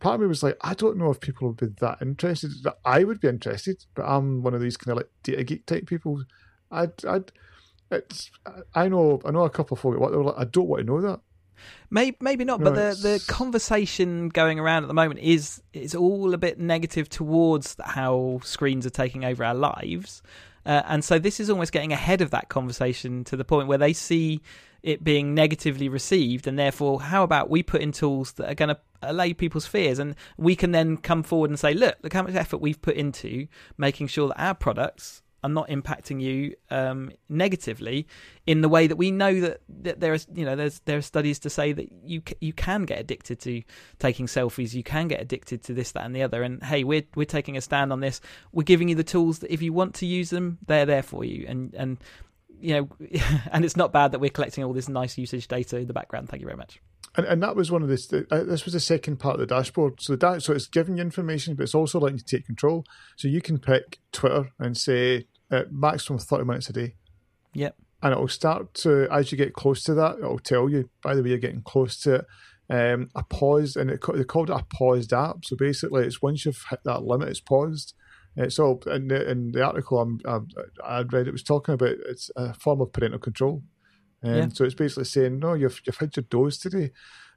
part 0.00 0.16
of 0.16 0.22
me 0.22 0.26
was 0.26 0.42
like 0.42 0.56
I 0.62 0.74
don't 0.74 0.96
know 0.96 1.12
if 1.12 1.20
people 1.20 1.46
would 1.46 1.58
be 1.58 1.68
that 1.80 1.98
interested. 2.02 2.50
I 2.84 3.04
would 3.04 3.20
be 3.20 3.28
interested 3.28 3.84
but 3.94 4.02
I'm 4.02 4.42
one 4.42 4.54
of 4.54 4.60
these 4.60 4.76
kind 4.76 4.92
of 4.92 4.96
like 4.96 5.10
data 5.22 5.44
geek 5.44 5.66
type 5.66 5.86
people. 5.86 6.24
I'd 6.72 7.04
I'd 7.04 7.30
it's 7.92 8.32
I 8.74 8.88
know 8.88 9.20
I 9.24 9.30
know 9.30 9.44
a 9.44 9.50
couple 9.50 9.76
of 9.76 9.80
folk 9.80 9.96
what 10.00 10.10
they 10.10 10.16
were 10.16 10.24
like 10.24 10.38
I 10.38 10.44
don't 10.44 10.66
want 10.66 10.80
to 10.80 10.86
know 10.86 11.00
that. 11.02 11.20
Maybe, 11.88 12.16
maybe 12.20 12.44
not, 12.44 12.60
no, 12.60 12.72
but 12.72 12.74
the, 12.74 13.08
the 13.08 13.24
conversation 13.28 14.28
going 14.28 14.58
around 14.58 14.82
at 14.82 14.88
the 14.88 14.94
moment 14.94 15.20
is 15.20 15.62
it's 15.72 15.94
all 15.94 16.34
a 16.34 16.38
bit 16.38 16.58
negative 16.58 17.08
towards 17.08 17.76
how 17.82 18.40
screens 18.42 18.84
are 18.84 18.90
taking 18.90 19.24
over 19.24 19.44
our 19.44 19.54
lives. 19.54 20.20
Uh, 20.66 20.82
and 20.86 21.04
so 21.04 21.18
this 21.18 21.40
is 21.40 21.50
almost 21.50 21.72
getting 21.72 21.92
ahead 21.92 22.20
of 22.20 22.30
that 22.30 22.48
conversation 22.48 23.24
to 23.24 23.36
the 23.36 23.44
point 23.44 23.68
where 23.68 23.78
they 23.78 23.92
see 23.92 24.42
it 24.82 25.02
being 25.02 25.34
negatively 25.34 25.88
received, 25.88 26.46
and 26.46 26.58
therefore, 26.58 27.00
how 27.00 27.22
about 27.22 27.48
we 27.48 27.62
put 27.62 27.80
in 27.80 27.90
tools 27.90 28.32
that 28.32 28.50
are 28.50 28.54
going 28.54 28.68
to 28.68 28.78
allay 29.02 29.32
people's 29.32 29.66
fears, 29.66 29.98
and 29.98 30.14
we 30.36 30.54
can 30.54 30.72
then 30.72 30.98
come 30.98 31.22
forward 31.22 31.50
and 31.50 31.58
say, 31.58 31.72
look, 31.72 31.96
look 32.02 32.12
how 32.12 32.22
much 32.22 32.34
effort 32.34 32.58
we've 32.58 32.82
put 32.82 32.94
into 32.94 33.46
making 33.78 34.06
sure 34.06 34.28
that 34.28 34.40
our 34.40 34.54
products 34.54 35.22
are 35.44 35.48
not 35.48 35.68
impacting 35.68 36.22
you 36.22 36.54
um, 36.70 37.12
negatively 37.28 38.08
in 38.46 38.62
the 38.62 38.68
way 38.68 38.86
that 38.86 38.96
we 38.96 39.10
know 39.10 39.40
that, 39.40 39.60
that 39.68 40.00
there 40.00 40.14
is 40.14 40.26
you 40.34 40.44
know 40.44 40.56
there's 40.56 40.80
there 40.86 40.96
are 40.96 41.02
studies 41.02 41.38
to 41.38 41.50
say 41.50 41.72
that 41.72 41.92
you 42.02 42.22
you 42.40 42.52
can 42.54 42.84
get 42.84 42.98
addicted 42.98 43.38
to 43.38 43.62
taking 43.98 44.26
selfies 44.26 44.72
you 44.72 44.82
can 44.82 45.06
get 45.06 45.20
addicted 45.20 45.62
to 45.62 45.74
this 45.74 45.92
that 45.92 46.06
and 46.06 46.16
the 46.16 46.22
other 46.22 46.42
and 46.42 46.62
hey 46.64 46.82
we're 46.82 47.04
we're 47.14 47.26
taking 47.26 47.58
a 47.58 47.60
stand 47.60 47.92
on 47.92 48.00
this 48.00 48.22
we're 48.52 48.62
giving 48.62 48.88
you 48.88 48.94
the 48.94 49.04
tools 49.04 49.40
that 49.40 49.52
if 49.52 49.60
you 49.60 49.72
want 49.72 49.94
to 49.94 50.06
use 50.06 50.30
them 50.30 50.58
they're 50.66 50.86
there 50.86 51.02
for 51.02 51.24
you 51.24 51.44
and 51.46 51.74
and 51.74 51.98
you 52.58 52.72
know 52.74 52.88
and 53.52 53.66
it's 53.66 53.76
not 53.76 53.92
bad 53.92 54.12
that 54.12 54.18
we're 54.18 54.30
collecting 54.30 54.64
all 54.64 54.72
this 54.72 54.88
nice 54.88 55.18
usage 55.18 55.46
data 55.46 55.76
in 55.76 55.86
the 55.86 55.92
background 55.92 56.26
thank 56.30 56.40
you 56.40 56.46
very 56.46 56.56
much 56.56 56.80
and, 57.16 57.26
and 57.26 57.42
that 57.42 57.54
was 57.54 57.70
one 57.70 57.82
of 57.82 57.88
this. 57.88 58.12
Uh, 58.12 58.44
this 58.44 58.64
was 58.64 58.74
the 58.74 58.80
second 58.80 59.18
part 59.18 59.34
of 59.34 59.40
the 59.40 59.46
dashboard. 59.46 60.00
So 60.00 60.16
the 60.16 60.40
so 60.40 60.52
it's 60.52 60.66
giving 60.66 60.96
you 60.96 61.02
information, 61.02 61.54
but 61.54 61.64
it's 61.64 61.74
also 61.74 62.00
letting 62.00 62.18
you 62.18 62.24
take 62.24 62.46
control. 62.46 62.84
So 63.16 63.28
you 63.28 63.40
can 63.40 63.58
pick 63.58 64.00
Twitter 64.12 64.50
and 64.58 64.76
say, 64.76 65.26
uh, 65.50 65.62
maximum 65.70 66.18
30 66.18 66.44
minutes 66.44 66.68
a 66.68 66.72
day. 66.72 66.94
Yep. 67.54 67.76
And 68.02 68.12
it'll 68.12 68.28
start 68.28 68.74
to, 68.74 69.08
as 69.10 69.32
you 69.32 69.38
get 69.38 69.54
close 69.54 69.82
to 69.84 69.94
that, 69.94 70.18
it'll 70.18 70.38
tell 70.38 70.68
you, 70.68 70.90
by 71.02 71.14
the 71.14 71.22
way, 71.22 71.30
you're 71.30 71.38
getting 71.38 71.62
close 71.62 71.98
to 72.00 72.16
it. 72.16 72.26
Um, 72.70 73.10
a 73.14 73.22
pause, 73.22 73.76
and 73.76 73.90
it, 73.90 74.00
they 74.14 74.24
called 74.24 74.48
it 74.50 74.56
a 74.56 74.64
paused 74.74 75.12
app. 75.12 75.44
So 75.44 75.54
basically, 75.56 76.06
it's 76.06 76.22
once 76.22 76.44
you've 76.44 76.64
hit 76.70 76.80
that 76.84 77.04
limit, 77.04 77.28
it's 77.28 77.40
paused. 77.40 77.94
It's 78.36 78.58
all 78.58 78.82
in 78.86 79.08
the, 79.08 79.30
in 79.30 79.52
the 79.52 79.62
article 79.62 80.00
I'm, 80.00 80.20
I'm, 80.24 80.48
i 80.84 81.00
read. 81.02 81.28
It 81.28 81.32
was 81.32 81.42
talking 81.42 81.74
about 81.74 81.96
it's 82.08 82.30
a 82.36 82.54
form 82.54 82.80
of 82.80 82.92
parental 82.92 83.20
control, 83.20 83.62
and 84.22 84.36
yeah. 84.36 84.48
so 84.52 84.64
it's 84.64 84.74
basically 84.74 85.04
saying, 85.04 85.38
no, 85.38 85.54
you've 85.54 85.80
you've 85.86 85.98
had 85.98 86.16
your 86.16 86.24
dose 86.24 86.58
today. 86.58 86.90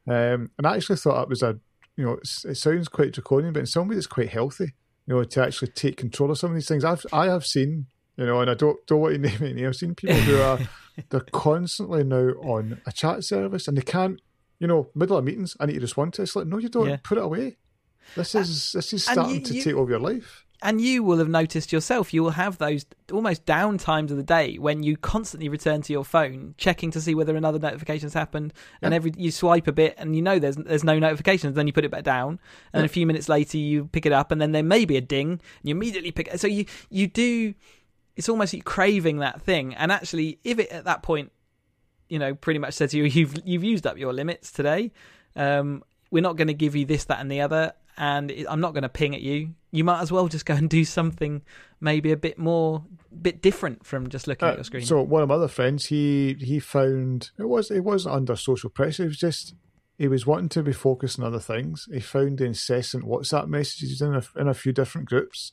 Um, 0.07 0.51
and 0.57 0.65
I 0.65 0.75
actually 0.75 0.95
thought 0.95 1.23
it 1.23 1.29
was 1.29 1.43
a, 1.43 1.59
you 1.97 2.05
know, 2.05 2.17
it 2.21 2.55
sounds 2.57 2.87
quite 2.87 3.11
draconian, 3.11 3.53
but 3.53 3.59
in 3.59 3.65
some 3.65 3.87
ways 3.87 3.97
it's 3.97 4.07
quite 4.07 4.29
healthy. 4.29 4.73
You 5.05 5.15
know, 5.15 5.23
to 5.23 5.43
actually 5.43 5.71
take 5.71 5.97
control 5.97 6.31
of 6.31 6.37
some 6.37 6.51
of 6.51 6.55
these 6.55 6.67
things. 6.67 6.83
I've 6.83 7.05
I 7.13 7.25
have 7.25 7.45
seen 7.45 7.87
you 8.17 8.25
know, 8.25 8.41
and 8.41 8.49
I 8.49 8.55
don't 8.55 8.85
don't 8.87 8.99
want 8.99 9.13
to 9.13 9.19
name 9.19 9.43
any. 9.43 9.65
I've 9.65 9.75
seen 9.75 9.95
people 9.95 10.15
who 10.15 10.41
are 10.41 10.59
they're 11.09 11.21
constantly 11.21 12.03
now 12.03 12.31
on 12.41 12.81
a 12.85 12.91
chat 12.91 13.23
service 13.23 13.67
and 13.67 13.77
they 13.77 13.81
can't, 13.81 14.19
you 14.59 14.67
know, 14.67 14.89
middle 14.95 15.17
of 15.17 15.23
meetings. 15.23 15.55
I 15.59 15.67
need 15.67 15.75
to 15.75 15.81
respond 15.81 16.13
to. 16.15 16.21
It. 16.21 16.23
It's 16.23 16.35
like 16.35 16.47
no, 16.47 16.57
you 16.57 16.69
don't. 16.69 16.89
Yeah. 16.89 16.97
Put 17.03 17.19
it 17.19 17.23
away. 17.23 17.57
This 18.15 18.35
is 18.35 18.71
this 18.71 18.93
is 18.93 19.03
starting 19.03 19.35
you, 19.35 19.41
to 19.41 19.53
you, 19.53 19.61
take 19.61 19.75
over 19.75 19.91
your 19.91 19.99
life. 19.99 20.45
And 20.63 20.81
you 20.81 21.03
will 21.03 21.19
have 21.19 21.29
noticed 21.29 21.71
yourself. 21.71 22.15
You 22.15 22.23
will 22.23 22.31
have 22.31 22.57
those 22.57 22.83
almost 23.11 23.45
down 23.45 23.77
times 23.77 24.09
of 24.09 24.17
the 24.17 24.23
day 24.23 24.57
when 24.57 24.81
you 24.81 24.97
constantly 24.97 25.49
return 25.49 25.83
to 25.83 25.93
your 25.93 26.03
phone, 26.03 26.55
checking 26.57 26.89
to 26.91 27.01
see 27.01 27.13
whether 27.13 27.35
another 27.35 27.59
notification's 27.59 28.15
happened. 28.15 28.53
And 28.81 28.91
every 28.91 29.13
you 29.15 29.29
swipe 29.29 29.67
a 29.67 29.71
bit, 29.71 29.93
and 29.99 30.15
you 30.15 30.23
know 30.23 30.39
there's 30.39 30.55
there's 30.55 30.83
no 30.83 30.97
notifications. 30.97 31.55
Then 31.55 31.67
you 31.67 31.73
put 31.73 31.85
it 31.85 31.91
back 31.91 32.03
down, 32.03 32.39
and 32.73 32.83
a 32.83 32.89
few 32.89 33.05
minutes 33.05 33.29
later 33.29 33.59
you 33.59 33.85
pick 33.85 34.07
it 34.07 34.11
up, 34.11 34.31
and 34.31 34.41
then 34.41 34.51
there 34.51 34.63
may 34.63 34.85
be 34.85 34.97
a 34.97 35.01
ding, 35.01 35.29
and 35.29 35.41
you 35.63 35.75
immediately 35.75 36.11
pick 36.11 36.27
it. 36.27 36.39
So 36.39 36.47
you 36.47 36.65
you 36.89 37.05
do 37.05 37.53
it's 38.17 38.27
almost 38.27 38.53
like 38.53 38.65
craving 38.65 39.19
that 39.19 39.41
thing. 39.41 39.75
And 39.75 39.91
actually, 39.91 40.39
if 40.43 40.59
it 40.59 40.69
at 40.69 40.85
that 40.85 41.03
point, 41.03 41.31
you 42.09 42.19
know, 42.19 42.33
pretty 42.35 42.59
much 42.59 42.73
says 42.73 42.91
to 42.91 42.97
you, 42.97 43.03
you've 43.05 43.35
you've 43.45 43.63
used 43.63 43.87
up 43.87 43.97
your 43.97 44.11
limits 44.11 44.51
today. 44.51 44.91
Um, 45.35 45.83
we're 46.09 46.23
not 46.23 46.35
going 46.35 46.47
to 46.47 46.53
give 46.53 46.75
you 46.75 46.85
this, 46.85 47.05
that, 47.05 47.19
and 47.19 47.29
the 47.29 47.41
other, 47.41 47.73
and 47.97 48.31
I'm 48.49 48.61
not 48.61 48.73
going 48.73 48.83
to 48.83 48.89
ping 48.89 49.13
at 49.13 49.21
you. 49.21 49.53
You 49.71 49.83
might 49.83 50.01
as 50.01 50.11
well 50.11 50.27
just 50.27 50.45
go 50.45 50.55
and 50.55 50.69
do 50.69 50.85
something 50.85 51.41
maybe 51.81 52.11
a 52.11 52.17
bit 52.17 52.39
more, 52.39 52.83
bit 53.21 53.41
different 53.41 53.85
from 53.85 54.09
just 54.09 54.25
looking 54.25 54.47
uh, 54.47 54.51
at 54.51 54.57
your 54.57 54.63
screen. 54.63 54.85
So 54.85 55.01
one 55.01 55.21
of 55.21 55.29
my 55.29 55.35
other 55.35 55.47
friends, 55.47 55.87
he 55.87 56.37
he 56.39 56.59
found 56.59 57.31
it 57.37 57.47
was 57.47 57.69
it 57.69 57.81
wasn't 57.81 58.15
under 58.15 58.35
social 58.35 58.69
pressure. 58.69 59.03
It 59.03 59.07
was 59.07 59.17
just 59.17 59.53
he 59.97 60.07
was 60.07 60.25
wanting 60.25 60.49
to 60.49 60.63
be 60.63 60.73
focused 60.73 61.19
on 61.19 61.25
other 61.25 61.39
things. 61.39 61.87
He 61.91 61.99
found 61.99 62.39
the 62.39 62.45
incessant 62.45 63.03
WhatsApp 63.03 63.47
messages 63.47 64.01
in 64.01 64.15
a, 64.15 64.23
in 64.39 64.47
a 64.47 64.53
few 64.53 64.71
different 64.71 65.07
groups, 65.07 65.51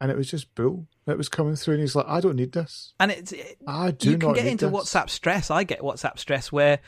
and 0.00 0.10
it 0.10 0.16
was 0.16 0.30
just 0.30 0.54
bull 0.54 0.86
that 1.06 1.16
was 1.18 1.28
coming 1.28 1.56
through. 1.56 1.74
And 1.74 1.80
he's 1.82 1.94
like, 1.94 2.06
I 2.08 2.20
don't 2.20 2.36
need 2.36 2.52
this. 2.52 2.92
And 3.00 3.10
it's 3.10 3.32
it, 3.32 3.58
I 3.66 3.90
do 3.90 4.10
you 4.12 4.18
can 4.18 4.28
not 4.30 4.36
get 4.36 4.46
into 4.46 4.68
this. 4.68 4.74
WhatsApp 4.74 5.10
stress. 5.10 5.50
I 5.50 5.64
get 5.64 5.80
WhatsApp 5.80 6.18
stress 6.18 6.50
where 6.52 6.80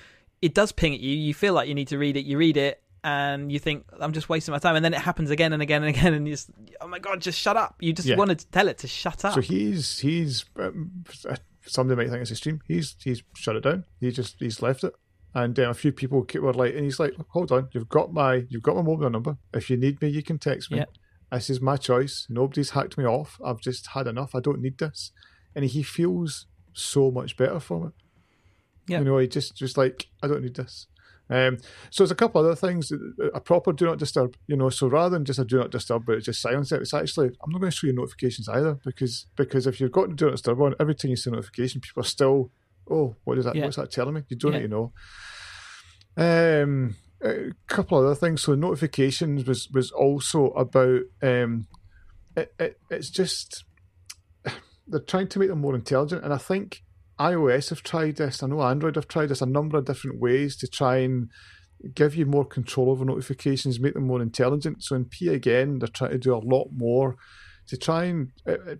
it 0.43 0.55
does 0.55 0.73
ping 0.73 0.95
at 0.95 1.01
you. 1.01 1.17
You 1.17 1.35
feel 1.35 1.55
like 1.55 1.69
you 1.69 1.75
need 1.75 1.89
to 1.89 1.99
read 1.99 2.17
it. 2.17 2.25
You 2.25 2.39
read 2.39 2.57
it, 2.57 2.83
and 3.05 3.51
you 3.51 3.59
think 3.59 3.87
I'm 4.01 4.13
just 4.13 4.29
wasting 4.29 4.53
my 4.53 4.59
time. 4.59 4.77
And 4.77 4.85
then 4.85 4.93
it 4.95 5.01
happens 5.01 5.31
again 5.31 5.53
and 5.53 5.63
again 5.63 5.83
and 5.83 5.89
again, 5.97 6.13
and 6.15 6.27
you 6.27 6.35
just, 6.35 6.51
oh 6.81 6.89
my 6.89 6.99
god, 6.99 7.21
just 7.21 7.39
shut 7.39 7.57
up. 7.57 7.77
You 7.81 7.93
just 7.93 8.09
Yeah. 8.09 8.17
wanted 8.17 8.41
to 8.41 8.47
tell 8.49 8.69
it 8.69 8.79
to 8.79 8.89
shut 8.89 9.25
up. 9.25 9.35
So 9.35 9.41
he's 9.41 9.99
he's 10.01 10.45
um, 10.59 11.05
somebody 11.67 11.97
might 12.03 12.11
think 12.11 12.23
it's 12.23 12.31
a 12.31 12.37
stream. 12.37 12.61
He's 12.67 12.97
he's 13.03 13.23
shut 13.35 13.57
it 13.57 13.63
down. 13.63 13.85
He 14.01 14.11
just 14.11 14.37
he's 14.39 14.61
left 14.63 14.85
it. 14.85 14.95
And 15.35 15.59
um, 15.61 15.71
a 15.71 15.75
few 15.75 15.93
people 15.93 16.27
were 16.41 16.53
like, 16.55 16.75
and 16.75 16.85
he's 16.85 16.99
like, 16.99 17.13
hold 17.29 17.53
on, 17.53 17.69
you've 17.73 17.89
got 17.91 18.13
my 18.13 18.47
you've 18.49 18.63
got 18.63 18.75
my 18.77 18.83
mobile 18.83 19.11
number. 19.11 19.37
If 19.53 19.69
you 19.69 19.77
need 19.77 20.01
me, 20.01 20.09
you 20.09 20.23
can 20.23 20.39
text 20.39 20.71
me. 20.71 20.79
Yeah. 20.79 20.85
This 21.33 21.51
is 21.51 21.61
my 21.61 21.77
choice. 21.77 22.27
Nobody's 22.31 22.71
hacked 22.71 22.97
me 22.97 23.05
off. 23.05 23.39
I've 23.45 23.61
just 23.61 23.89
had 23.89 24.07
enough. 24.07 24.35
I 24.35 24.41
don't 24.41 24.61
need 24.61 24.79
this. 24.79 25.11
And 25.55 25.65
he 25.65 25.83
feels 25.83 26.47
so 26.73 27.11
much 27.11 27.37
better 27.37 27.59
from 27.61 27.87
it. 27.89 27.93
Yeah. 28.89 28.99
You 29.01 29.05
know, 29.07 29.19
he 29.19 29.27
just 29.27 29.57
just 29.57 29.77
like 29.77 30.07
I 30.23 30.29
don't 30.29 30.43
need 30.43 30.55
this. 30.55 30.87
Um, 31.29 31.59
so 31.91 32.05
there's 32.05 32.13
a 32.13 32.15
couple 32.15 32.41
other 32.41 32.55
things. 32.55 32.93
A 33.35 33.41
proper 33.41 33.73
do 33.73 33.87
not 33.87 33.99
disturb. 33.99 34.37
You 34.47 34.57
know, 34.57 34.69
so 34.71 34.87
rather 34.87 35.17
than 35.17 35.25
just 35.25 35.41
a 35.41 35.45
do 35.45 35.59
not 35.59 35.71
disturb, 35.73 36.07
but 36.07 36.13
it's 36.17 36.27
just 36.27 36.41
silence 36.41 36.71
it. 36.71 36.81
It's 36.83 36.95
actually 36.95 37.27
I'm 37.43 37.51
not 37.51 37.61
going 37.61 37.73
to 37.73 37.77
show 37.77 37.89
you 37.89 37.93
notifications 37.95 38.49
either 38.49 38.79
because 38.85 39.27
because 39.35 39.67
if 39.67 39.81
you've 39.81 39.91
got 39.91 40.09
to 40.09 40.15
do 40.15 40.27
not 40.27 40.33
disturb 40.33 40.61
on 40.61 40.75
every 40.79 40.95
time 40.95 41.11
you 41.11 41.17
see 41.17 41.31
a 41.31 41.33
notification, 41.33 41.81
people 41.81 42.03
are 42.03 42.05
still 42.07 42.53
oh 42.89 43.17
what 43.25 43.37
is 43.39 43.45
that? 43.47 43.57
Yeah. 43.57 43.65
What's 43.65 43.77
that 43.77 43.91
telling 43.91 44.15
me? 44.15 44.23
You 44.29 44.37
don't 44.37 44.53
Yeah. 44.53 44.59
need 44.61 44.71
to 44.71 44.93
know. 46.17 46.63
Um, 46.63 46.95
a 47.23 47.51
couple 47.67 47.99
of 47.99 48.05
other 48.05 48.15
things. 48.15 48.43
So 48.43 48.55
notifications 48.55 49.47
was 49.47 49.69
was 49.73 49.91
also 49.91 50.49
about 50.51 51.03
um, 51.23 51.67
it, 52.37 52.55
it 52.59 52.81
it's 52.91 53.11
just 53.11 53.65
they're 54.87 55.01
trying 55.01 55.29
to 55.29 55.39
make 55.39 55.49
them 55.49 55.61
more 55.61 55.75
intelligent, 55.75 56.25
and 56.25 56.33
I 56.33 56.39
think 56.39 56.83
iOS 57.19 57.71
have 57.71 57.83
tried 57.83 58.17
this. 58.17 58.43
I 58.43 58.47
know 58.47 58.63
Android 58.63 58.97
have 58.97 59.09
tried 59.09 59.31
this 59.31 59.43
a 59.43 59.47
number 59.47 59.79
of 59.79 59.87
different 59.87 60.21
ways 60.21 60.57
to 60.59 60.67
try 60.67 60.99
and 60.99 61.31
give 61.95 62.15
you 62.15 62.27
more 62.27 62.45
control 62.45 62.91
over 62.91 63.05
notifications, 63.05 63.81
make 63.81 63.95
them 63.95 64.07
more 64.07 64.23
intelligent. 64.23 64.83
So 64.83 64.97
in 64.97 65.07
P 65.07 65.29
again, 65.29 65.79
they're 65.79 65.89
trying 65.89 66.13
to 66.13 66.19
do 66.19 66.35
a 66.35 66.39
lot 66.39 66.69
more 66.73 67.17
to 67.69 67.77
try 67.77 68.05
and 68.05 68.33
uh, 68.47 68.53
uh, 68.53 68.75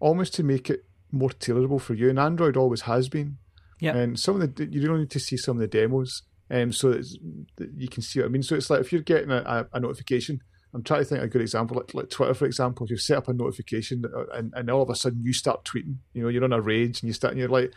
almost 0.00 0.34
to 0.34 0.42
make 0.42 0.70
it 0.70 0.84
more 1.10 1.30
tailorable 1.30 1.80
for 1.80 1.94
you. 1.94 2.10
And 2.10 2.18
Android 2.18 2.56
always 2.56 2.82
has 2.82 3.08
been. 3.08 3.38
Yeah. 3.80 3.96
And 3.96 4.18
some 4.18 4.40
of 4.40 4.56
the 4.56 4.68
you 4.70 4.86
don't 4.86 4.98
need 4.98 5.10
to 5.10 5.20
see 5.20 5.36
some 5.36 5.56
of 5.56 5.60
the 5.60 5.68
demos, 5.68 6.22
um, 6.50 6.72
so 6.72 6.92
that 6.92 7.70
you 7.76 7.88
can 7.88 8.02
see 8.02 8.20
what 8.20 8.26
I 8.26 8.28
mean. 8.28 8.42
So 8.42 8.54
it's 8.54 8.70
like 8.70 8.80
if 8.80 8.92
you're 8.92 9.02
getting 9.02 9.30
a, 9.30 9.42
a, 9.72 9.76
a 9.76 9.80
notification. 9.80 10.40
I'm 10.74 10.82
trying 10.82 11.00
to 11.00 11.04
think 11.06 11.20
of 11.20 11.24
a 11.24 11.28
good 11.28 11.40
example, 11.40 11.78
like, 11.78 11.94
like 11.94 12.10
Twitter, 12.10 12.34
for 12.34 12.44
example. 12.44 12.84
If 12.84 12.90
you've 12.90 13.00
set 13.00 13.16
up 13.16 13.28
a 13.28 13.32
notification 13.32 14.04
uh, 14.14 14.26
and, 14.34 14.52
and 14.54 14.70
all 14.70 14.82
of 14.82 14.90
a 14.90 14.94
sudden 14.94 15.22
you 15.24 15.32
start 15.32 15.64
tweeting, 15.64 15.96
you 16.12 16.22
know, 16.22 16.28
you're 16.28 16.44
on 16.44 16.52
a 16.52 16.60
rage 16.60 17.00
and 17.00 17.08
you 17.08 17.14
start 17.14 17.32
and 17.32 17.40
you're 17.40 17.48
like, 17.48 17.72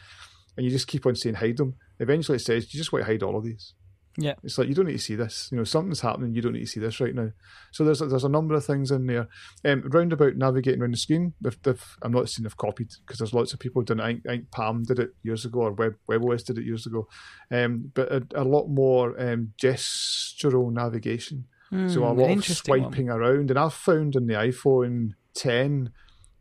and 0.58 0.66
you 0.66 0.72
just 0.72 0.88
keep 0.88 1.06
on 1.06 1.16
saying 1.16 1.36
hide 1.36 1.56
them. 1.56 1.76
Eventually, 2.00 2.36
it 2.36 2.42
says 2.42 2.74
you 2.74 2.78
just 2.78 2.92
want 2.92 3.06
to 3.06 3.10
hide 3.10 3.24
all 3.24 3.38
of 3.38 3.46
these. 3.46 3.76
Yeah. 4.18 4.34
It's 4.44 4.58
like 4.58 4.68
you 4.68 4.76
don't 4.76 4.88
need 4.88 4.94
to 4.94 5.00
see 5.00 5.16
this. 5.16 5.48
You 5.52 5.58
know, 5.58 5.64
something's 5.64 6.02
happening. 6.02 6.36
You 6.36 6.42
don't 6.42 6.54
need 6.54 6.62
to 6.62 6.68
see 6.68 6.80
this 6.82 7.00
right 7.00 7.16
now. 7.16 7.30
So 7.72 7.86
there's 7.86 8.00
there's 8.00 8.26
a 8.26 8.30
number 8.30 8.56
of 8.56 8.66
things 8.66 8.92
in 8.92 9.06
there. 9.08 9.30
Um, 9.64 9.84
roundabout 9.90 10.36
navigating 10.36 10.82
around 10.82 10.94
the 10.94 10.98
screen. 10.98 11.34
They've, 11.40 11.58
they've, 11.64 11.98
I'm 12.02 12.12
not 12.12 12.28
saying 12.30 12.44
they've 12.44 12.58
copied 12.58 12.90
because 13.06 13.20
there's 13.20 13.34
lots 13.34 13.54
of 13.54 13.60
people 13.60 13.84
doing 13.84 14.00
it. 14.00 14.04
I 14.04 14.08
think, 14.08 14.22
I 14.28 14.30
think 14.32 14.52
Palm 14.52 14.84
did 14.84 15.00
it 15.00 15.12
years 15.24 15.46
ago, 15.46 15.62
or 15.62 15.72
Web 15.72 15.96
WebOS 16.10 16.44
did 16.46 16.58
it 16.58 16.66
years 16.66 16.86
ago. 16.86 17.08
Um, 17.50 17.92
but 17.94 18.12
a, 18.12 18.28
a 18.36 18.44
lot 18.44 18.68
more 18.68 19.20
um, 19.22 19.54
gestural 19.62 20.72
navigation. 20.72 21.46
So 21.88 22.04
a 22.04 22.12
Hmm, 22.12 22.20
lot 22.20 22.26
of 22.26 22.32
interesting 22.32 22.72
one. 22.72 22.82
swiping 22.92 23.10
around, 23.10 23.50
and 23.50 23.58
I've 23.58 23.74
found 23.74 24.18
in 24.18 24.28
the 24.28 24.34
iPhone 24.34 25.12
10, 25.36 25.92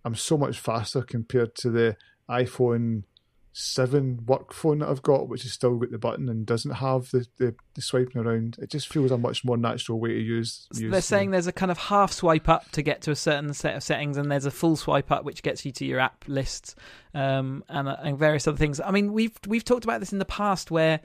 I'm 0.04 0.16
so 0.16 0.36
much 0.36 0.58
faster 0.58 1.02
compared 1.02 1.54
to 1.56 1.70
the 1.70 1.96
iPhone 2.28 3.04
7 3.52 4.24
work 4.26 4.52
phone 4.52 4.78
that 4.78 4.88
I've 4.88 5.02
got, 5.02 5.28
which 5.28 5.42
has 5.42 5.52
still 5.52 5.76
got 5.76 5.90
the 5.90 5.98
button 5.98 6.28
and 6.28 6.46
doesn't 6.46 6.70
have 6.72 7.10
the, 7.10 7.26
the, 7.38 7.54
the 7.74 7.82
swiping 7.82 8.22
around. 8.22 8.56
It 8.60 8.70
just 8.70 8.88
feels 8.88 9.10
a 9.10 9.18
much 9.18 9.44
more 9.44 9.56
natural 9.56 9.98
way 9.98 10.10
to 10.10 10.20
use. 10.20 10.68
So 10.72 10.80
use 10.80 10.90
They're 10.90 11.00
the- 11.00 11.02
saying 11.02 11.30
there's 11.32 11.46
a 11.48 11.52
kind 11.52 11.70
of 11.72 11.78
half 11.78 12.12
swipe 12.12 12.48
up 12.48 12.70
to 12.72 12.82
get 12.82 13.02
to 13.02 13.10
a 13.10 13.16
certain 13.16 13.52
set 13.54 13.74
of 13.74 13.82
settings, 13.82 14.16
and 14.16 14.30
there's 14.30 14.46
a 14.46 14.50
full 14.50 14.76
swipe 14.76 15.10
up 15.10 15.24
which 15.24 15.42
gets 15.42 15.64
you 15.66 15.72
to 15.72 15.84
your 15.84 15.98
app 16.00 16.24
lists 16.28 16.76
um, 17.14 17.64
and, 17.68 17.88
uh, 17.88 17.96
and 18.02 18.18
various 18.18 18.46
other 18.46 18.56
things. 18.56 18.80
I 18.80 18.90
mean, 18.92 19.12
we've 19.12 19.36
we've 19.46 19.64
talked 19.64 19.84
about 19.84 20.00
this 20.00 20.12
in 20.12 20.18
the 20.20 20.24
past, 20.24 20.70
where 20.70 21.00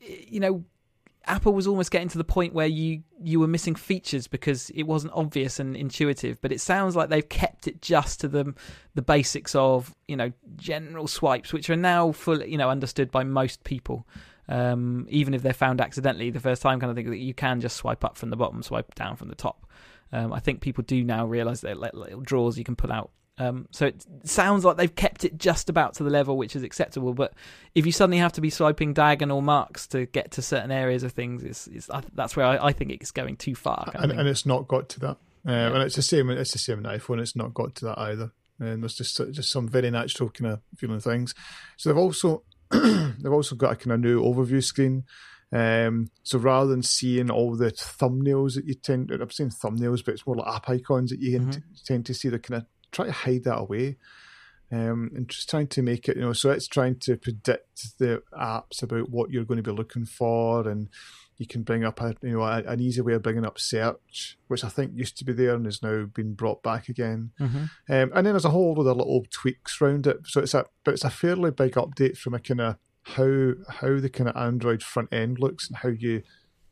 you 0.00 0.40
know 0.40 0.64
Apple 1.28 1.52
was 1.52 1.66
almost 1.66 1.90
getting 1.90 2.08
to 2.08 2.18
the 2.18 2.24
point 2.24 2.54
where 2.54 2.66
you 2.66 3.02
you 3.20 3.40
were 3.40 3.48
missing 3.48 3.74
features 3.74 4.28
because 4.28 4.70
it 4.70 4.84
wasn't 4.84 5.12
obvious 5.14 5.58
and 5.58 5.76
intuitive. 5.76 6.40
But 6.40 6.52
it 6.52 6.60
sounds 6.60 6.94
like 6.94 7.08
they've 7.08 7.28
kept 7.28 7.66
it 7.66 7.82
just 7.82 8.20
to 8.20 8.28
the 8.28 8.54
the 8.94 9.02
basics 9.02 9.54
of 9.54 9.94
you 10.06 10.16
know 10.16 10.32
general 10.56 11.08
swipes, 11.08 11.52
which 11.52 11.68
are 11.68 11.76
now 11.76 12.12
fully 12.12 12.50
you 12.50 12.58
know 12.58 12.70
understood 12.70 13.10
by 13.10 13.24
most 13.24 13.64
people. 13.64 14.06
Um, 14.48 15.06
even 15.08 15.34
if 15.34 15.42
they're 15.42 15.52
found 15.52 15.80
accidentally 15.80 16.30
the 16.30 16.38
first 16.38 16.62
time, 16.62 16.78
kind 16.78 16.90
of 16.90 16.96
thing 16.96 17.10
that 17.10 17.18
you 17.18 17.34
can 17.34 17.60
just 17.60 17.76
swipe 17.76 18.04
up 18.04 18.16
from 18.16 18.30
the 18.30 18.36
bottom, 18.36 18.62
swipe 18.62 18.94
down 18.94 19.16
from 19.16 19.28
the 19.28 19.34
top. 19.34 19.66
Um, 20.12 20.32
I 20.32 20.38
think 20.38 20.60
people 20.60 20.84
do 20.84 21.02
now 21.02 21.26
realise 21.26 21.62
that 21.62 21.78
little 21.78 22.20
drawers 22.20 22.56
you 22.56 22.64
can 22.64 22.76
pull 22.76 22.92
out. 22.92 23.10
Um, 23.38 23.68
so 23.70 23.86
it 23.86 24.04
sounds 24.24 24.64
like 24.64 24.76
they've 24.78 24.94
kept 24.94 25.24
it 25.24 25.36
just 25.36 25.68
about 25.68 25.94
to 25.94 26.02
the 26.04 26.10
level 26.10 26.36
which 26.38 26.56
is 26.56 26.62
acceptable. 26.62 27.12
But 27.12 27.34
if 27.74 27.84
you 27.84 27.92
suddenly 27.92 28.18
have 28.18 28.32
to 28.34 28.40
be 28.40 28.48
swiping 28.50 28.94
diagonal 28.94 29.42
marks 29.42 29.86
to 29.88 30.06
get 30.06 30.30
to 30.32 30.42
certain 30.42 30.70
areas 30.70 31.02
of 31.02 31.12
things, 31.12 31.42
it's, 31.42 31.66
it's, 31.66 31.90
I, 31.90 32.02
that's 32.14 32.34
where 32.36 32.46
I, 32.46 32.68
I 32.68 32.72
think 32.72 32.92
it's 32.92 33.10
going 33.10 33.36
too 33.36 33.54
far. 33.54 33.90
and, 33.94 34.10
and 34.12 34.26
it's 34.28 34.46
not 34.46 34.66
got 34.68 34.88
to 34.90 35.00
that. 35.00 35.16
Um, 35.44 35.74
And 35.74 35.82
it's 35.82 35.96
the 35.96 36.02
same. 36.02 36.30
It's 36.30 36.52
the 36.52 36.58
same 36.58 36.78
in 36.78 36.84
iPhone. 36.84 37.20
It's 37.20 37.36
not 37.36 37.52
got 37.54 37.74
to 37.76 37.84
that 37.86 37.98
either. 37.98 38.32
And 38.58 38.82
there's 38.82 38.94
just 38.94 39.18
just 39.32 39.50
some 39.50 39.68
very 39.68 39.90
natural 39.90 40.30
kind 40.30 40.52
of 40.52 40.60
feeling 40.78 41.00
things. 41.00 41.34
So 41.76 41.90
they've 41.90 41.98
also 41.98 42.42
they've 42.70 43.32
also 43.32 43.54
got 43.54 43.72
a 43.72 43.76
kind 43.76 43.92
of 43.92 44.00
new 44.00 44.22
overview 44.22 44.64
screen. 44.64 45.04
Um, 45.52 46.10
so 46.24 46.38
rather 46.38 46.68
than 46.70 46.82
seeing 46.82 47.30
all 47.30 47.54
the 47.54 47.70
thumbnails 47.70 48.54
that 48.56 48.64
you 48.64 48.74
tend, 48.74 49.10
I'm 49.12 49.30
saying 49.30 49.50
thumbnails, 49.50 50.04
but 50.04 50.14
it's 50.14 50.26
more 50.26 50.36
like 50.36 50.52
app 50.52 50.68
icons 50.68 51.10
that 51.10 51.20
you 51.20 51.38
Mhm. 51.38 51.62
tend 51.84 52.06
to 52.06 52.14
see. 52.14 52.28
They 52.28 52.38
kind 52.38 52.62
of 52.62 52.66
try 52.96 53.06
to 53.06 53.12
hide 53.12 53.44
that 53.44 53.58
away. 53.58 53.96
Um, 54.72 55.12
and 55.14 55.28
just 55.28 55.48
trying 55.48 55.68
to 55.68 55.82
make 55.82 56.08
it, 56.08 56.16
you 56.16 56.22
know, 56.22 56.32
so 56.32 56.50
it's 56.50 56.66
trying 56.66 56.98
to 57.00 57.16
predict 57.16 57.98
the 57.98 58.24
apps 58.36 58.82
about 58.82 59.10
what 59.10 59.30
you're 59.30 59.44
going 59.44 59.62
to 59.62 59.70
be 59.70 59.76
looking 59.76 60.06
for, 60.06 60.68
and 60.68 60.88
you 61.36 61.46
can 61.46 61.62
bring 61.62 61.84
up 61.84 62.00
a, 62.00 62.16
you 62.20 62.32
know, 62.32 62.42
a, 62.42 62.64
an 62.64 62.80
easy 62.80 63.00
way 63.00 63.12
of 63.12 63.22
bringing 63.22 63.46
up 63.46 63.60
search, 63.60 64.36
which 64.48 64.64
I 64.64 64.68
think 64.68 64.90
used 64.96 65.16
to 65.18 65.24
be 65.24 65.32
there 65.32 65.54
and 65.54 65.66
has 65.66 65.84
now 65.84 66.06
been 66.06 66.34
brought 66.34 66.64
back 66.64 66.88
again. 66.88 67.30
Mhm. 67.38 67.54
Um, 67.54 67.70
and 67.88 68.10
then 68.14 68.24
there's 68.24 68.44
a 68.44 68.50
whole 68.50 68.72
of 68.72 68.84
little 68.86 69.24
tweaks 69.30 69.80
around 69.80 70.08
it. 70.08 70.20
So 70.24 70.40
it's 70.40 70.54
a, 70.54 70.64
but 70.82 70.94
it's 70.94 71.04
a 71.04 71.10
fairly 71.10 71.52
big 71.52 71.74
update 71.74 72.16
from 72.16 72.34
a 72.34 72.40
kind 72.40 72.60
of 72.60 72.76
how 73.02 73.52
how 73.68 74.00
the 74.00 74.10
kind 74.10 74.28
of 74.28 74.36
Android 74.36 74.82
front 74.82 75.12
end 75.12 75.38
looks 75.38 75.68
and 75.68 75.76
how 75.76 75.90
you 75.90 76.22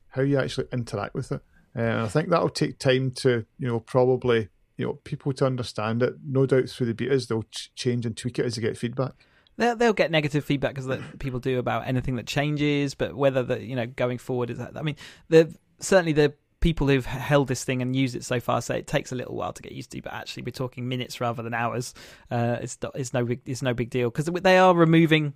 how 0.09 0.23
you 0.23 0.39
actually 0.39 0.67
interact 0.73 1.15
with 1.15 1.31
it. 1.31 1.43
And 1.77 2.01
I 2.01 2.09
think 2.09 2.29
that'll 2.29 2.49
take 2.49 2.81
time 2.81 3.13
to 3.19 3.47
you 3.59 3.69
know 3.69 3.79
probably 3.79 4.49
you 4.77 4.87
know 4.87 4.95
people 5.05 5.33
to 5.35 5.47
understand 5.47 6.03
it. 6.03 6.15
No 6.27 6.47
doubt 6.47 6.69
through 6.69 6.93
the 6.93 6.95
betas 6.95 7.29
they'll 7.29 7.45
ch- 7.45 7.73
change 7.75 8.07
and 8.07 8.17
tweak 8.17 8.39
it 8.39 8.47
as 8.47 8.57
they 8.57 8.63
get 8.63 8.77
feedback. 8.77 9.13
They'll, 9.57 9.77
they'll 9.77 9.93
get 9.93 10.11
negative 10.11 10.45
feedback 10.45 10.75
because 10.75 11.01
people 11.19 11.39
do 11.39 11.59
about 11.59 11.87
anything 11.87 12.17
that 12.17 12.27
changes, 12.27 12.95
but 12.95 13.15
whether 13.15 13.43
the 13.43 13.63
you 13.63 13.77
know 13.77 13.87
going 13.87 14.19
forward 14.19 14.51
is 14.51 14.59
that 14.59 14.77
I 14.77 14.83
mean, 14.83 14.97
the 15.29 15.55
certainly 15.79 16.13
the 16.13 16.35
people 16.61 16.89
who've 16.89 17.05
held 17.05 17.47
this 17.47 17.63
thing 17.63 17.83
and 17.83 17.95
used 17.95 18.17
it 18.17 18.25
so 18.25 18.41
far 18.41 18.63
say 18.63 18.79
it 18.79 18.87
takes 18.87 19.13
a 19.13 19.15
little 19.15 19.37
while 19.37 19.53
to 19.53 19.61
get 19.61 19.73
used 19.73 19.91
to, 19.91 20.01
but 20.01 20.15
actually 20.15 20.43
we're 20.43 20.51
talking 20.51 20.89
minutes 20.89 21.21
rather 21.21 21.43
than 21.43 21.53
hours. 21.55 21.95
Uh, 22.31 22.57
it's 22.63 22.79
it's 22.95 23.13
no 23.13 23.25
big 23.25 23.41
it's 23.47 23.63
no 23.63 23.75
big 23.75 23.91
deal 23.91 24.11
because 24.11 24.27
they 24.43 24.59
are 24.59 24.75
removing 24.75 25.35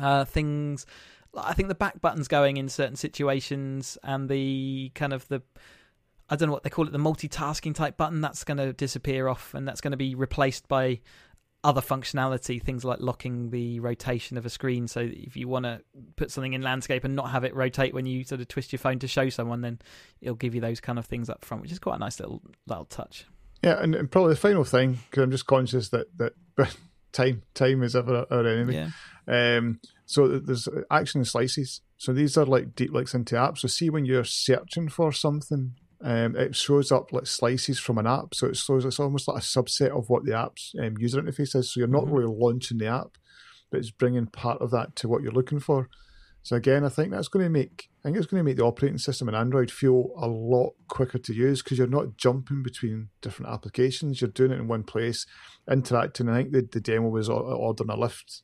uh, 0.00 0.24
things. 0.24 0.86
I 1.36 1.52
think 1.52 1.68
the 1.68 1.74
back 1.74 2.00
button's 2.00 2.28
going 2.28 2.56
in 2.56 2.68
certain 2.68 2.96
situations, 2.96 3.98
and 4.02 4.28
the 4.28 4.90
kind 4.94 5.12
of 5.12 5.28
the 5.28 5.42
I 6.28 6.36
don't 6.36 6.48
know 6.48 6.52
what 6.52 6.62
they 6.62 6.70
call 6.70 6.86
it, 6.86 6.92
the 6.92 6.98
multitasking 6.98 7.74
type 7.74 7.96
button 7.96 8.20
that's 8.20 8.44
going 8.44 8.58
to 8.58 8.72
disappear 8.72 9.28
off, 9.28 9.54
and 9.54 9.66
that's 9.66 9.80
going 9.80 9.92
to 9.92 9.96
be 9.96 10.14
replaced 10.14 10.68
by 10.68 11.00
other 11.66 11.80
functionality, 11.80 12.62
things 12.62 12.84
like 12.84 13.00
locking 13.00 13.50
the 13.50 13.80
rotation 13.80 14.36
of 14.36 14.46
a 14.46 14.50
screen. 14.50 14.86
So 14.86 15.00
if 15.00 15.36
you 15.36 15.48
want 15.48 15.64
to 15.64 15.82
put 16.14 16.30
something 16.30 16.52
in 16.52 16.62
landscape 16.62 17.02
and 17.02 17.16
not 17.16 17.30
have 17.30 17.42
it 17.42 17.54
rotate 17.56 17.92
when 17.92 18.06
you 18.06 18.22
sort 18.22 18.40
of 18.40 18.48
twist 18.48 18.72
your 18.72 18.78
phone 18.78 19.00
to 19.00 19.08
show 19.08 19.28
someone, 19.30 19.62
then 19.62 19.80
it'll 20.20 20.36
give 20.36 20.54
you 20.54 20.60
those 20.60 20.80
kind 20.80 20.98
of 20.98 21.06
things 21.06 21.28
up 21.28 21.44
front, 21.44 21.62
which 21.62 21.72
is 21.72 21.80
quite 21.80 21.96
a 21.96 21.98
nice 21.98 22.20
little 22.20 22.40
little 22.66 22.84
touch. 22.84 23.26
Yeah, 23.64 23.82
and, 23.82 23.94
and 23.96 24.10
probably 24.10 24.34
the 24.34 24.40
final 24.40 24.64
thing 24.64 24.98
because 25.10 25.24
I'm 25.24 25.30
just 25.32 25.46
conscious 25.46 25.88
that 25.88 26.06
that 26.18 26.34
time 27.12 27.42
time 27.54 27.82
is 27.82 27.96
ever 27.96 28.26
our 28.30 28.46
enemy. 28.46 28.74
Yeah, 28.74 29.56
Um, 29.56 29.80
so 30.04 30.38
there's 30.38 30.68
action 30.88 31.24
slices. 31.24 31.80
So 31.98 32.12
these 32.12 32.36
are 32.36 32.46
like 32.46 32.76
deep 32.76 32.92
links 32.92 33.14
into 33.14 33.34
apps. 33.34 33.58
So 33.58 33.68
see 33.68 33.90
when 33.90 34.04
you're 34.04 34.22
searching 34.22 34.88
for 34.88 35.10
something, 35.12 35.74
um, 36.06 36.36
it 36.36 36.54
shows 36.54 36.92
up 36.92 37.12
like 37.12 37.26
slices 37.26 37.80
from 37.80 37.98
an 37.98 38.06
app. 38.06 38.32
So 38.32 38.46
it 38.46 38.56
shows 38.56 38.84
it's 38.84 39.00
almost 39.00 39.26
like 39.26 39.38
a 39.42 39.46
subset 39.56 39.90
of 39.90 40.08
what 40.08 40.24
the 40.24 40.38
app's 40.38 40.72
um, 40.80 40.94
user 40.98 41.20
interface 41.20 41.56
is. 41.56 41.72
So 41.72 41.80
you're 41.80 41.88
not 41.88 42.04
Mhm. 42.04 42.12
really 42.12 42.34
launching 42.38 42.78
the 42.78 42.86
app, 42.86 43.18
but 43.70 43.80
it's 43.80 43.90
bringing 43.90 44.26
part 44.26 44.62
of 44.62 44.70
that 44.70 44.94
to 44.96 45.08
what 45.08 45.22
you're 45.22 45.32
looking 45.32 45.58
for. 45.58 45.88
So 46.44 46.54
again, 46.54 46.84
I 46.84 46.90
think 46.90 47.10
that's 47.10 47.26
going 47.26 47.44
to 47.44 47.50
make 47.50 47.90
I 47.98 48.08
think 48.08 48.18
it's 48.18 48.26
going 48.28 48.38
to 48.40 48.44
make 48.44 48.56
the 48.56 48.62
operating 48.64 48.98
system 48.98 49.28
in 49.28 49.34
Android 49.34 49.68
feel 49.68 50.12
a 50.16 50.28
lot 50.28 50.74
quicker 50.86 51.18
to 51.18 51.34
use 51.34 51.60
because 51.60 51.76
you're 51.76 51.88
not 51.88 52.16
jumping 52.16 52.62
between 52.62 53.08
different 53.20 53.50
applications. 53.52 54.20
You're 54.20 54.30
doing 54.30 54.52
it 54.52 54.60
in 54.60 54.68
one 54.68 54.84
place, 54.84 55.26
interacting. 55.68 56.28
I 56.28 56.36
think 56.36 56.52
the, 56.52 56.62
the 56.70 56.80
demo 56.80 57.08
was 57.08 57.28
ordering 57.28 57.90
a 57.90 57.96
lift, 57.96 58.42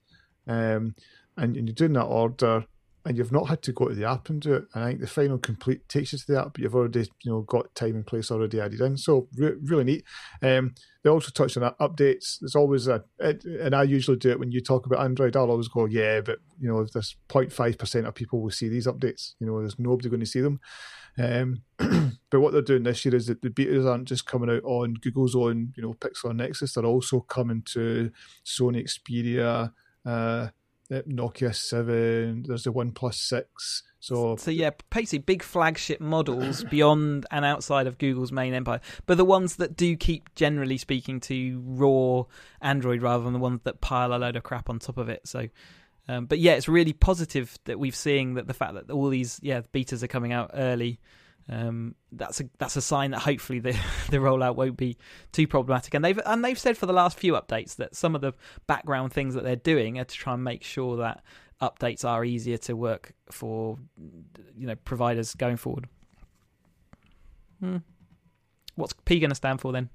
um, 0.48 0.96
and, 1.36 1.56
and 1.56 1.68
you're 1.68 1.74
doing 1.76 1.92
that 1.92 2.06
order 2.06 2.64
and 3.04 3.16
you've 3.16 3.32
not 3.32 3.48
had 3.48 3.62
to 3.62 3.72
go 3.72 3.88
to 3.88 3.94
the 3.94 4.08
app 4.08 4.28
and 4.28 4.40
do 4.40 4.54
it. 4.54 4.64
And 4.74 4.84
I 4.84 4.88
think 4.88 5.00
the 5.00 5.06
final 5.06 5.38
complete 5.38 5.88
takes 5.88 6.12
you 6.12 6.18
to 6.18 6.26
the 6.26 6.40
app, 6.40 6.52
but 6.54 6.62
you've 6.62 6.74
already 6.74 7.00
you 7.22 7.32
know 7.32 7.42
got 7.42 7.74
time 7.74 7.96
and 7.96 8.06
place 8.06 8.30
already 8.30 8.60
added 8.60 8.80
in. 8.80 8.96
So 8.96 9.28
re- 9.36 9.56
really 9.62 9.84
neat. 9.84 10.04
Um, 10.40 10.74
they 11.02 11.10
also 11.10 11.30
touched 11.30 11.56
on 11.56 11.74
updates. 11.80 12.38
There's 12.40 12.54
always 12.54 12.86
a, 12.86 13.02
and 13.18 13.74
I 13.74 13.82
usually 13.82 14.18
do 14.18 14.30
it 14.30 14.38
when 14.38 14.52
you 14.52 14.60
talk 14.60 14.86
about 14.86 15.04
Android. 15.04 15.36
I'll 15.36 15.50
always 15.50 15.68
go, 15.68 15.86
yeah, 15.86 16.20
but 16.20 16.38
you 16.60 16.68
know, 16.68 16.86
there's 16.92 17.16
0.5 17.28 17.78
percent 17.78 18.06
of 18.06 18.14
people 18.14 18.40
will 18.40 18.50
see 18.50 18.68
these 18.68 18.86
updates. 18.86 19.34
You 19.40 19.48
know, 19.48 19.58
there's 19.58 19.78
nobody 19.78 20.08
going 20.08 20.20
to 20.20 20.26
see 20.26 20.40
them. 20.40 20.60
Um, 21.18 21.62
but 22.30 22.40
what 22.40 22.52
they're 22.52 22.62
doing 22.62 22.84
this 22.84 23.04
year 23.04 23.14
is 23.14 23.26
that 23.26 23.42
the 23.42 23.50
betas 23.50 23.88
aren't 23.88 24.08
just 24.08 24.26
coming 24.26 24.50
out 24.50 24.64
on 24.64 24.94
Google's 24.94 25.34
own, 25.34 25.72
you 25.76 25.82
know, 25.82 25.94
Pixel 25.94 26.30
and 26.30 26.38
Nexus. 26.38 26.74
They're 26.74 26.84
also 26.84 27.20
coming 27.20 27.62
to 27.72 28.10
Sony 28.46 28.84
Xperia. 28.84 29.72
Uh, 30.04 30.48
Nokia 31.00 31.54
Seven. 31.54 32.44
There's 32.46 32.64
the 32.64 32.72
OnePlus 32.72 33.14
Six. 33.14 33.82
So, 34.00 34.34
so 34.36 34.50
yeah, 34.50 34.70
basically 34.90 35.20
big 35.20 35.42
flagship 35.44 36.00
models 36.00 36.64
beyond 36.70 37.24
and 37.30 37.44
outside 37.44 37.86
of 37.86 37.98
Google's 37.98 38.32
main 38.32 38.52
empire, 38.52 38.80
but 39.06 39.16
the 39.16 39.24
ones 39.24 39.56
that 39.56 39.76
do 39.76 39.96
keep, 39.96 40.34
generally 40.34 40.76
speaking, 40.76 41.20
to 41.20 41.62
raw 41.64 42.24
Android 42.60 43.00
rather 43.00 43.22
than 43.22 43.32
the 43.32 43.38
ones 43.38 43.60
that 43.62 43.80
pile 43.80 44.12
a 44.12 44.18
load 44.18 44.34
of 44.34 44.42
crap 44.42 44.68
on 44.68 44.80
top 44.80 44.98
of 44.98 45.08
it. 45.08 45.20
So, 45.26 45.48
um, 46.08 46.26
but 46.26 46.40
yeah, 46.40 46.54
it's 46.54 46.68
really 46.68 46.92
positive 46.92 47.56
that 47.64 47.78
we've 47.78 47.94
seeing 47.94 48.34
that 48.34 48.48
the 48.48 48.54
fact 48.54 48.74
that 48.74 48.90
all 48.90 49.08
these 49.08 49.38
yeah 49.40 49.60
betas 49.72 50.02
are 50.02 50.08
coming 50.08 50.32
out 50.32 50.50
early 50.54 50.98
um, 51.48 51.94
that's 52.12 52.40
a 52.40 52.44
that's 52.58 52.76
a 52.76 52.82
sign 52.82 53.10
that 53.12 53.20
hopefully 53.20 53.58
the 53.58 53.72
the 54.10 54.18
rollout 54.18 54.56
won't 54.56 54.76
be 54.76 54.96
too 55.32 55.46
problematic. 55.46 55.94
And 55.94 56.04
they've 56.04 56.20
and 56.24 56.44
they've 56.44 56.58
said 56.58 56.76
for 56.76 56.86
the 56.86 56.92
last 56.92 57.18
few 57.18 57.34
updates 57.34 57.76
that 57.76 57.96
some 57.96 58.14
of 58.14 58.20
the 58.20 58.32
background 58.66 59.12
things 59.12 59.34
that 59.34 59.44
they're 59.44 59.56
doing 59.56 59.98
are 59.98 60.04
to 60.04 60.14
try 60.14 60.34
and 60.34 60.44
make 60.44 60.62
sure 60.62 60.96
that 60.98 61.22
updates 61.60 62.04
are 62.04 62.24
easier 62.24 62.58
to 62.58 62.74
work 62.74 63.12
for 63.30 63.78
you 64.56 64.66
know 64.66 64.76
providers 64.76 65.34
going 65.34 65.56
forward. 65.56 65.88
Hmm. 67.60 67.78
What's 68.74 68.94
P 69.04 69.20
going 69.20 69.30
to 69.30 69.36
stand 69.36 69.60
for 69.60 69.72
then? 69.72 69.90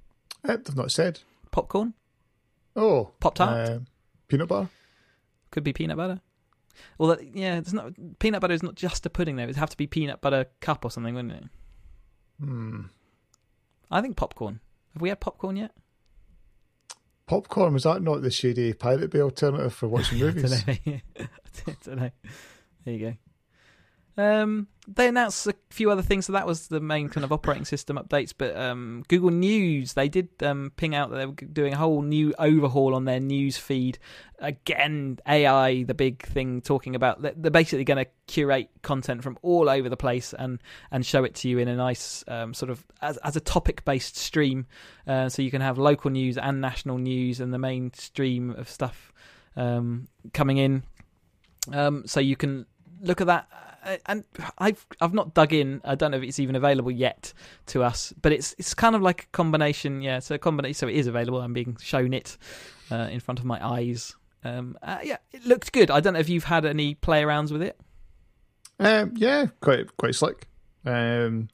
Uh, 0.48 0.58
they've 0.58 0.76
not 0.76 0.92
said. 0.92 1.20
Popcorn. 1.52 1.94
Oh, 2.76 3.12
pop 3.20 3.36
tart. 3.36 3.70
Uh, 3.70 3.80
peanut 4.28 4.48
butter. 4.48 4.70
Could 5.50 5.64
be 5.64 5.74
peanut 5.74 5.98
butter. 5.98 6.22
Well, 6.98 7.18
yeah, 7.34 7.58
it's 7.58 7.74
not 7.74 7.94
peanut 8.20 8.42
butter 8.42 8.54
is 8.54 8.64
not 8.64 8.76
just 8.76 9.06
a 9.06 9.10
pudding 9.10 9.36
though. 9.36 9.44
It'd 9.44 9.56
have 9.56 9.70
to 9.70 9.78
be 9.78 9.88
peanut 9.88 10.22
butter 10.22 10.46
cup 10.60 10.86
or 10.86 10.92
something, 10.92 11.16
wouldn't 11.16 11.34
it? 11.34 11.44
Hmm. 12.40 12.82
I 13.90 14.02
think 14.02 14.18
popcorn. 14.18 14.60
Have 14.94 15.02
we 15.02 15.10
had 15.10 15.20
popcorn 15.20 15.56
yet? 15.56 15.72
Popcorn 17.28 17.74
was 17.74 17.84
that 17.84 18.02
not 18.02 18.22
the 18.22 18.32
shady 18.32 18.74
Pirate 18.74 19.12
Bay 19.12 19.20
alternative 19.20 19.74
for 19.74 19.88
watching 19.88 20.20
movies? 20.20 20.64
I 20.68 20.80
don't. 20.86 21.02
I 21.68 21.76
don't 21.84 21.98
know. 21.98 22.12
There 22.86 22.94
you 22.94 23.00
go. 23.00 23.14
Um, 24.18 24.68
they 24.88 25.08
announced 25.10 25.46
a 25.46 25.54
few 25.70 25.92
other 25.92 26.02
things, 26.02 26.26
so 26.26 26.34
that 26.34 26.48
was 26.48 26.70
the 26.70 26.80
main 26.80 27.10
kind 27.10 27.24
of 27.24 27.32
operating 27.32 27.66
system 27.66 27.98
updates. 27.98 28.34
But 28.36 28.56
um, 28.56 29.04
Google 29.10 29.30
News, 29.30 29.94
they 29.94 30.10
did 30.10 30.30
um, 30.42 30.72
ping 30.76 30.96
out 30.96 31.12
that 31.12 31.18
they 31.18 31.26
were 31.26 31.34
doing 31.34 31.74
a 31.74 31.78
whole 31.78 32.02
new 32.02 32.34
overhaul 32.40 32.96
on 32.96 33.06
their 33.06 33.20
news 33.20 33.58
feed. 33.58 34.00
Again, 34.40 35.20
AI, 35.28 35.84
the 35.84 35.94
big 35.94 36.26
thing, 36.26 36.62
talking 36.62 36.96
about 36.96 37.22
they're 37.22 37.52
basically 37.52 37.84
going 37.84 38.04
to 38.04 38.10
curate 38.28 38.70
content 38.82 39.24
from 39.24 39.38
all 39.42 39.70
over 39.70 39.90
the 39.90 39.98
place 39.98 40.34
and 40.34 40.60
and 40.90 41.06
show 41.06 41.24
it 41.24 41.36
to 41.36 41.50
you 41.50 41.60
in 41.60 41.68
a 41.68 41.76
nice 41.76 42.24
um, 42.28 42.54
sort 42.54 42.72
of 42.72 42.86
as, 43.02 43.18
as 43.18 43.36
a 43.36 43.42
topic 43.42 43.84
based 43.84 44.16
stream, 44.16 44.66
uh, 45.06 45.28
so 45.30 45.42
you 45.42 45.52
can 45.52 45.62
have 45.62 45.78
local 45.78 46.10
news 46.10 46.38
and 46.38 46.62
national 46.62 46.98
news 46.98 47.40
and 47.40 47.54
the 47.54 47.60
main 47.60 47.94
stream 47.94 48.52
of 48.52 48.70
stuff 48.70 49.12
um, 49.58 50.08
coming 50.34 50.58
in. 50.58 50.84
Um, 51.74 52.04
so 52.08 52.22
you 52.22 52.38
can 52.38 52.66
look 53.02 53.20
at 53.20 53.28
that 53.28 53.50
and 54.06 54.24
I've 54.58 54.86
I've 55.00 55.14
not 55.14 55.34
dug 55.34 55.54
in. 55.54 55.82
I 55.84 55.96
don't 55.96 56.12
know 56.12 56.18
if 56.18 56.24
it's 56.24 56.40
even 56.40 56.56
available 56.56 56.92
yet 56.92 57.34
to 57.68 57.84
us, 57.84 58.14
but 58.22 58.32
it's 58.32 58.56
it's 58.58 58.74
kind 58.74 58.96
of 58.96 59.02
like 59.02 59.24
a 59.24 59.28
combination. 59.28 60.02
Yeah, 60.02 60.20
so 60.20 60.36
a 60.36 60.40
combination. 60.40 60.76
So 60.76 60.88
it 60.88 60.96
is 60.96 61.08
available. 61.08 61.42
I'm 61.42 61.54
being 61.54 61.78
shown 61.80 62.14
it 62.14 62.38
uh, 62.92 63.08
in 63.12 63.20
front 63.20 63.40
of 63.40 63.46
my 63.46 63.66
eyes. 63.66 64.16
Um, 64.44 64.78
uh, 64.82 65.00
yeah, 65.04 65.18
it 65.32 65.46
looked 65.46 65.72
good. 65.72 65.92
I 65.92 66.00
don't 66.00 66.14
know 66.14 66.20
if 66.20 66.30
you've 66.30 66.44
had 66.44 66.66
any 66.66 66.96
play 66.96 67.24
arounds 67.24 67.52
with 67.52 67.62
it. 67.62 67.80
Um, 68.80 69.14
yeah, 69.16 69.48
quite 69.62 69.96
quite 69.98 70.16
slick. 70.16 70.48
Um, 70.86 71.50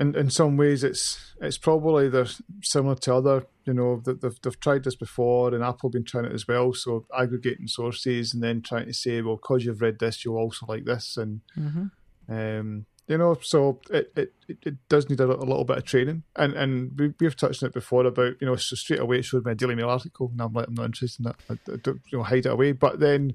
in 0.00 0.14
in 0.14 0.30
some 0.30 0.56
ways, 0.56 0.84
it's 0.84 1.34
it's 1.40 1.58
probably 1.58 2.08
they're 2.08 2.26
similar 2.62 2.94
to 2.96 3.14
other. 3.14 3.46
You 3.64 3.74
know, 3.74 4.02
they've 4.04 4.40
they've 4.42 4.60
tried 4.60 4.84
this 4.84 4.94
before, 4.94 5.54
and 5.54 5.64
Apple 5.64 5.90
been 5.90 6.04
trying 6.04 6.26
it 6.26 6.32
as 6.32 6.46
well. 6.46 6.72
So 6.72 7.06
aggregating 7.16 7.66
sources 7.66 8.32
and 8.32 8.42
then 8.42 8.62
trying 8.62 8.86
to 8.86 8.94
say, 8.94 9.20
well, 9.22 9.36
because 9.36 9.64
you've 9.64 9.82
read 9.82 9.98
this, 9.98 10.24
you'll 10.24 10.36
also 10.36 10.66
like 10.66 10.84
this, 10.84 11.16
and 11.16 11.40
mm-hmm. 11.58 12.32
um, 12.32 12.86
you 13.08 13.18
know, 13.18 13.36
so 13.40 13.80
it, 13.90 14.12
it, 14.16 14.32
it 14.48 14.88
does 14.88 15.08
need 15.08 15.18
a, 15.18 15.24
a, 15.24 15.26
little 15.26 15.64
bit 15.64 15.78
of 15.78 15.84
training, 15.84 16.22
and 16.36 16.54
and 16.54 16.98
we, 16.98 17.12
we've 17.18 17.36
touched 17.36 17.62
on 17.62 17.68
it 17.70 17.74
before 17.74 18.06
about 18.06 18.34
you 18.40 18.46
know, 18.46 18.54
so 18.54 18.76
straight 18.76 19.00
away 19.00 19.18
it 19.18 19.24
showed 19.24 19.44
me 19.44 19.52
a 19.52 19.54
Daily 19.56 19.74
Mail 19.74 19.90
article, 19.90 20.28
and 20.30 20.40
I'm 20.40 20.52
like, 20.52 20.68
I'm 20.68 20.74
not 20.74 20.86
interested 20.86 21.26
in 21.26 21.32
that. 21.32 21.36
I, 21.50 21.72
I 21.72 21.76
don't 21.76 22.00
you 22.12 22.18
know 22.18 22.24
hide 22.24 22.46
it 22.46 22.52
away, 22.52 22.70
but 22.70 23.00
then 23.00 23.32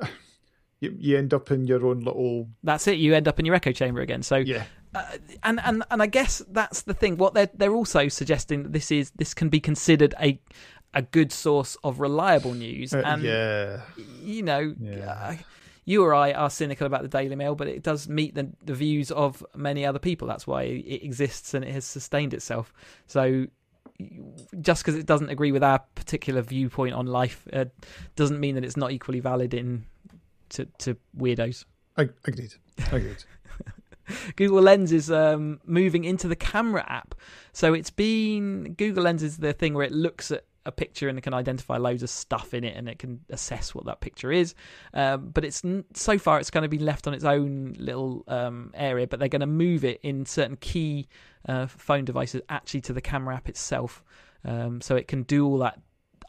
you, 0.80 0.96
you 0.98 1.18
end 1.18 1.34
up 1.34 1.50
in 1.50 1.66
your 1.66 1.84
own 1.86 2.00
little. 2.00 2.48
That's 2.62 2.86
it. 2.86 2.96
You 2.96 3.14
end 3.14 3.28
up 3.28 3.38
in 3.38 3.44
your 3.44 3.54
echo 3.54 3.72
chamber 3.72 4.00
again. 4.00 4.22
So 4.22 4.36
yeah. 4.36 4.64
Uh, 4.94 5.04
and 5.42 5.60
and 5.64 5.84
and 5.90 6.02
I 6.02 6.06
guess 6.06 6.42
that's 6.50 6.82
the 6.82 6.94
thing. 6.94 7.16
What 7.16 7.34
they're 7.34 7.50
they're 7.54 7.74
also 7.74 8.08
suggesting 8.08 8.64
that 8.64 8.72
this 8.72 8.90
is 8.90 9.10
this 9.12 9.34
can 9.34 9.48
be 9.48 9.60
considered 9.60 10.14
a 10.20 10.38
a 10.94 11.02
good 11.02 11.32
source 11.32 11.76
of 11.82 12.00
reliable 12.00 12.54
news. 12.54 12.92
Uh, 12.92 13.02
and 13.04 13.22
yeah, 13.22 13.82
you 14.22 14.42
know. 14.42 14.74
Yeah. 14.80 15.10
Uh, 15.10 15.36
you 15.84 16.04
or 16.04 16.14
I 16.14 16.32
are 16.32 16.48
cynical 16.48 16.86
about 16.86 17.02
the 17.02 17.08
Daily 17.08 17.34
Mail, 17.34 17.56
but 17.56 17.66
it 17.66 17.82
does 17.82 18.08
meet 18.08 18.36
the, 18.36 18.48
the 18.64 18.72
views 18.72 19.10
of 19.10 19.44
many 19.56 19.84
other 19.84 19.98
people. 19.98 20.28
That's 20.28 20.46
why 20.46 20.62
it 20.62 21.02
exists 21.02 21.54
and 21.54 21.64
it 21.64 21.72
has 21.72 21.84
sustained 21.84 22.34
itself. 22.34 22.72
So 23.08 23.48
just 24.60 24.84
because 24.84 24.94
it 24.94 25.06
doesn't 25.06 25.28
agree 25.28 25.52
with 25.52 25.62
our 25.62 25.80
particular 25.94 26.42
viewpoint 26.42 26.94
on 26.94 27.06
life 27.06 27.46
uh, 27.52 27.64
doesn't 28.16 28.38
mean 28.38 28.54
that 28.54 28.64
it's 28.64 28.76
not 28.76 28.92
equally 28.92 29.20
valid 29.20 29.54
in 29.54 29.84
to, 30.50 30.66
to 30.78 30.96
weirdos. 31.18 31.64
I, 31.96 32.08
agreed. 32.24 32.54
Agreed. 32.90 33.24
Google 34.36 34.62
Lens 34.62 34.92
is 34.92 35.10
um, 35.10 35.60
moving 35.64 36.04
into 36.04 36.28
the 36.28 36.36
camera 36.36 36.84
app. 36.88 37.14
So 37.52 37.74
it's 37.74 37.90
been 37.90 38.74
Google 38.74 39.04
Lens 39.04 39.22
is 39.22 39.38
the 39.38 39.52
thing 39.52 39.74
where 39.74 39.84
it 39.84 39.92
looks 39.92 40.30
at 40.30 40.44
a 40.64 40.72
picture 40.72 41.08
and 41.08 41.18
it 41.18 41.22
can 41.22 41.34
identify 41.34 41.76
loads 41.76 42.02
of 42.02 42.10
stuff 42.10 42.54
in 42.54 42.64
it 42.64 42.76
and 42.76 42.88
it 42.88 42.98
can 42.98 43.20
assess 43.30 43.74
what 43.74 43.84
that 43.86 44.00
picture 44.00 44.30
is. 44.30 44.54
Um, 44.94 45.30
but 45.30 45.44
it's 45.44 45.62
so 45.94 46.18
far 46.18 46.38
it's 46.38 46.50
going 46.50 46.62
to 46.62 46.68
be 46.68 46.78
left 46.78 47.06
on 47.06 47.14
its 47.14 47.24
own 47.24 47.74
little 47.78 48.24
um, 48.28 48.70
area, 48.74 49.06
but 49.06 49.18
they're 49.18 49.28
going 49.28 49.40
to 49.40 49.46
move 49.46 49.84
it 49.84 50.00
in 50.02 50.24
certain 50.24 50.56
key 50.56 51.08
uh, 51.48 51.66
phone 51.66 52.04
devices 52.04 52.42
actually 52.48 52.82
to 52.82 52.92
the 52.92 53.00
camera 53.00 53.34
app 53.34 53.48
itself. 53.48 54.04
Um, 54.44 54.80
so 54.80 54.96
it 54.96 55.08
can 55.08 55.22
do 55.22 55.46
all 55.46 55.58
that 55.58 55.80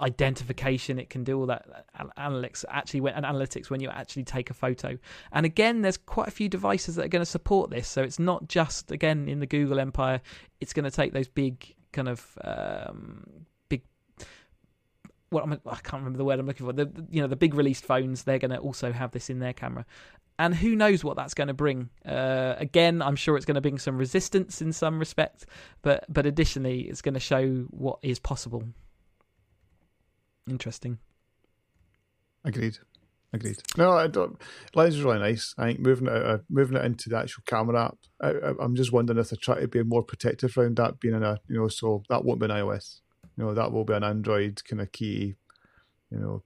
identification. 0.04 1.00
It 1.00 1.10
can 1.10 1.24
do 1.24 1.40
all 1.40 1.46
that 1.48 1.88
analytics 2.18 2.66
actually 2.70 3.02
when, 3.02 3.14
and 3.14 3.26
analytics 3.26 3.70
when 3.70 3.80
you 3.80 3.90
actually 3.90 4.24
take 4.24 4.50
a 4.50 4.54
photo. 4.54 4.98
And 5.32 5.46
again, 5.46 5.82
there's 5.82 5.98
quite 5.98 6.28
a 6.28 6.32
few 6.32 6.50
devices 6.50 6.96
that 6.96 7.06
are 7.06 7.10
going 7.10 7.22
to 7.22 7.26
support 7.26 7.70
this. 7.70 7.88
So 7.88 8.04
it's 8.04 8.20
not 8.20 8.48
just 8.48 8.92
again 8.92 9.28
in 9.28 9.40
the 9.40 9.48
Google 9.48 9.80
empire. 9.80 10.22
It's 10.60 10.74
going 10.74 10.86
to 10.86 10.92
take 10.92 11.14
those 11.14 11.28
big 11.28 11.74
kind 11.94 12.10
of 12.10 12.38
um, 12.44 13.46
big. 13.70 13.82
What 15.30 15.48
well, 15.48 15.60
I 15.66 15.76
can't 15.78 16.02
remember 16.02 16.18
the 16.18 16.26
word 16.26 16.40
I'm 16.40 16.46
looking 16.46 16.66
for. 16.66 16.74
The 16.74 16.92
you 17.10 17.22
know 17.22 17.28
the 17.28 17.36
big 17.36 17.54
released 17.54 17.86
phones. 17.86 18.24
They're 18.24 18.40
going 18.40 18.52
to 18.52 18.58
also 18.58 18.92
have 18.92 19.12
this 19.12 19.30
in 19.30 19.40
their 19.40 19.54
camera. 19.54 19.86
And 20.40 20.56
who 20.56 20.76
knows 20.76 21.04
what 21.04 21.16
that's 21.16 21.36
going 21.36 21.48
to 21.48 21.54
bring? 21.54 21.90
Uh, 22.04 22.56
again, 22.58 23.04
I'm 23.04 23.16
sure 23.16 23.38
it's 23.38 23.46
going 23.46 23.54
to 23.56 23.62
bring 23.62 23.78
some 23.78 24.00
resistance 24.00 24.64
in 24.64 24.74
some 24.74 25.00
respect, 25.00 25.46
but 25.84 26.06
but 26.10 26.26
additionally, 26.26 26.82
it's 26.82 27.02
going 27.02 27.14
to 27.14 27.20
show 27.20 27.68
what 27.70 28.00
is 28.02 28.20
possible. 28.20 28.64
Interesting. 30.50 31.00
Agreed. 32.44 32.78
Agreed. 33.34 33.58
No, 33.78 33.94
I 33.94 34.08
don't. 34.08 34.40
Lens 34.76 34.96
is 34.96 35.02
really 35.02 35.18
nice. 35.18 35.56
I 35.58 35.68
think 35.68 35.80
moving 35.80 36.08
it, 36.08 36.14
uh, 36.14 36.38
moving 36.50 36.78
it 36.78 36.86
into 36.86 37.10
the 37.10 37.18
actual 37.18 37.44
camera 37.48 37.86
app. 37.86 37.98
I, 38.22 38.54
am 38.64 38.76
just 38.76 38.92
wondering 38.92 39.18
if 39.18 39.30
they 39.30 39.38
try 39.38 39.60
to 39.60 39.68
be 39.68 39.82
more 39.84 40.04
protective 40.04 40.56
around 40.56 40.78
that 40.78 41.00
being 41.00 41.16
in 41.16 41.24
a, 41.24 41.40
you 41.50 41.58
know, 41.58 41.68
so 41.68 42.04
that 42.10 42.24
won't 42.24 42.40
be 42.40 42.46
an 42.46 42.52
iOS. 42.52 43.00
You 43.36 43.46
know, 43.46 43.54
that 43.56 43.72
will 43.72 43.86
be 43.86 43.94
an 43.94 44.04
Android 44.04 44.64
kind 44.64 44.82
of 44.82 44.92
key, 44.92 45.34
you 46.12 46.20
know, 46.20 46.44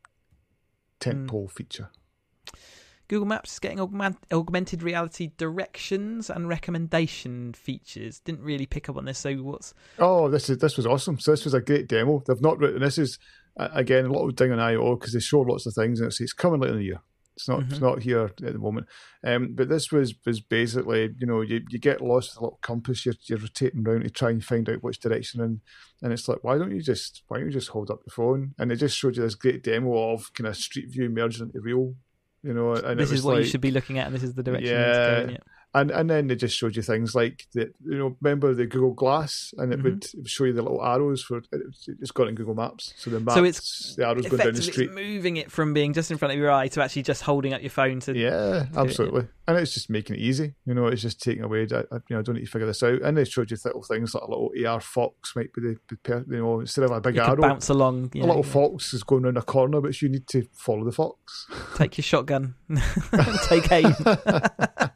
tentpole 1.01 1.47
mm. 1.47 1.51
feature. 1.51 1.89
Google 3.09 3.27
Maps 3.27 3.53
is 3.53 3.59
getting 3.59 3.79
augment- 3.79 4.23
augmented 4.31 4.83
reality 4.83 5.31
directions 5.37 6.29
and 6.29 6.47
recommendation 6.47 7.53
features. 7.53 8.19
Didn't 8.19 8.41
really 8.41 8.65
pick 8.65 8.89
up 8.89 8.97
on 8.97 9.05
this. 9.05 9.19
So 9.19 9.33
what's? 9.35 9.73
Oh, 9.99 10.29
this 10.29 10.49
is 10.49 10.57
this 10.57 10.77
was 10.77 10.85
awesome. 10.85 11.19
So 11.19 11.31
this 11.31 11.45
was 11.45 11.53
a 11.53 11.61
great 11.61 11.87
demo. 11.87 12.21
They've 12.25 12.41
not 12.41 12.59
written. 12.59 12.81
This 12.81 12.97
is 12.97 13.17
again 13.57 14.05
a 14.05 14.11
lot 14.11 14.27
of 14.27 14.35
ding 14.35 14.51
on 14.51 14.59
I/O 14.59 14.95
because 14.95 15.13
they 15.13 15.19
show 15.19 15.41
lots 15.41 15.65
of 15.65 15.73
things 15.73 15.99
and 15.99 16.07
it's, 16.07 16.21
it's 16.21 16.33
coming 16.33 16.59
later 16.61 16.73
in 16.73 16.79
the 16.79 16.85
year. 16.85 17.01
It's 17.35 17.47
not 17.47 17.59
Mhm. 17.59 17.71
it's 17.71 17.79
not 17.81 18.01
here 18.01 18.25
at 18.25 18.37
the 18.37 18.57
moment. 18.57 18.87
Um, 19.23 19.53
but 19.53 19.69
this 19.69 19.91
was 19.91 20.15
was 20.25 20.39
basically 20.41 21.13
you 21.19 21.27
know 21.27 21.41
you, 21.41 21.61
you 21.69 21.77
get 21.79 22.01
lost 22.01 22.31
with 22.31 22.37
a 22.37 22.43
little 22.45 22.59
compass. 22.63 23.05
You're 23.05 23.15
you're 23.25 23.37
rotating 23.39 23.87
around 23.87 24.01
to 24.03 24.09
try 24.09 24.31
and 24.31 24.43
find 24.43 24.67
out 24.69 24.81
which 24.81 24.99
direction, 24.99 25.41
and 25.41 25.61
and 26.01 26.11
it's 26.13 26.27
like 26.27 26.43
why 26.43 26.57
don't 26.57 26.75
you 26.75 26.81
just 26.81 27.21
why 27.27 27.37
don't 27.37 27.45
you 27.47 27.51
just 27.53 27.69
hold 27.69 27.91
up 27.91 27.99
your 28.07 28.11
phone? 28.13 28.55
And 28.57 28.71
it 28.71 28.77
just 28.77 28.97
showed 28.97 29.15
you 29.17 29.21
this 29.23 29.35
great 29.35 29.63
demo 29.63 30.13
of 30.13 30.33
kind 30.33 30.47
of 30.47 30.55
Street 30.55 30.89
View 30.89 31.09
merged 31.09 31.41
into 31.41 31.59
real. 31.61 31.95
You 32.43 32.53
know, 32.53 32.73
and 32.73 32.99
this 32.99 33.11
is 33.11 33.23
what 33.23 33.35
like, 33.35 33.43
you 33.45 33.49
should 33.51 33.61
be 33.61 33.71
looking 33.71 33.97
at, 33.99 34.07
and 34.07 34.15
this 34.15 34.23
is 34.23 34.33
the 34.33 34.43
direction 34.43 34.69
you 34.71 34.77
need 34.77 34.83
to 34.93 35.27
Yeah. 35.33 35.37
Yeah. 35.77 35.81
and 35.81 35.91
and 35.91 36.09
then 36.09 36.27
they 36.27 36.35
just 36.35 36.57
showed 36.57 36.75
you 36.75 36.81
things 36.81 37.15
like 37.15 37.45
the 37.53 37.71
you 37.85 37.97
know 37.97 38.17
remember 38.21 38.53
the 38.53 38.65
Google 38.65 38.93
Glass 38.93 39.53
and 39.57 39.71
it 39.73 39.79
Mhm. 39.79 39.83
would 39.83 40.27
show 40.29 40.45
you 40.45 40.53
the 40.53 40.61
little 40.61 40.83
arrows 40.83 41.21
for 41.23 41.41
it's 41.51 42.11
got 42.11 42.23
it 42.23 42.29
in 42.29 42.35
Google 42.35 42.55
Maps 42.55 42.93
so 42.97 43.09
the 43.09 43.19
maps 43.19 43.35
So 43.35 43.43
it's 43.43 43.95
the 43.95 44.07
arrows 44.07 44.25
going 44.27 44.43
down 44.43 44.53
the 44.53 44.61
street 44.61 44.91
moving 44.91 45.37
it 45.37 45.51
from 45.51 45.73
being 45.73 45.93
just 45.93 46.11
in 46.11 46.17
front 46.17 46.33
of 46.33 46.39
your 46.39 46.51
eye 46.51 46.67
to 46.69 46.83
actually 46.83 47.03
just 47.03 47.21
holding 47.23 47.53
up 47.53 47.61
your 47.61 47.69
phone 47.69 47.99
to. 48.01 48.17
yeah 48.17 48.63
it, 48.63 48.67
absolutely 48.75 49.27
and 49.47 49.57
it's 49.57 49.73
just 49.73 49.89
making 49.89 50.15
it 50.15 50.19
easy 50.19 50.53
you 50.65 50.73
know 50.73 50.87
it's 50.87 51.01
just 51.01 51.21
taking 51.21 51.43
away 51.43 51.61
I, 51.61 51.63
you 51.63 51.87
know 52.09 52.19
I 52.19 52.21
don't 52.21 52.35
need 52.35 52.45
to 52.45 52.51
figure 52.51 52.67
this 52.67 52.83
out 52.83 53.01
and 53.01 53.15
they 53.17 53.23
showed 53.25 53.51
you 53.51 53.57
little 53.63 53.83
things 53.83 54.13
like 54.13 54.23
a 54.23 54.29
little 54.29 54.51
AR 54.67 54.81
fox 54.81 55.35
might 55.35 55.53
be 55.53 55.61
the 55.61 56.25
you 56.29 56.37
know 56.37 56.59
instead 56.59 56.83
of 56.83 56.91
a 56.91 56.99
big 57.01 57.15
You 57.15 57.21
arrow 57.21 57.37
bounce 57.41 57.69
along. 57.69 58.11
You 58.13 58.23
a 58.23 58.25
little 58.25 58.43
fox 58.43 58.93
is 58.93 59.03
going 59.03 59.25
around 59.25 59.37
a 59.37 59.41
corner 59.41 59.81
but 59.81 60.01
you 60.01 60.09
need 60.09 60.27
to 60.27 60.47
follow 60.53 60.83
the 60.83 60.91
fox 60.91 61.47
Take 61.75 61.97
your 61.97 62.03
shotgun. 62.03 62.55
Take 63.47 63.71
aim. 63.71 63.93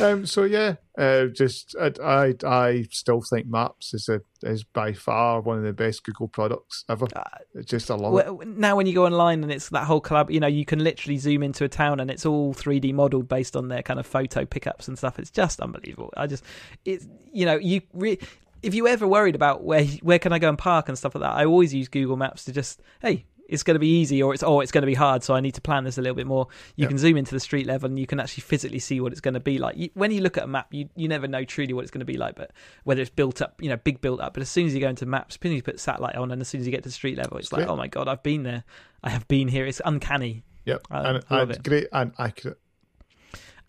um, 0.00 0.26
so 0.26 0.44
yeah, 0.44 0.76
uh, 0.96 1.26
just 1.26 1.74
I, 1.80 1.92
I 2.02 2.34
I 2.44 2.86
still 2.90 3.22
think 3.22 3.46
Maps 3.46 3.94
is 3.94 4.08
a 4.08 4.20
is 4.42 4.64
by 4.64 4.92
far 4.92 5.40
one 5.40 5.58
of 5.58 5.64
the 5.64 5.72
best 5.72 6.04
Google 6.04 6.28
products 6.28 6.84
ever. 6.88 7.06
Uh, 7.14 7.22
It's 7.54 7.70
just 7.70 7.90
I 7.90 7.94
love. 7.94 8.46
Now 8.46 8.76
when 8.76 8.86
you 8.86 8.94
go 8.94 9.06
online 9.06 9.42
and 9.42 9.52
it's 9.52 9.68
that 9.70 9.84
whole 9.84 10.00
collab, 10.00 10.30
you 10.32 10.40
know, 10.40 10.46
you 10.46 10.64
can 10.64 10.82
literally 10.82 11.18
zoom 11.18 11.42
into 11.42 11.64
a 11.64 11.68
town 11.68 12.00
and 12.00 12.10
it's 12.10 12.26
all 12.26 12.54
3D 12.54 12.92
modeled 12.94 13.28
based 13.28 13.56
on 13.56 13.68
their 13.68 13.82
kind 13.82 13.98
of 13.98 14.06
photo 14.06 14.44
pickups 14.44 14.88
and 14.88 14.96
stuff. 14.96 15.18
It's 15.18 15.30
just 15.30 15.60
unbelievable. 15.60 16.12
I 16.16 16.26
just, 16.26 16.44
it's 16.84 17.06
you 17.32 17.46
know, 17.46 17.56
you 17.56 17.82
re- 17.92 18.18
if 18.62 18.74
you 18.74 18.88
ever 18.88 19.06
worried 19.06 19.34
about 19.34 19.64
where 19.64 19.84
where 20.02 20.18
can 20.18 20.32
I 20.32 20.38
go 20.38 20.48
and 20.48 20.58
park 20.58 20.88
and 20.88 20.98
stuff 20.98 21.14
like 21.14 21.22
that, 21.22 21.34
I 21.34 21.44
always 21.44 21.72
use 21.74 21.88
Google 21.88 22.16
Maps 22.16 22.44
to 22.44 22.52
just 22.52 22.80
hey. 23.00 23.26
It's 23.48 23.62
going 23.62 23.74
to 23.76 23.80
be 23.80 23.88
easy, 24.00 24.22
or 24.22 24.34
it's 24.34 24.42
oh, 24.42 24.60
it's 24.60 24.70
going 24.70 24.82
to 24.82 24.86
be 24.86 24.94
hard. 24.94 25.22
So 25.24 25.34
I 25.34 25.40
need 25.40 25.54
to 25.54 25.60
plan 25.60 25.84
this 25.84 25.96
a 25.98 26.02
little 26.02 26.14
bit 26.14 26.26
more. 26.26 26.48
You 26.76 26.86
can 26.86 26.98
zoom 26.98 27.16
into 27.16 27.34
the 27.34 27.40
street 27.40 27.66
level, 27.66 27.88
and 27.88 27.98
you 27.98 28.06
can 28.06 28.20
actually 28.20 28.42
physically 28.42 28.78
see 28.78 29.00
what 29.00 29.10
it's 29.12 29.22
going 29.22 29.34
to 29.34 29.40
be 29.40 29.58
like. 29.58 29.76
You, 29.76 29.88
when 29.94 30.10
you 30.10 30.20
look 30.20 30.36
at 30.36 30.44
a 30.44 30.46
map, 30.46 30.68
you, 30.70 30.88
you 30.94 31.08
never 31.08 31.26
know 31.26 31.44
truly 31.44 31.72
what 31.72 31.80
it's 31.82 31.90
going 31.90 32.00
to 32.00 32.04
be 32.04 32.18
like, 32.18 32.34
but 32.36 32.52
whether 32.84 33.00
it's 33.00 33.10
built 33.10 33.40
up, 33.40 33.60
you 33.62 33.68
know, 33.70 33.76
big 33.76 34.00
built 34.00 34.20
up. 34.20 34.34
But 34.34 34.42
as 34.42 34.50
soon 34.50 34.66
as 34.66 34.74
you 34.74 34.80
go 34.80 34.88
into 34.88 35.06
maps, 35.06 35.36
as 35.36 35.40
soon 35.42 35.52
as 35.52 35.56
you 35.56 35.62
put 35.62 35.80
satellite 35.80 36.16
on, 36.16 36.30
and 36.30 36.40
as 36.42 36.48
soon 36.48 36.60
as 36.60 36.66
you 36.66 36.70
get 36.70 36.82
to 36.84 36.90
street 36.90 37.16
level, 37.16 37.38
it's 37.38 37.50
like, 37.52 37.60
Great. 37.60 37.68
oh 37.72 37.76
my 37.76 37.86
god, 37.88 38.06
I've 38.06 38.22
been 38.22 38.42
there. 38.42 38.64
I 39.02 39.10
have 39.10 39.26
been 39.28 39.48
here. 39.48 39.66
It's 39.66 39.80
uncanny 39.84 40.44
Yep, 40.66 40.82
I 40.90 40.98
and, 41.08 41.24
love 41.30 41.48
and 41.48 41.50
it. 41.52 41.62
great 41.62 41.86
and 41.92 42.12
accurate. 42.18 42.58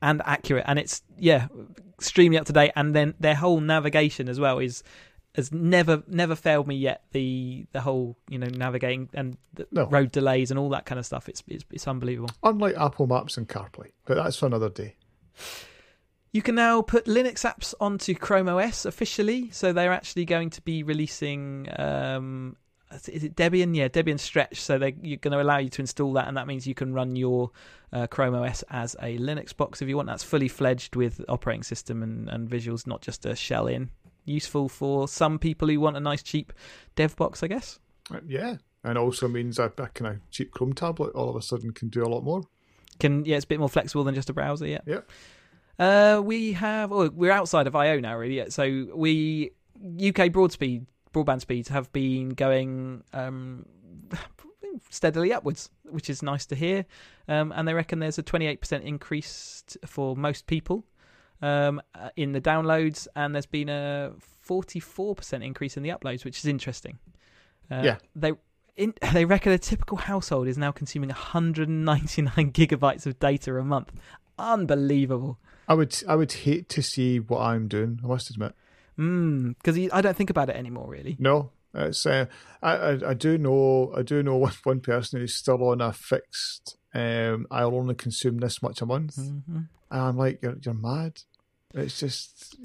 and 0.01 0.21
accurate, 0.25 0.65
and 0.67 0.77
it's 0.77 1.01
yeah, 1.17 1.47
extremely 1.97 2.37
up 2.37 2.45
to 2.47 2.53
date. 2.53 2.71
And 2.75 2.93
then 2.93 3.13
their 3.19 3.35
whole 3.35 3.61
navigation 3.61 4.27
as 4.27 4.39
well 4.39 4.59
is 4.59 4.83
has 5.35 5.51
never 5.51 6.03
never 6.07 6.35
failed 6.35 6.67
me 6.67 6.75
yet. 6.75 7.03
The 7.11 7.65
the 7.71 7.81
whole 7.81 8.17
you 8.29 8.39
know 8.39 8.47
navigating 8.47 9.09
and 9.13 9.37
the 9.53 9.67
No. 9.71 9.85
road 9.87 10.11
delays 10.11 10.49
and 10.51 10.59
all 10.59 10.69
that 10.69 10.85
kind 10.85 10.97
of 10.99 11.05
stuff. 11.05 11.29
It's 11.29 11.43
it's, 11.47 11.63
it's 11.71 11.87
unbelievable. 11.87 12.29
Unlike 12.43 12.75
Apple 12.77 13.07
Maps 13.07 13.37
and 13.37 13.47
CarPlay, 13.47 13.91
but 14.05 14.15
that's 14.15 14.37
for 14.37 14.47
another 14.47 14.69
day. 14.69 14.95
You 16.31 16.41
can 16.43 16.53
now 16.55 16.81
put 16.83 17.05
Linux 17.05 17.43
apps 17.43 17.73
onto 17.79 18.13
Chrome 18.13 18.49
OS 18.49 18.85
officially, 18.85 19.49
so 19.51 19.73
they're 19.73 19.91
actually 19.93 20.25
going 20.25 20.51
to 20.51 20.61
be 20.61 20.83
releasing. 20.83 21.67
Um, 21.79 22.55
is 23.07 23.23
it 23.23 23.35
Debian? 23.35 23.75
Yeah, 23.75 23.87
Debian 23.87 24.19
Stretch. 24.19 24.59
So 24.61 24.77
they 24.77 24.95
you're 25.01 25.17
going 25.17 25.31
to 25.31 25.41
allow 25.41 25.57
you 25.57 25.69
to 25.69 25.81
install 25.81 26.13
that, 26.13 26.27
and 26.27 26.37
that 26.37 26.45
means 26.45 26.67
you 26.67 26.75
can 26.75 26.93
run 26.93 27.15
your 27.15 27.49
uh, 27.91 28.05
Chrome 28.07 28.35
OS 28.35 28.63
as 28.69 28.95
a 29.01 29.17
Linux 29.17 29.57
box 29.57 29.81
if 29.81 29.89
you 29.89 29.95
want. 29.95 30.07
That's 30.07 30.23
fully 30.23 30.47
fledged 30.47 30.95
with 30.95 31.23
operating 31.27 31.63
system 31.63 32.03
and, 32.03 32.29
and 32.29 32.47
visuals, 32.47 32.85
not 32.85 33.01
just 33.01 33.25
a 33.25 33.35
shell 33.35 33.65
in. 33.65 33.89
Useful 34.29 34.69
for 34.69 35.07
some 35.07 35.39
people 35.39 35.67
who 35.67 35.79
want 35.79 35.97
a 35.97 35.99
nice 35.99 36.23
cheap 36.23 36.53
dev 36.95 37.15
box, 37.15 37.43
I 37.43 37.47
guess. 37.47 37.79
Uh, 38.13 38.19
Yeah, 38.27 38.57
and 38.83 38.97
also 38.97 39.27
means 39.27 39.59
a, 39.59 39.65
a 39.77 39.87
kind 39.87 40.15
of 40.15 40.29
cheap 40.29 40.51
Chrome 40.51 40.73
tablet 40.73 41.13
all 41.13 41.29
of 41.29 41.35
a 41.35 41.41
sudden 41.41 41.71
can 41.71 41.89
do 41.89 42.03
a 42.03 42.07
lot 42.07 42.23
more. 42.23 42.43
Can 42.99 43.25
yeah, 43.25 43.35
it's 43.35 43.45
a 43.45 43.47
bit 43.47 43.59
more 43.59 43.69
flexible 43.69 44.03
than 44.03 44.15
just 44.15 44.29
a 44.29 44.33
browser. 44.33 44.67
Yeah. 44.67 44.81
Yep. 44.85 45.09
Uh, 45.77 46.21
we 46.23 46.53
have. 46.53 46.91
Oh, 46.91 47.09
we're 47.09 47.31
outside 47.31 47.67
of 47.67 47.75
IO 47.75 47.99
now, 47.99 48.17
really. 48.17 48.37
Yeah. 48.37 48.49
So 48.49 48.87
we 48.93 49.51
UK 49.81 50.27
broadband 50.31 51.41
speeds 51.41 51.69
have 51.69 51.91
been 51.93 52.29
going 52.29 53.03
um, 53.13 53.65
steadily 54.89 55.31
upwards, 55.31 55.69
which 55.83 56.09
is 56.09 56.21
nice 56.21 56.45
to 56.47 56.55
hear. 56.55 56.85
Um, 57.27 57.53
and 57.55 57.67
they 57.67 57.73
reckon 57.73 57.99
there's 57.99 58.17
a 58.17 58.23
28% 58.23 58.81
increase 58.81 59.63
for 59.85 60.15
most 60.15 60.47
people 60.47 60.83
um, 61.41 61.81
uh, 61.95 62.09
in 62.15 62.31
the 62.33 62.41
downloads, 62.41 63.07
and 63.15 63.33
there's 63.33 63.45
been 63.45 63.69
a 63.69 64.13
44% 64.47 65.43
increase 65.43 65.77
in 65.77 65.83
the 65.83 65.89
uploads, 65.89 66.25
which 66.25 66.37
is 66.39 66.45
interesting. 66.45 66.99
Uh, 67.71 67.81
Yeah. 67.83 67.97
They 68.15 68.33
in, 68.75 68.93
they 69.13 69.25
reckon 69.25 69.51
a 69.51 69.57
typical 69.57 69.97
household 69.97 70.47
is 70.47 70.57
now 70.57 70.71
consuming 70.71 71.09
199 71.09 72.51
gigabytes 72.51 73.05
of 73.05 73.19
data 73.19 73.55
a 73.57 73.63
month. 73.63 73.91
Unbelievable. 74.37 75.37
I 75.67 75.73
would 75.75 75.95
I 76.07 76.15
would 76.15 76.31
hate 76.31 76.69
to 76.69 76.81
see 76.81 77.19
what 77.19 77.41
I'm 77.41 77.67
doing. 77.67 77.99
I 78.03 78.07
must 78.07 78.29
admit. 78.29 78.53
Because 78.95 79.77
I 79.93 80.01
don't 80.01 80.17
think 80.17 80.29
about 80.29 80.49
it 80.49 80.55
anymore, 80.57 80.89
really. 80.89 81.15
No, 81.19 81.51
it's 81.73 82.05
uh, 82.05 82.25
I, 82.61 82.75
I 82.75 83.09
I 83.09 83.13
do 83.13 83.37
know 83.37 83.93
I 83.95 84.01
do 84.01 84.23
know 84.23 84.35
one, 84.47 84.53
one 84.63 84.79
person 84.79 85.19
who's 85.19 85.35
still 85.35 85.63
on 85.69 85.81
a 85.81 85.93
fixed. 85.93 86.77
Um, 86.93 87.45
I'll 87.51 87.75
only 87.75 87.93
consume 87.95 88.39
this 88.39 88.63
much 88.63 88.81
a 88.81 88.85
month, 88.85 89.15
hmm 89.15 89.59
and 89.91 90.01
I'm 90.01 90.17
like, 90.17 90.39
you're 90.41 90.57
you're 90.61 90.73
mad. 90.73 91.21
It's 91.73 91.99
just 91.99 92.55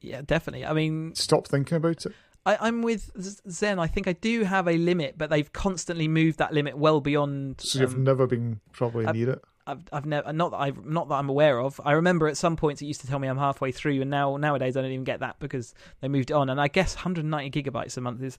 Yeah, 0.00 0.22
definitely. 0.22 0.64
I 0.64 0.72
mean, 0.72 1.14
stop 1.14 1.48
thinking 1.48 1.76
about 1.76 2.06
it. 2.06 2.12
I, 2.46 2.58
I'm 2.60 2.82
with 2.82 3.10
Zen. 3.50 3.78
I 3.78 3.86
think 3.86 4.06
I 4.06 4.12
do 4.12 4.44
have 4.44 4.68
a 4.68 4.76
limit, 4.76 5.16
but 5.16 5.30
they've 5.30 5.50
constantly 5.52 6.08
moved 6.08 6.38
that 6.38 6.52
limit 6.52 6.76
well 6.76 7.00
beyond. 7.00 7.60
So 7.60 7.80
you've 7.80 7.94
um, 7.94 8.04
never 8.04 8.26
been 8.26 8.60
probably 8.72 9.06
I- 9.06 9.12
near 9.12 9.30
it. 9.30 9.44
I've, 9.66 9.82
I've 9.92 10.04
never 10.04 10.30
not 10.30 10.50
that 10.50 10.58
I've 10.58 10.84
not 10.84 11.08
that 11.08 11.14
I'm 11.14 11.30
aware 11.30 11.58
of. 11.58 11.80
I 11.82 11.92
remember 11.92 12.28
at 12.28 12.36
some 12.36 12.54
points 12.54 12.82
it 12.82 12.84
used 12.84 13.00
to 13.00 13.06
tell 13.06 13.18
me 13.18 13.28
I'm 13.28 13.38
halfway 13.38 13.72
through, 13.72 13.98
and 14.02 14.10
now 14.10 14.36
nowadays 14.36 14.76
I 14.76 14.82
don't 14.82 14.90
even 14.90 15.04
get 15.04 15.20
that 15.20 15.38
because 15.38 15.72
they 16.02 16.08
moved 16.08 16.30
it 16.30 16.34
on. 16.34 16.50
And 16.50 16.60
I 16.60 16.68
guess 16.68 16.94
190 16.94 17.62
gigabytes 17.62 17.96
a 17.96 18.02
month 18.02 18.22
is, 18.22 18.36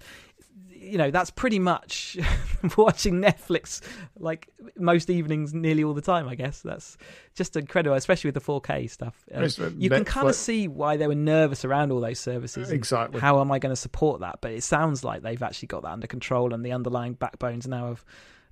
you 0.86 0.98
know, 0.98 1.12
that's 1.12 1.32
pretty 1.32 1.60
much 1.60 2.18
watching 2.78 3.16
Netflix 3.16 3.82
like 4.18 4.50
most 4.78 5.10
evenings, 5.10 5.54
nearly 5.54 5.84
all 5.84 5.94
the 5.94 6.02
time. 6.02 6.28
I 6.28 6.36
guess 6.36 6.62
that's 6.62 6.98
just 7.34 7.56
incredible, 7.56 7.96
especially 7.96 8.30
with 8.30 8.36
the 8.36 8.52
4K 8.52 8.90
stuff. 8.90 9.26
Um, 9.34 9.76
you 9.78 9.90
can 9.90 10.06
kind 10.06 10.28
of 10.28 10.36
see 10.36 10.68
why 10.68 10.98
they 10.98 11.08
were 11.08 11.16
nervous 11.16 11.66
around 11.66 11.92
all 11.92 12.00
those 12.00 12.20
services. 12.20 12.72
exactly. 12.72 13.20
How 13.20 13.42
am 13.42 13.52
I 13.52 13.60
going 13.60 13.72
to 13.74 13.80
support 13.80 14.22
that? 14.22 14.40
But 14.42 14.52
it 14.52 14.64
sounds 14.64 15.04
like 15.04 15.22
they've 15.22 15.42
actually 15.42 15.68
got 15.68 15.84
that 15.84 15.92
under 15.92 16.08
control, 16.08 16.54
and 16.54 16.66
the 16.66 16.72
underlying 16.72 17.14
backbones 17.14 17.68
now 17.68 17.88
of 17.88 18.06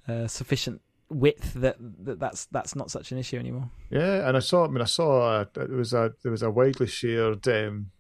uh, 0.08 0.28
sufficient 0.28 0.82
width 1.10 1.54
that, 1.54 1.78
that 1.80 2.20
that's 2.20 2.46
that's 2.48 2.76
not 2.76 2.90
such 2.90 3.12
an 3.12 3.18
issue 3.18 3.38
anymore. 3.38 3.70
Yeah, 3.90 4.28
and 4.28 4.36
I 4.36 4.40
saw. 4.40 4.66
I 4.66 4.68
mean, 4.70 4.82
I 4.82 4.86
saw. 4.86 5.40
Uh, 5.40 5.46
there 5.54 5.68
was 5.68 5.94
a 5.94 6.14
there 6.24 6.32
was 6.32 6.44
a 6.44 6.50
widely 6.50 6.88
shared 6.88 7.48
um, 7.48 7.92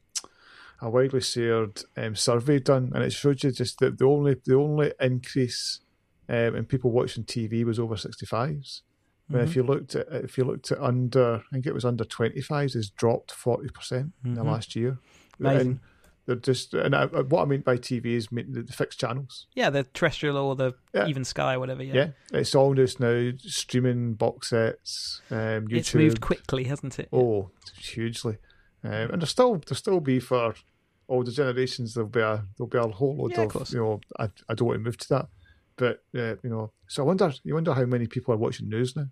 a 0.81 0.89
widely 0.89 1.21
shared 1.21 1.81
um, 1.97 2.15
survey 2.15 2.59
done, 2.59 2.91
and 2.93 3.03
it 3.03 3.11
showed 3.13 3.43
you 3.43 3.51
just 3.51 3.79
that 3.79 3.97
the 3.97 4.05
only 4.05 4.35
the 4.45 4.55
only 4.55 4.91
increase 4.99 5.79
um, 6.29 6.55
in 6.55 6.65
people 6.65 6.91
watching 6.91 7.23
TV 7.23 7.63
was 7.63 7.79
over 7.79 7.97
sixty 7.97 8.25
fives. 8.25 8.83
But 9.29 9.37
Mm-hmm. 9.39 9.47
if 9.49 9.55
you 9.55 9.63
looked 9.63 9.95
at 9.95 10.07
if 10.11 10.37
you 10.37 10.43
looked 10.43 10.71
at 10.71 10.79
under, 10.81 11.35
I 11.35 11.41
think 11.53 11.65
it 11.65 11.73
was 11.73 11.85
under 11.85 12.03
twenty 12.03 12.41
fives, 12.41 12.73
has 12.73 12.89
dropped 12.89 13.31
forty 13.31 13.69
percent 13.69 14.11
in 14.25 14.33
the 14.33 14.41
Mhm. 14.41 14.47
last 14.47 14.75
year. 14.75 14.97
Amazing. 15.39 15.67
And 15.67 15.79
they're 16.25 16.35
just, 16.37 16.73
and 16.73 16.95
I, 16.95 17.05
what 17.05 17.41
I 17.41 17.45
mean 17.45 17.61
by 17.61 17.75
TV 17.77 18.15
is 18.15 18.27
the 18.27 18.63
fixed 18.71 18.97
channels. 18.99 19.47
Yeah, 19.55 19.69
the 19.69 19.83
terrestrial 19.83 20.37
or 20.37 20.55
the 20.55 20.73
Yeah. 20.93 21.07
even 21.07 21.25
sky, 21.25 21.57
whatever. 21.57 21.83
Yeah, 21.83 21.93
Yeah, 21.93 22.09
it's 22.31 22.55
all 22.55 22.73
just 22.75 22.99
now 23.01 23.31
streaming 23.39 24.13
box 24.13 24.49
sets, 24.51 25.21
um, 25.31 25.67
YouTube. 25.67 25.77
it's 25.77 25.93
moved 25.95 26.21
quickly, 26.21 26.63
hasn't 26.65 26.97
it? 26.99 27.09
Oh, 27.11 27.51
hugely. 27.77 28.37
Um, 28.83 28.91
and 28.91 29.09
there'll 29.13 29.25
still 29.27 29.55
there'll 29.55 29.75
still 29.77 29.99
be 29.99 30.19
for 30.19 30.53
older 31.09 31.31
generations. 31.31 31.93
There'll 31.93 32.09
be 32.09 32.19
a 32.19 32.43
there'll 32.57 32.69
be 32.69 32.77
a 32.77 32.87
whole 32.87 33.15
load 33.15 33.31
Yeah, 33.31 33.43
of 33.43 33.55
of, 33.55 33.69
you 33.71 33.79
know. 33.79 34.01
I, 34.19 34.29
I 34.49 34.53
don't 34.53 34.67
want 34.67 34.79
to 34.79 34.83
move 34.83 34.97
to 34.97 35.09
that, 35.09 35.27
but 35.77 36.03
uh, 36.15 36.35
you 36.43 36.49
know. 36.49 36.71
So 36.87 37.03
I 37.03 37.05
wonder 37.05 37.31
you 37.43 37.53
wonder 37.55 37.73
how 37.73 37.85
many 37.85 38.07
people 38.07 38.33
are 38.33 38.37
watching 38.37 38.69
news 38.69 38.95
now. 38.95 39.07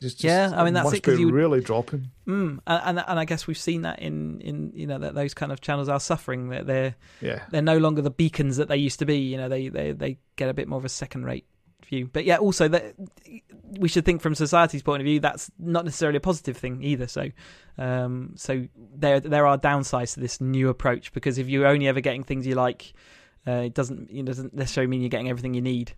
Just, 0.00 0.18
just 0.20 0.24
Yeah, 0.24 0.52
I 0.54 0.62
mean, 0.64 0.74
that's 0.74 0.92
it, 0.92 1.02
'cause 1.02 1.14
be 1.16 1.20
you 1.22 1.26
would- 1.26 1.34
really 1.34 1.60
dropping. 1.60 2.10
Mm, 2.26 2.60
and, 2.68 2.82
and 2.98 3.04
and 3.08 3.18
I 3.18 3.24
guess 3.24 3.46
we've 3.48 3.58
seen 3.58 3.82
that 3.82 3.98
in 3.98 4.40
in 4.42 4.70
you 4.74 4.86
know 4.86 4.98
that 4.98 5.14
those 5.14 5.34
kind 5.34 5.50
of 5.50 5.60
channels 5.60 5.88
are 5.88 5.98
suffering. 5.98 6.50
That 6.50 6.66
they're 6.66 6.94
Yeah, 7.20 7.44
they're 7.50 7.62
no 7.62 7.78
longer 7.78 8.02
the 8.02 8.10
beacons 8.10 8.58
that 8.58 8.68
they 8.68 8.76
used 8.76 8.98
to 9.00 9.06
be. 9.06 9.18
You 9.18 9.38
know, 9.38 9.48
they 9.48 9.68
they 9.70 9.92
they 9.92 10.18
get 10.36 10.48
a 10.50 10.54
bit 10.54 10.68
more 10.68 10.78
of 10.78 10.84
a 10.84 10.88
second 10.90 11.24
rate 11.24 11.46
view. 11.88 12.08
But 12.12 12.24
yeah, 12.24 12.36
also 12.36 12.68
that 12.68 12.94
we 13.78 13.88
should 13.88 14.04
think 14.04 14.20
from 14.22 14.34
society's 14.34 14.82
point 14.82 15.00
of 15.00 15.04
view, 15.04 15.20
that's 15.20 15.50
not 15.58 15.84
necessarily 15.84 16.18
a 16.18 16.20
positive 16.20 16.56
thing 16.56 16.82
either. 16.82 17.06
So, 17.06 17.30
um, 17.76 18.34
so 18.36 18.66
there 18.76 19.20
there 19.20 19.46
are 19.46 19.58
downsides 19.58 20.14
to 20.14 20.20
this 20.20 20.40
new 20.40 20.68
approach 20.68 21.12
because 21.12 21.38
if 21.38 21.48
you're 21.48 21.66
only 21.66 21.88
ever 21.88 22.00
getting 22.00 22.24
things 22.24 22.46
you 22.46 22.54
like, 22.54 22.92
uh, 23.46 23.62
it 23.66 23.74
doesn't 23.74 24.10
it 24.10 24.24
doesn't 24.24 24.54
necessarily 24.54 24.88
mean 24.88 25.00
you're 25.00 25.10
getting 25.10 25.28
everything 25.28 25.54
you 25.54 25.62
need. 25.62 25.92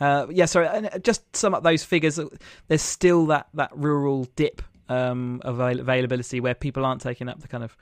Uh, 0.00 0.26
yeah, 0.30 0.44
sorry. 0.44 0.68
And 0.68 0.86
uh, 0.86 0.98
just 0.98 1.34
sum 1.34 1.54
up 1.54 1.62
those 1.62 1.84
figures. 1.84 2.20
There's 2.68 2.82
still 2.82 3.26
that 3.26 3.48
that 3.54 3.76
rural 3.76 4.24
dip 4.36 4.62
um, 4.88 5.40
of 5.44 5.60
availability 5.60 6.40
where 6.40 6.54
people 6.54 6.84
aren't 6.84 7.00
taking 7.00 7.28
up 7.28 7.40
the 7.40 7.48
kind 7.48 7.64
of 7.64 7.76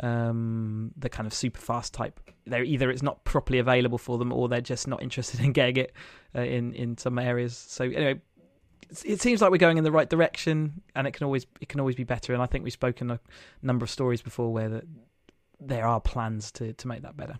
um, 0.00 0.92
the 0.96 1.08
kind 1.08 1.26
of 1.26 1.34
super 1.34 1.60
fast 1.60 1.94
type. 1.94 2.20
They're 2.50 2.64
either 2.64 2.90
it's 2.90 3.02
not 3.02 3.24
properly 3.24 3.58
available 3.58 3.98
for 3.98 4.18
them, 4.18 4.32
or 4.32 4.48
they're 4.48 4.60
just 4.60 4.86
not 4.88 5.02
interested 5.02 5.40
in 5.40 5.52
getting 5.52 5.76
it 5.76 5.92
uh, 6.34 6.42
in 6.42 6.74
in 6.74 6.98
some 6.98 7.18
areas. 7.18 7.56
So 7.56 7.84
anyway, 7.84 8.20
it 9.04 9.20
seems 9.20 9.40
like 9.40 9.50
we're 9.50 9.58
going 9.58 9.78
in 9.78 9.84
the 9.84 9.92
right 9.92 10.08
direction, 10.08 10.82
and 10.94 11.06
it 11.06 11.12
can 11.12 11.24
always 11.24 11.46
it 11.60 11.68
can 11.68 11.80
always 11.80 11.96
be 11.96 12.04
better. 12.04 12.32
And 12.32 12.42
I 12.42 12.46
think 12.46 12.64
we've 12.64 12.72
spoken 12.72 13.10
a 13.10 13.20
number 13.62 13.84
of 13.84 13.90
stories 13.90 14.22
before 14.22 14.52
where 14.52 14.68
that 14.68 14.84
there 15.60 15.86
are 15.86 16.00
plans 16.00 16.50
to 16.52 16.72
to 16.72 16.88
make 16.88 17.02
that 17.02 17.16
better. 17.16 17.38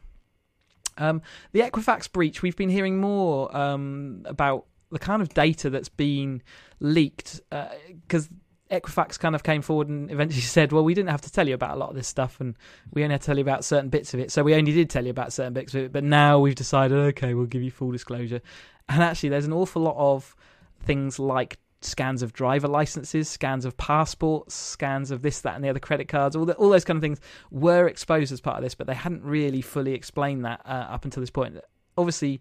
Um, 0.98 1.22
the 1.52 1.60
Equifax 1.60 2.12
breach, 2.12 2.42
we've 2.42 2.56
been 2.56 2.68
hearing 2.68 3.00
more 3.00 3.54
um, 3.56 4.22
about 4.26 4.66
the 4.90 4.98
kind 4.98 5.22
of 5.22 5.32
data 5.34 5.70
that's 5.70 5.88
been 5.88 6.42
leaked 6.80 7.40
because 7.50 8.26
uh, 8.26 8.34
Equifax 8.70 9.18
kind 9.18 9.34
of 9.34 9.42
came 9.42 9.62
forward 9.62 9.88
and 9.88 10.10
eventually 10.10 10.40
said, 10.56 10.72
"Well, 10.72 10.84
we 10.84 10.94
didn't 10.94 11.10
have 11.10 11.22
to 11.22 11.32
tell 11.32 11.48
you 11.48 11.54
about 11.54 11.76
a 11.76 11.78
lot 11.78 11.90
of 11.90 11.96
this 11.96 12.08
stuff, 12.08 12.40
and 12.40 12.56
we 12.92 13.02
only 13.02 13.14
had 13.14 13.22
to 13.22 13.26
tell 13.26 13.36
you 13.36 13.42
about 13.42 13.64
certain 13.64 13.88
bits 13.88 14.14
of 14.14 14.20
it. 14.20 14.30
So 14.30 14.42
we 14.42 14.54
only 14.54 14.72
did 14.72 14.90
tell 14.90 15.04
you 15.04 15.10
about 15.10 15.32
certain 15.32 15.52
bits 15.52 15.74
of 15.74 15.82
it, 15.82 15.92
but 15.92 16.04
now 16.04 16.38
we've 16.38 16.54
decided, 16.54 16.96
okay, 16.96 17.34
we'll 17.34 17.46
give 17.46 17.62
you 17.62 17.70
full 17.70 17.90
disclosure." 17.90 18.40
And 18.88 19.02
actually, 19.02 19.28
there's 19.28 19.46
an 19.46 19.52
awful 19.52 19.82
lot 19.82 19.96
of 19.96 20.34
things 20.82 21.18
like 21.18 21.58
scans 21.82 22.22
of 22.22 22.32
driver 22.32 22.68
licenses, 22.68 23.28
scans 23.28 23.64
of 23.64 23.76
passports, 23.76 24.54
scans 24.54 25.10
of 25.10 25.22
this, 25.22 25.40
that, 25.40 25.54
and 25.54 25.64
the 25.64 25.68
other 25.68 25.80
credit 25.80 26.08
cards, 26.08 26.36
all, 26.36 26.44
the, 26.44 26.54
all 26.54 26.68
those 26.68 26.84
kind 26.84 26.96
of 26.96 27.02
things 27.02 27.20
were 27.50 27.86
exposed 27.86 28.32
as 28.32 28.40
part 28.40 28.56
of 28.56 28.62
this, 28.62 28.74
but 28.74 28.86
they 28.86 28.94
hadn't 28.94 29.22
really 29.22 29.62
fully 29.62 29.94
explained 29.94 30.44
that 30.44 30.60
uh, 30.64 30.86
up 30.90 31.04
until 31.04 31.20
this 31.20 31.30
point. 31.30 31.56
Obviously, 31.96 32.40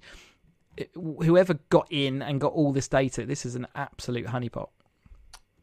it, 0.77 0.89
whoever 0.93 1.55
got 1.69 1.87
in 1.89 2.21
and 2.21 2.41
got 2.41 2.53
all 2.53 2.71
this 2.71 2.87
data, 2.87 3.25
this 3.25 3.45
is 3.45 3.55
an 3.55 3.67
absolute 3.75 4.27
honeypot. 4.27 4.69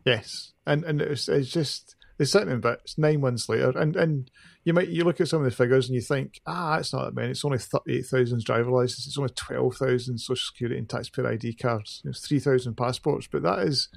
Yes, 0.06 0.52
and 0.66 0.84
and 0.84 1.02
it's, 1.02 1.28
it's 1.28 1.50
just 1.50 1.96
it's 2.18 2.30
something, 2.30 2.60
but 2.60 2.80
it's 2.84 2.96
nine 2.96 3.20
months 3.20 3.48
later, 3.48 3.76
and 3.76 3.96
and 3.96 4.30
you 4.64 4.72
might 4.72 4.88
you 4.88 5.02
look 5.04 5.20
at 5.20 5.26
some 5.26 5.40
of 5.40 5.44
the 5.44 5.56
figures 5.56 5.88
and 5.88 5.96
you 5.96 6.00
think, 6.00 6.40
ah, 6.46 6.78
it's 6.78 6.92
not 6.92 7.06
that 7.06 7.14
many. 7.14 7.32
It's 7.32 7.44
only 7.44 7.58
thirty 7.58 7.98
eight 7.98 8.06
thousand 8.06 8.44
driver 8.44 8.70
licenses. 8.70 9.08
It's 9.08 9.18
only 9.18 9.34
twelve 9.34 9.76
thousand 9.76 10.18
social 10.18 10.36
security 10.36 10.78
and 10.78 10.88
taxpayer 10.88 11.26
ID 11.26 11.54
cards. 11.54 12.02
It's 12.04 12.26
three 12.26 12.38
thousand 12.38 12.76
passports, 12.76 13.26
but 13.26 13.42
that 13.42 13.58
is 13.66 13.88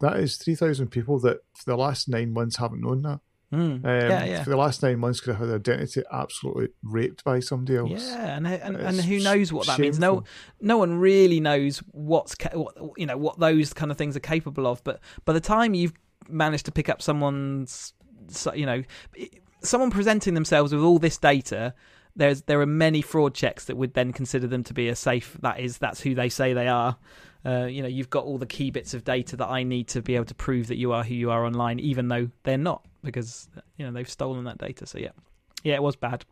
that 0.00 0.18
is 0.18 0.36
three 0.36 0.56
thousand 0.56 0.88
people 0.88 1.18
that 1.20 1.38
for 1.54 1.70
the 1.70 1.76
last 1.76 2.06
nine 2.06 2.34
months 2.34 2.56
haven't 2.56 2.82
known 2.82 3.00
that. 3.02 3.20
Mm. 3.52 3.58
Um, 3.58 3.80
yeah, 3.84 4.24
yeah. 4.24 4.42
For 4.42 4.50
the 4.50 4.56
last 4.56 4.82
nine 4.82 4.98
months, 4.98 5.20
could 5.20 5.36
have 5.36 5.38
had 5.38 5.48
their 5.48 5.76
identity 5.76 6.02
absolutely 6.12 6.68
raped 6.82 7.22
by 7.22 7.40
somebody 7.40 7.76
else. 7.78 8.08
Yeah, 8.08 8.36
and 8.36 8.46
and, 8.46 8.76
and 8.76 9.00
who 9.00 9.20
knows 9.20 9.52
what 9.52 9.66
that 9.66 9.76
shameful. 9.76 9.82
means? 9.82 9.98
No, 9.98 10.24
no 10.60 10.78
one 10.78 10.98
really 10.98 11.38
knows 11.38 11.78
what's 11.92 12.34
what 12.52 12.74
you 12.96 13.06
know 13.06 13.16
what 13.16 13.38
those 13.38 13.72
kind 13.72 13.90
of 13.92 13.96
things 13.96 14.16
are 14.16 14.20
capable 14.20 14.66
of. 14.66 14.82
But 14.82 15.00
by 15.24 15.32
the 15.32 15.40
time 15.40 15.74
you've 15.74 15.94
managed 16.28 16.66
to 16.66 16.72
pick 16.72 16.88
up 16.88 17.00
someone's, 17.00 17.94
you 18.54 18.66
know, 18.66 18.82
someone 19.62 19.90
presenting 19.90 20.34
themselves 20.34 20.72
with 20.72 20.82
all 20.82 20.98
this 20.98 21.16
data, 21.16 21.72
there's 22.16 22.42
there 22.42 22.60
are 22.60 22.66
many 22.66 23.00
fraud 23.00 23.34
checks 23.34 23.66
that 23.66 23.76
would 23.76 23.94
then 23.94 24.12
consider 24.12 24.46
them 24.46 24.64
to 24.64 24.74
be 24.74 24.88
a 24.88 24.96
safe. 24.96 25.36
That 25.42 25.60
is, 25.60 25.78
that's 25.78 26.00
who 26.00 26.14
they 26.14 26.28
say 26.28 26.52
they 26.52 26.68
are. 26.68 26.96
Uh, 27.44 27.66
you 27.66 27.80
know, 27.80 27.88
you've 27.88 28.10
got 28.10 28.24
all 28.24 28.38
the 28.38 28.46
key 28.46 28.72
bits 28.72 28.92
of 28.92 29.04
data 29.04 29.36
that 29.36 29.46
I 29.48 29.62
need 29.62 29.86
to 29.88 30.02
be 30.02 30.16
able 30.16 30.24
to 30.24 30.34
prove 30.34 30.66
that 30.66 30.78
you 30.78 30.92
are 30.92 31.04
who 31.04 31.14
you 31.14 31.30
are 31.30 31.44
online, 31.44 31.78
even 31.78 32.08
though 32.08 32.28
they're 32.42 32.58
not, 32.58 32.84
because 33.06 33.48
you 33.76 33.86
know 33.86 33.92
they've 33.92 34.08
stolen 34.08 34.44
that 34.44 34.58
data. 34.58 34.86
So 34.86 34.98
yeah, 34.98 35.10
yeah, 35.62 35.74
it 35.74 35.82
was 35.82 35.96
bad. 35.96 36.24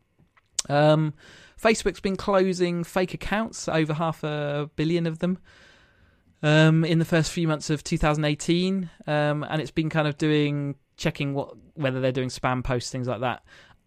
Um, 0.68 1.14
Facebook's 1.60 2.00
been 2.00 2.16
closing 2.16 2.84
fake 2.84 3.14
accounts, 3.14 3.68
over 3.68 3.94
half 3.94 4.22
a 4.24 4.70
billion 4.76 5.06
of 5.06 5.18
them. 5.20 5.38
Um, 6.42 6.84
in 6.84 6.98
the 6.98 7.06
first 7.06 7.32
few 7.32 7.48
months 7.48 7.70
of 7.70 7.82
2018, 7.82 8.90
um, 9.06 9.46
and 9.48 9.62
it's 9.62 9.70
been 9.70 9.88
kind 9.88 10.06
of 10.06 10.18
doing 10.18 10.74
checking 10.98 11.32
what 11.32 11.54
whether 11.74 12.00
they're 12.00 12.12
doing 12.12 12.28
spam 12.28 12.62
posts, 12.62 12.90
things 12.90 13.08
like 13.08 13.20
that. 13.20 13.42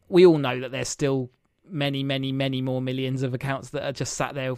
We 0.09 0.25
all 0.25 0.39
know 0.39 0.59
that 0.61 0.71
they're 0.71 0.85
still 0.85 1.29
many, 1.69 2.03
many, 2.03 2.31
many 2.31 2.61
more 2.61 2.81
millions 2.81 3.23
of 3.23 3.33
accounts 3.33 3.69
that 3.69 3.83
are 3.83 3.91
just 3.91 4.13
sat 4.13 4.35
there. 4.35 4.55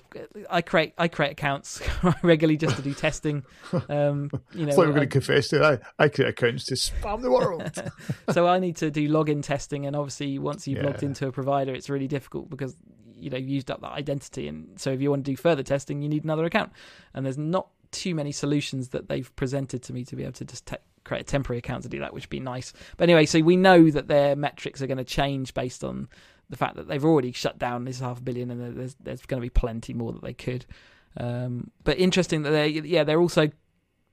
I 0.50 0.62
create 0.62 0.94
I 0.98 1.08
create 1.08 1.32
accounts 1.32 1.82
regularly 2.24 2.58
just 2.58 2.76
to 2.78 2.82
do 2.82 2.94
testing. 2.94 3.44
Um, 3.88 4.30
you 4.54 4.66
know, 4.66 4.72
I 4.72 4.76
thought 4.76 4.82
we 4.82 4.88
were 4.88 4.94
going 4.94 5.02
to 5.02 5.08
confess 5.08 5.48
to 5.50 5.64
I, 5.64 6.04
I 6.04 6.10
create 6.10 6.30
accounts 6.30 6.66
to 6.66 6.76
spam 6.76 7.22
the 7.22 7.32
world. 7.32 7.84
so 8.32 8.48
I 8.48 8.60
need 8.60 8.78
to 8.78 8.92
do 8.92 9.08
login 9.10 9.44
testing, 9.44 9.86
and 9.86 9.96
obviously, 9.96 10.40
once 10.40 10.68
you've 10.68 10.80
yeah. 10.80 10.86
logged 10.86 11.04
into 11.04 11.28
a 11.28 11.32
provider, 11.32 11.74
it's 11.74 11.90
really 11.90 12.08
difficult 12.08 12.50
because 12.50 12.76
you 13.16 13.30
know 13.30 13.38
you've 13.38 13.50
used 13.50 13.72
up 13.72 13.82
that 13.82 13.92
identity, 13.92 14.48
and 14.48 14.80
so 14.80 14.92
if 14.92 15.02
you 15.02 15.10
want 15.10 15.26
to 15.26 15.32
do 15.32 15.36
further 15.36 15.64
testing, 15.64 16.02
you 16.02 16.10
need 16.10 16.24
another 16.24 16.46
account, 16.46 16.72
and 17.14 17.26
there's 17.26 17.38
not 17.38 17.68
too 17.92 18.14
many 18.14 18.32
solutions 18.32 18.90
that 18.90 19.10
they've 19.10 19.36
presented 19.36 19.82
to 19.84 19.94
me 19.94 20.06
to 20.06 20.16
be 20.16 20.24
able 20.24 20.34
to 20.34 20.46
just 20.46 20.68
te- 20.68 20.76
create 21.04 21.22
a 21.22 21.24
temporary 21.24 21.58
account 21.58 21.84
to 21.84 21.90
do 21.90 22.00
that, 22.00 22.14
which 22.14 22.26
would 22.26 22.30
be 22.30 22.40
nice. 22.40 22.74
But 22.98 23.10
anyway, 23.10 23.26
so 23.26 23.40
we 23.40 23.56
know 23.56 23.90
that 23.90 24.08
their 24.08 24.36
metrics 24.36 24.82
are 24.82 24.88
going 24.88 24.98
to 24.98 25.04
change 25.04 25.54
based 25.54 25.84
on 25.84 26.08
the 26.50 26.58
fact 26.58 26.76
that 26.76 26.88
they've 26.88 27.06
already 27.06 27.32
shut 27.32 27.58
down 27.60 27.86
this 27.86 28.00
half 28.00 28.24
billion, 28.24 28.52
and 28.52 28.78
there's 28.78 28.96
there's 28.96 29.26
going 29.26 29.40
to 29.40 29.46
be 29.46 29.50
plenty 29.50 29.94
more 29.94 30.12
that 30.12 30.24
they 30.24 30.34
could. 30.34 30.66
Um, 31.18 31.72
but 31.84 31.98
interesting 31.98 32.44
that 32.44 32.52
they 32.52 32.68
yeah 32.68 33.04
they're 33.04 33.20
also 33.20 33.50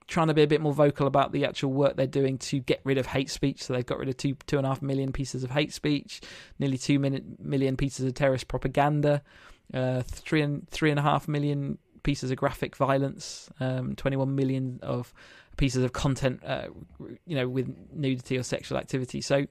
trying 0.07 0.27
to 0.27 0.33
be 0.33 0.41
a 0.41 0.47
bit 0.47 0.61
more 0.61 0.73
vocal 0.73 1.05
about 1.05 1.33
the 1.33 1.45
actual 1.45 1.71
work 1.71 1.97
they're 1.97 2.07
doing 2.07 2.37
to 2.37 2.59
get 2.59 2.79
rid 2.85 2.97
of 2.97 3.05
hate 3.05 3.29
speech. 3.29 3.63
So 3.63 3.73
they've 3.73 3.85
got 3.85 3.99
rid 3.99 4.09
of 4.09 4.17
two 4.17 4.35
two 4.45 4.57
and 4.57 4.65
a 4.65 4.69
half 4.69 4.81
million 4.81 5.11
pieces 5.11 5.43
of 5.43 5.51
hate 5.51 5.73
speech, 5.73 6.21
nearly 6.59 6.77
two 6.77 6.99
million 6.99 7.77
pieces 7.77 8.05
of 8.05 8.13
terrorist 8.13 8.47
propaganda, 8.47 9.21
uh, 9.73 10.01
three 10.03 10.41
and 10.41 10.67
three 10.69 10.91
and 10.91 10.99
a 10.99 11.03
half 11.03 11.27
million 11.27 11.77
pieces 12.03 12.31
of 12.31 12.37
graphic 12.37 12.75
violence, 12.77 13.49
um, 13.59 13.93
21 13.95 14.33
million 14.33 14.79
of 14.81 15.13
pieces 15.57 15.83
of 15.83 15.91
content, 15.91 16.41
uh, 16.45 16.67
you 17.25 17.35
know, 17.35 17.49
with 17.49 17.67
nudity 17.91 18.37
or 18.37 18.43
sexual 18.43 18.77
activity. 18.77 19.19
So 19.19 19.45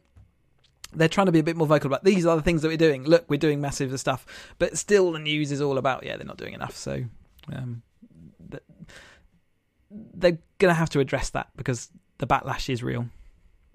they're 0.96 1.08
trying 1.08 1.26
to 1.26 1.32
be 1.32 1.38
a 1.38 1.44
bit 1.44 1.56
more 1.56 1.66
vocal 1.66 1.88
about 1.88 2.04
these 2.04 2.26
are 2.26 2.36
the 2.36 2.42
things 2.42 2.62
that 2.62 2.68
we're 2.68 2.76
doing. 2.76 3.04
Look, 3.04 3.24
we're 3.28 3.38
doing 3.38 3.60
massive 3.60 3.98
stuff, 4.00 4.26
but 4.58 4.76
still 4.76 5.12
the 5.12 5.18
news 5.18 5.52
is 5.52 5.60
all 5.60 5.78
about 5.78 6.04
yeah, 6.04 6.16
they're 6.16 6.26
not 6.26 6.38
doing 6.38 6.54
enough. 6.54 6.76
So 6.76 7.04
um, 7.52 7.82
they're 9.90 10.38
going 10.58 10.70
to 10.70 10.74
have 10.74 10.90
to 10.90 11.00
address 11.00 11.30
that 11.30 11.48
because 11.56 11.90
the 12.18 12.26
backlash 12.26 12.68
is 12.68 12.82
real. 12.82 13.06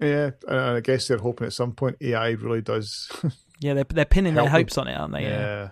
Yeah, 0.00 0.30
and 0.48 0.58
I 0.58 0.80
guess 0.80 1.06
they're 1.06 1.18
hoping 1.18 1.46
at 1.46 1.52
some 1.52 1.72
point 1.72 1.96
AI 2.00 2.30
really 2.30 2.60
does. 2.60 3.08
yeah, 3.60 3.74
they're 3.74 3.84
they're 3.84 4.04
pinning 4.04 4.34
their 4.34 4.48
hopes 4.48 4.74
them. 4.74 4.88
on 4.88 4.92
it, 4.92 4.96
aren't 4.96 5.14
they? 5.14 5.22
Yeah. 5.22 5.38
yeah. 5.38 5.68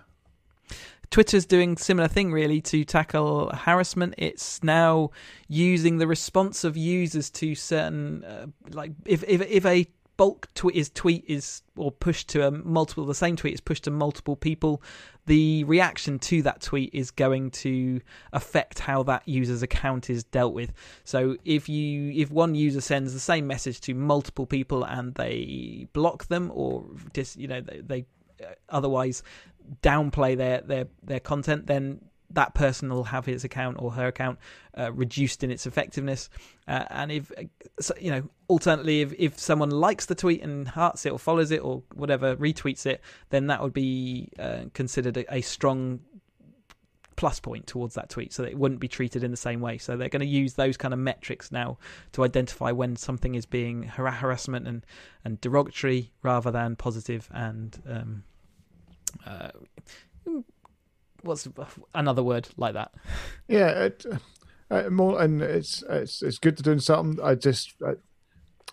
Twitter's 1.09 1.45
doing 1.45 1.75
similar 1.75 2.07
thing 2.07 2.31
really 2.31 2.61
to 2.61 2.85
tackle 2.85 3.49
harassment. 3.49 4.15
It's 4.17 4.63
now 4.63 5.09
using 5.49 5.97
the 5.97 6.07
response 6.07 6.63
of 6.63 6.77
users 6.77 7.29
to 7.31 7.53
certain 7.53 8.23
uh, 8.23 8.47
like 8.69 8.93
if 9.05 9.21
if 9.27 9.41
if 9.41 9.65
a 9.65 9.85
bulk 10.21 10.47
tweet 10.53 10.75
is 10.75 10.91
tweet 10.91 11.25
is 11.27 11.63
or 11.75 11.91
pushed 11.91 12.29
to 12.29 12.45
a 12.45 12.51
multiple 12.51 13.07
the 13.07 13.15
same 13.15 13.35
tweet 13.35 13.55
is 13.55 13.59
pushed 13.59 13.85
to 13.85 13.89
multiple 13.89 14.35
people 14.35 14.79
the 15.25 15.63
reaction 15.63 16.19
to 16.19 16.43
that 16.43 16.61
tweet 16.61 16.91
is 16.93 17.09
going 17.09 17.49
to 17.49 17.99
affect 18.31 18.77
how 18.77 19.01
that 19.01 19.27
user's 19.27 19.63
account 19.63 20.11
is 20.11 20.23
dealt 20.23 20.53
with. 20.53 20.71
So 21.05 21.37
if 21.43 21.67
you 21.67 22.11
if 22.11 22.29
one 22.29 22.53
user 22.53 22.81
sends 22.81 23.13
the 23.13 23.19
same 23.19 23.47
message 23.47 23.81
to 23.81 23.95
multiple 23.95 24.45
people 24.45 24.83
and 24.83 25.15
they 25.15 25.87
block 25.93 26.27
them 26.27 26.51
or 26.53 26.85
just 27.15 27.37
you 27.37 27.47
know 27.47 27.61
they, 27.61 27.81
they 27.81 28.05
uh, 28.43 28.53
otherwise 28.69 29.23
downplay 29.81 30.37
their 30.37 30.61
their 30.61 30.85
their 31.03 31.19
content, 31.19 31.65
then 31.65 31.99
that 32.33 32.53
person 32.53 32.89
will 32.89 33.05
have 33.05 33.25
his 33.25 33.43
account 33.43 33.77
or 33.79 33.91
her 33.91 34.07
account 34.07 34.39
uh, 34.77 34.91
reduced 34.93 35.43
in 35.43 35.51
its 35.51 35.65
effectiveness. 35.65 36.29
Uh, 36.67 36.85
and 36.89 37.11
if 37.11 37.31
so, 37.79 37.93
you 37.99 38.11
know, 38.11 38.23
alternately, 38.47 39.01
if 39.01 39.13
if 39.17 39.39
someone 39.39 39.71
likes 39.71 40.05
the 40.05 40.15
tweet 40.15 40.41
and 40.41 40.67
hearts 40.67 41.05
it 41.05 41.11
or 41.11 41.19
follows 41.19 41.51
it 41.51 41.59
or 41.59 41.83
whatever, 41.93 42.35
retweets 42.35 42.85
it, 42.85 43.01
then 43.29 43.47
that 43.47 43.61
would 43.61 43.73
be 43.73 44.29
uh, 44.39 44.63
considered 44.73 45.17
a, 45.17 45.35
a, 45.35 45.41
strong 45.41 45.99
plus 47.15 47.39
point 47.39 47.67
towards 47.67 47.95
that 47.95 48.09
tweet, 48.09 48.33
so 48.33 48.43
that 48.43 48.51
it 48.51 48.57
wouldn't 48.57 48.79
be 48.79 48.87
treated 48.87 49.23
in 49.23 49.31
the 49.31 49.37
same 49.37 49.61
way. 49.61 49.77
So 49.77 49.97
they're 49.97 50.09
going 50.09 50.21
to 50.21 50.25
use 50.25 50.53
those 50.53 50.77
kind 50.77 50.93
of 50.93 50.99
metrics 50.99 51.51
now 51.51 51.77
to 52.13 52.23
identify 52.23 52.71
when 52.71 52.95
something 52.95 53.35
is 53.35 53.45
being 53.45 53.83
harassment 53.83 54.67
and 54.67 54.85
and 55.23 55.39
derogatory 55.41 56.11
rather 56.23 56.51
than 56.51 56.75
positive 56.75 57.29
and 57.31 57.81
um, 57.87 58.23
uh, 59.25 59.49
what's 61.23 61.47
another 61.93 62.23
word 62.23 62.49
like 62.57 62.73
that? 62.73 62.93
Yeah, 63.47 63.85
it, 63.85 64.05
uh, 64.69 64.89
more 64.89 65.21
and 65.21 65.41
it's 65.41 65.83
it's 65.89 66.21
it's 66.21 66.37
good 66.39 66.57
to 66.57 66.63
doing 66.63 66.79
something. 66.79 67.23
I 67.23 67.35
just 67.35 67.75
I, 67.85 67.93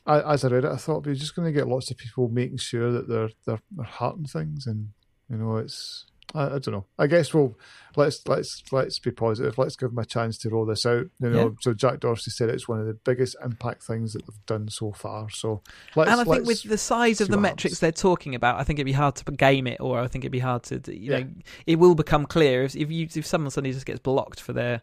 I, 0.07 0.35
as 0.35 0.45
I 0.45 0.49
read 0.49 0.65
it, 0.65 0.73
I 0.73 0.77
thought 0.77 1.05
we're 1.05 1.15
just 1.15 1.35
going 1.35 1.47
to 1.47 1.53
get 1.53 1.69
lots 1.69 1.91
of 1.91 1.99
people 1.99 2.29
making 2.29 2.59
sure 2.59 2.93
that 2.93 3.09
they're 3.09 3.31
they're, 3.47 3.61
they're 3.73 3.85
hearting 3.85 4.27
things, 4.27 4.67
and 4.67 4.91
you 5.29 5.37
know, 5.37 5.57
it's 5.57 6.07
I, 6.35 6.45
I, 6.45 6.49
don't 6.59 6.69
know. 6.69 6.85
I 6.99 7.07
guess 7.07 7.33
we'll 7.33 7.57
let's 7.97 8.27
let's 8.27 8.63
let's 8.71 8.99
be 8.99 9.11
positive. 9.11 9.57
Let's 9.57 9.77
give 9.77 9.91
them 9.91 9.99
a 9.99 10.05
chance 10.05 10.37
to 10.39 10.51
roll 10.51 10.67
this 10.67 10.85
out. 10.85 11.07
You 11.21 11.31
know, 11.31 11.43
yeah. 11.49 11.55
so 11.61 11.75
Jack 11.75 12.01
Dorsey 12.01 12.31
said 12.31 12.51
it's 12.51 12.69
one 12.69 12.81
of 12.81 12.87
the 12.87 12.95
biggest 12.95 13.37
impact 13.43 13.83
things 13.83 14.13
that 14.13 14.27
they've 14.27 14.47
done 14.47 14.69
so 14.69 14.93
far. 14.93 15.31
So 15.31 15.63
and 15.97 16.09
I 16.09 16.25
think 16.25 16.47
with 16.47 16.65
the 16.65 16.79
size 16.79 17.21
of 17.21 17.29
the 17.29 17.39
metrics 17.39 17.63
happens. 17.63 17.81
they're 17.81 17.93
talking 17.93 18.35
about, 18.35 18.61
I 18.61 18.65
think 18.65 18.79
it'd 18.79 18.87
be 18.87 18.93
hard 18.93 19.17
to 19.17 19.33
game 19.33 19.67
it, 19.67 19.81
or 19.81 20.01
I 20.01 20.07
think 20.07 20.25
it'd 20.25 20.33
be 20.33 20.39
hard 20.39 20.65
to 20.65 20.81
you 20.87 21.13
yeah. 21.13 21.19
know, 21.21 21.29
it 21.67 21.77
will 21.77 21.95
become 21.95 22.27
clear 22.27 22.65
if 22.65 22.77
if 22.77 22.91
you 22.91 23.09
if 23.15 23.27
someone 23.27 23.51
suddenly 23.51 23.73
just 23.73 23.87
gets 23.87 24.01
blocked 24.01 24.41
for 24.41 24.53
their 24.53 24.83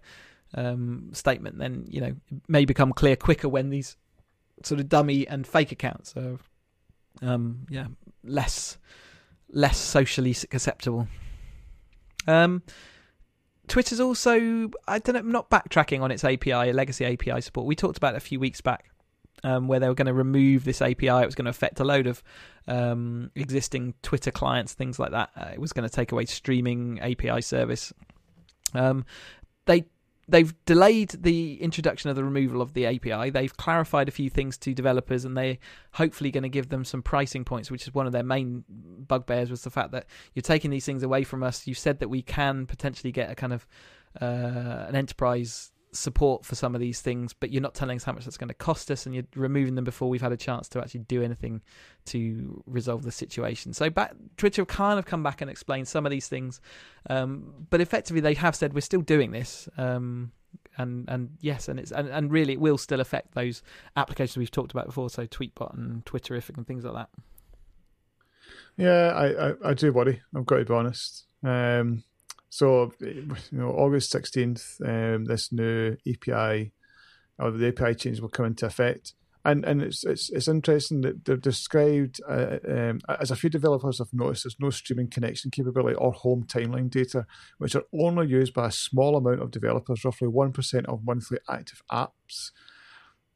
um, 0.55 1.09
statement, 1.13 1.59
then 1.59 1.85
you 1.89 2.01
know 2.01 2.07
it 2.07 2.41
may 2.47 2.65
become 2.65 2.91
clear 2.91 3.15
quicker 3.15 3.49
when 3.49 3.69
these 3.69 3.97
sort 4.63 4.79
of 4.79 4.89
dummy 4.89 5.27
and 5.27 5.45
fake 5.45 5.71
accounts 5.71 6.15
are 6.15 6.39
um, 7.21 7.65
yeah 7.69 7.87
less 8.23 8.77
less 9.51 9.77
socially 9.77 10.35
acceptable. 10.51 11.07
Um, 12.27 12.63
Twitter's 13.67 13.99
also, 13.99 14.69
I 14.87 14.99
don't 14.99 15.15
know, 15.15 15.21
not 15.21 15.49
backtracking 15.49 16.01
on 16.01 16.11
its 16.11 16.23
API, 16.23 16.71
legacy 16.71 17.05
API 17.05 17.41
support. 17.41 17.65
We 17.65 17.75
talked 17.75 17.97
about 17.97 18.13
it 18.13 18.17
a 18.17 18.21
few 18.21 18.39
weeks 18.39 18.61
back, 18.61 18.91
um, 19.43 19.67
where 19.67 19.79
they 19.79 19.87
were 19.87 19.95
going 19.95 20.07
to 20.07 20.13
remove 20.13 20.63
this 20.63 20.81
API. 20.81 21.07
It 21.07 21.25
was 21.25 21.35
going 21.35 21.45
to 21.45 21.51
affect 21.51 21.79
a 21.79 21.83
load 21.83 22.07
of 22.07 22.21
um, 22.67 23.31
existing 23.35 23.95
Twitter 24.03 24.31
clients, 24.31 24.73
things 24.73 24.99
like 24.99 25.11
that. 25.11 25.31
Uh, 25.35 25.49
it 25.53 25.59
was 25.59 25.73
going 25.73 25.87
to 25.87 25.93
take 25.93 26.11
away 26.11 26.25
streaming 26.25 26.99
API 26.99 27.41
service. 27.41 27.91
Um, 28.73 29.05
they 29.65 29.85
they've 30.27 30.53
delayed 30.65 31.09
the 31.09 31.61
introduction 31.61 32.09
of 32.09 32.15
the 32.15 32.23
removal 32.23 32.61
of 32.61 32.73
the 32.73 32.85
API. 32.85 33.29
They've 33.29 33.55
clarified 33.55 34.07
a 34.07 34.11
few 34.11 34.29
things 34.29 34.57
to 34.59 34.73
developers, 34.73 35.25
and 35.25 35.37
they're 35.37 35.57
hopefully 35.93 36.31
going 36.31 36.43
to 36.43 36.49
give 36.49 36.69
them 36.69 36.85
some 36.85 37.01
pricing 37.01 37.45
points, 37.45 37.69
which 37.69 37.83
is 37.83 37.93
one 37.93 38.05
of 38.05 38.11
their 38.11 38.23
main 38.23 38.63
bugbears. 38.69 39.51
Was 39.51 39.63
the 39.63 39.69
fact 39.69 39.91
that 39.91 40.05
you're 40.33 40.41
taking 40.43 40.71
these 40.71 40.85
things 40.85 41.03
away 41.03 41.23
from 41.23 41.43
us. 41.43 41.67
You 41.67 41.73
said 41.73 41.99
that 41.99 42.09
we 42.09 42.21
can 42.21 42.65
potentially 42.65 43.11
get 43.11 43.31
a 43.31 43.35
kind 43.35 43.53
of 43.53 43.67
uh, 44.21 44.85
an 44.87 44.95
enterprise 44.95 45.71
support 45.95 46.45
for 46.45 46.55
some 46.55 46.75
of 46.75 46.81
these 46.81 47.01
things, 47.01 47.33
but 47.33 47.51
you're 47.51 47.61
not 47.61 47.73
telling 47.73 47.95
us 47.95 48.03
how 48.03 48.13
much 48.13 48.25
that's 48.25 48.37
going 48.37 48.49
to 48.49 48.53
cost 48.53 48.91
us, 48.91 49.05
and 49.05 49.15
you're 49.15 49.25
removing 49.35 49.75
them 49.75 49.83
before 49.83 50.09
we've 50.09 50.21
had 50.21 50.31
a 50.31 50.37
chance 50.37 50.67
to 50.69 50.79
actually 50.79 51.01
do 51.01 51.23
anything 51.23 51.61
to 52.05 52.63
resolve 52.65 53.03
the 53.03 53.11
situation. 53.11 53.73
So, 53.73 53.89
back, 53.89 54.13
Twitter 54.37 54.65
kind 54.65 54.99
of 54.99 55.05
come 55.05 55.23
back 55.23 55.41
and 55.41 55.49
explained 55.49 55.87
some 55.87 56.05
of 56.05 56.11
these 56.11 56.27
things, 56.27 56.61
um, 57.09 57.67
but 57.69 57.81
effectively 57.81 58.21
they 58.21 58.33
have 58.35 58.55
said 58.55 58.73
we're 58.73 58.81
still 58.81 59.01
doing 59.01 59.31
this. 59.31 59.69
Um, 59.77 60.31
and 60.77 61.05
and 61.09 61.37
yes, 61.41 61.67
and 61.67 61.79
it's 61.79 61.91
and, 61.91 62.07
and 62.09 62.31
really 62.31 62.53
it 62.53 62.59
will 62.59 62.77
still 62.77 62.99
affect 62.99 63.33
those 63.33 63.61
applications 63.95 64.37
we've 64.37 64.51
talked 64.51 64.71
about 64.71 64.85
before, 64.85 65.09
so 65.09 65.25
Tweetbot 65.25 65.73
and 65.73 66.05
Twitterrific 66.05 66.57
and 66.57 66.67
things 66.67 66.83
like 66.83 66.95
that. 66.95 67.09
Yeah, 68.77 69.13
I, 69.15 69.49
I, 69.49 69.53
I 69.69 69.73
do 69.73 69.93
worry. 69.93 70.21
I've 70.35 70.45
got 70.45 70.57
to 70.57 70.65
be 70.65 70.73
honest. 70.73 71.25
Um, 71.43 72.03
so, 72.55 72.93
you 73.01 73.27
know, 73.51 73.71
August 73.71 74.13
16th, 74.13 74.79
um, 74.87 75.25
this 75.25 75.51
new 75.51 75.97
API 76.07 76.71
or 77.37 77.51
the 77.51 77.67
API 77.67 77.95
change 77.95 78.21
will 78.21 78.29
come 78.29 78.45
into 78.45 78.65
effect. 78.65 79.13
And 79.43 79.65
and 79.65 79.81
it's 79.81 80.05
it's, 80.05 80.29
it's 80.29 80.47
interesting 80.47 81.01
that 81.01 81.25
they've 81.25 81.41
described, 81.41 82.21
uh, 82.25 82.59
um, 82.65 83.01
as 83.19 83.29
a 83.29 83.35
few 83.35 83.49
developers 83.49 83.97
have 83.97 84.13
noticed, 84.13 84.45
there's 84.45 84.55
no 84.57 84.69
streaming 84.69 85.09
connection 85.09 85.51
capability 85.51 85.97
or 85.97 86.13
home 86.13 86.45
timeline 86.47 86.89
data, 86.89 87.25
which 87.57 87.75
are 87.75 87.83
only 87.93 88.27
used 88.27 88.53
by 88.53 88.67
a 88.67 88.71
small 88.71 89.17
amount 89.17 89.41
of 89.41 89.51
developers, 89.51 90.05
roughly 90.05 90.29
1% 90.29 90.85
of 90.85 91.03
monthly 91.03 91.39
active 91.49 91.81
apps. 91.91 92.51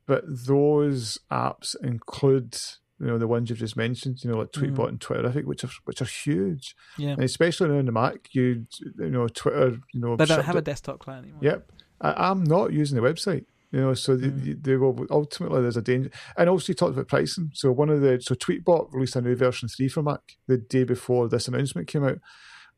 But 0.07 0.24
those 0.26 1.20
apps 1.30 1.76
include 1.84 2.57
you 2.99 3.07
know 3.07 3.17
the 3.17 3.27
ones 3.27 3.49
you've 3.49 3.59
just 3.59 3.77
mentioned, 3.77 4.23
you 4.23 4.29
know, 4.29 4.37
like 4.37 4.51
Tweetbot 4.51 4.75
mm. 4.75 4.89
and 4.89 4.99
Twitterrific, 4.99 5.45
which 5.45 5.63
are 5.63 5.69
which 5.85 6.01
are 6.01 6.05
huge. 6.05 6.75
Yeah, 6.97 7.11
and 7.11 7.23
especially 7.23 7.77
on 7.77 7.85
the 7.85 7.91
Mac, 7.91 8.33
you 8.33 8.65
you 8.97 9.09
know 9.09 9.27
Twitter, 9.27 9.77
you 9.93 10.01
know, 10.01 10.15
they 10.15 10.25
don't 10.25 10.43
have 10.43 10.55
it. 10.55 10.59
a 10.59 10.63
desktop 10.63 10.99
client 10.99 11.25
anymore. 11.25 11.41
Yep, 11.41 11.71
I, 12.01 12.31
am 12.31 12.43
not 12.43 12.73
using 12.73 13.01
the 13.01 13.07
website. 13.07 13.45
You 13.71 13.81
know, 13.81 13.93
so 13.93 14.17
mm. 14.17 14.43
they, 14.43 14.53
they, 14.53 14.75
will 14.77 15.05
ultimately 15.11 15.61
there's 15.61 15.77
a 15.77 15.81
danger. 15.81 16.09
And 16.35 16.49
also 16.49 16.71
you 16.71 16.73
talked 16.73 16.93
about 16.93 17.07
pricing. 17.07 17.51
So 17.53 17.71
one 17.71 17.89
of 17.89 18.01
the 18.01 18.19
so 18.19 18.35
Tweetbot 18.35 18.91
released 18.91 19.15
a 19.15 19.21
new 19.21 19.35
version 19.35 19.69
three 19.69 19.87
for 19.87 20.01
Mac 20.01 20.37
the 20.47 20.57
day 20.57 20.83
before 20.83 21.29
this 21.29 21.47
announcement 21.47 21.87
came 21.87 22.03
out, 22.03 22.19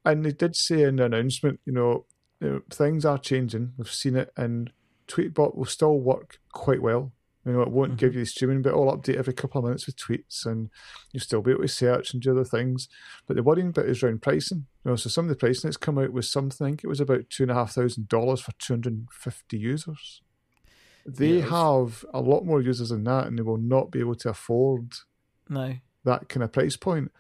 and 0.06 0.24
they 0.24 0.34
did 0.34 0.56
say 0.56 0.84
in 0.84 0.98
the 0.98 1.06
announcement, 1.06 1.60
you 1.66 1.74
know, 1.74 2.06
you 2.40 2.50
know 2.50 2.62
things 2.70 3.06
are 3.06 3.18
changing. 3.18 3.74
We've 3.78 3.90
seen 3.90 4.18
it, 4.18 4.32
and 4.38 4.72
Tweetbot 5.08 5.56
will 5.56 5.66
still 5.66 6.00
work 6.00 6.40
quite 6.52 6.82
well 6.82 7.12
you 7.46 7.54
know, 7.54 7.62
it 7.62 7.72
won't 7.72 7.92
mm-hmm. 7.92 7.98
give 7.98 8.14
you 8.14 8.22
the 8.22 8.26
streaming, 8.26 8.62
but 8.62 8.70
it'll 8.70 8.96
update 8.96 9.16
every 9.16 9.34
couple 9.34 9.60
of 9.60 9.66
minutes 9.66 9.88
with 9.88 9.96
tweets, 9.96 10.46
and 10.46 10.70
you'll 11.12 11.22
still 11.22 11.42
be 11.42 11.52
able 11.52 11.64
to 11.64 11.68
search 11.68 12.14
and 12.14 12.22
do 12.22 12.32
other 12.32 12.44
things. 12.44 12.88
But 13.28 13.36
the 13.36 13.44
worrying 13.44 13.72
bit 13.72 13.88
is 13.88 14.04
around 14.04 14.22
pricing. 14.22 14.68
You 14.86 14.92
know, 14.92 14.96
so 14.96 15.10
some 15.10 15.26
of 15.26 15.30
the 15.30 15.36
pricing 15.36 15.68
that's 15.68 15.78
come 15.78 15.98
out 15.98 16.14
was 16.14 16.30
something. 16.30 16.80
it 16.84 16.88
was 16.88 17.00
about 17.00 17.30
two 17.30 17.44
and 17.44 17.52
a 17.52 17.56
half 17.56 17.74
thousand 17.74 18.10
dollars 18.10 18.42
for 18.42 18.52
two 18.60 18.74
hundred 18.74 18.94
and 18.94 19.08
fifty 19.12 19.58
users. 19.58 20.22
They 21.06 21.38
yes. 21.40 21.50
have 21.50 22.06
a 22.14 22.22
lot 22.22 22.46
more 22.46 22.62
users 22.62 22.90
than 22.90 23.06
that, 23.06 23.26
and 23.26 23.38
they 23.38 23.44
will 23.44 23.58
not 23.58 23.90
be 23.90 24.00
able 24.00 24.16
to 24.16 24.30
afford 24.30 24.94
no 25.50 25.76
that 26.04 26.30
kind 26.30 26.44
of 26.44 26.52
price 26.52 26.78
point. 26.78 27.12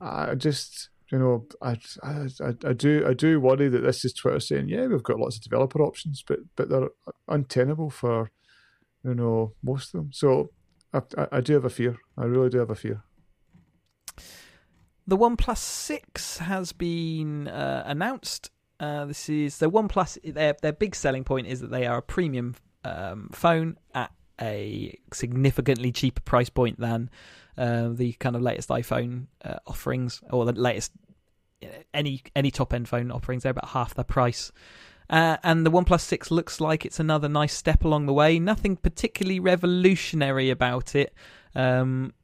I 0.00 0.34
just, 0.34 0.88
you 1.10 1.18
know, 1.18 1.46
I, 1.62 1.78
I, 2.02 2.26
I 2.66 2.72
do, 2.72 3.06
I 3.06 3.14
do 3.14 3.38
worry 3.38 3.68
that 3.68 3.82
this 3.82 4.04
is 4.04 4.12
Twitter 4.12 4.40
saying, 4.40 4.68
yeah, 4.68 4.86
we've 4.86 5.02
got 5.02 5.20
lots 5.20 5.36
of 5.36 5.42
developer 5.42 5.80
options, 5.80 6.24
but 6.26 6.40
but 6.56 6.68
they're 6.68 6.88
untenable 7.28 7.90
for 7.90 8.30
you 9.04 9.14
know 9.14 9.52
most 9.62 9.94
of 9.94 10.00
them. 10.00 10.10
So 10.12 10.50
I, 10.92 11.00
I, 11.18 11.26
I 11.32 11.40
do 11.40 11.54
have 11.54 11.64
a 11.64 11.70
fear. 11.70 11.96
I 12.16 12.24
really 12.24 12.50
do 12.50 12.58
have 12.58 12.70
a 12.70 12.74
fear. 12.74 13.02
The 15.06 15.16
OnePlus 15.16 15.58
Six 15.58 16.38
has 16.38 16.72
been 16.72 17.48
uh, 17.48 17.82
announced. 17.86 18.50
Uh, 18.78 19.06
this 19.06 19.28
is 19.28 19.58
the 19.58 19.70
OnePlus. 19.70 20.34
Their 20.34 20.56
their 20.62 20.72
big 20.72 20.94
selling 20.94 21.24
point 21.24 21.46
is 21.46 21.60
that 21.60 21.70
they 21.70 21.86
are 21.86 21.98
a 21.98 22.02
premium 22.02 22.54
um, 22.84 23.28
phone 23.32 23.78
at 23.94 24.12
a 24.40 24.98
significantly 25.12 25.92
cheaper 25.92 26.20
price 26.22 26.48
point 26.50 26.80
than 26.80 27.10
uh, 27.56 27.88
the 27.92 28.12
kind 28.14 28.34
of 28.34 28.42
latest 28.42 28.68
iPhone 28.70 29.26
uh, 29.44 29.56
offerings 29.66 30.22
or 30.30 30.44
the 30.44 30.52
latest 30.52 30.92
any 31.94 32.22
any 32.34 32.50
top 32.50 32.72
end 32.72 32.88
phone 32.88 33.10
offerings. 33.10 33.42
They're 33.42 33.50
about 33.50 33.70
half 33.70 33.94
the 33.94 34.04
price. 34.04 34.52
Uh, 35.12 35.36
and 35.44 35.66
the 35.66 35.70
OnePlus 35.70 36.00
6 36.00 36.30
looks 36.30 36.58
like 36.58 36.86
it's 36.86 36.98
another 36.98 37.28
nice 37.28 37.52
step 37.52 37.84
along 37.84 38.06
the 38.06 38.14
way. 38.14 38.38
Nothing 38.38 38.76
particularly 38.76 39.40
revolutionary 39.40 40.48
about 40.48 40.94
it, 40.94 41.12
um, 41.54 42.14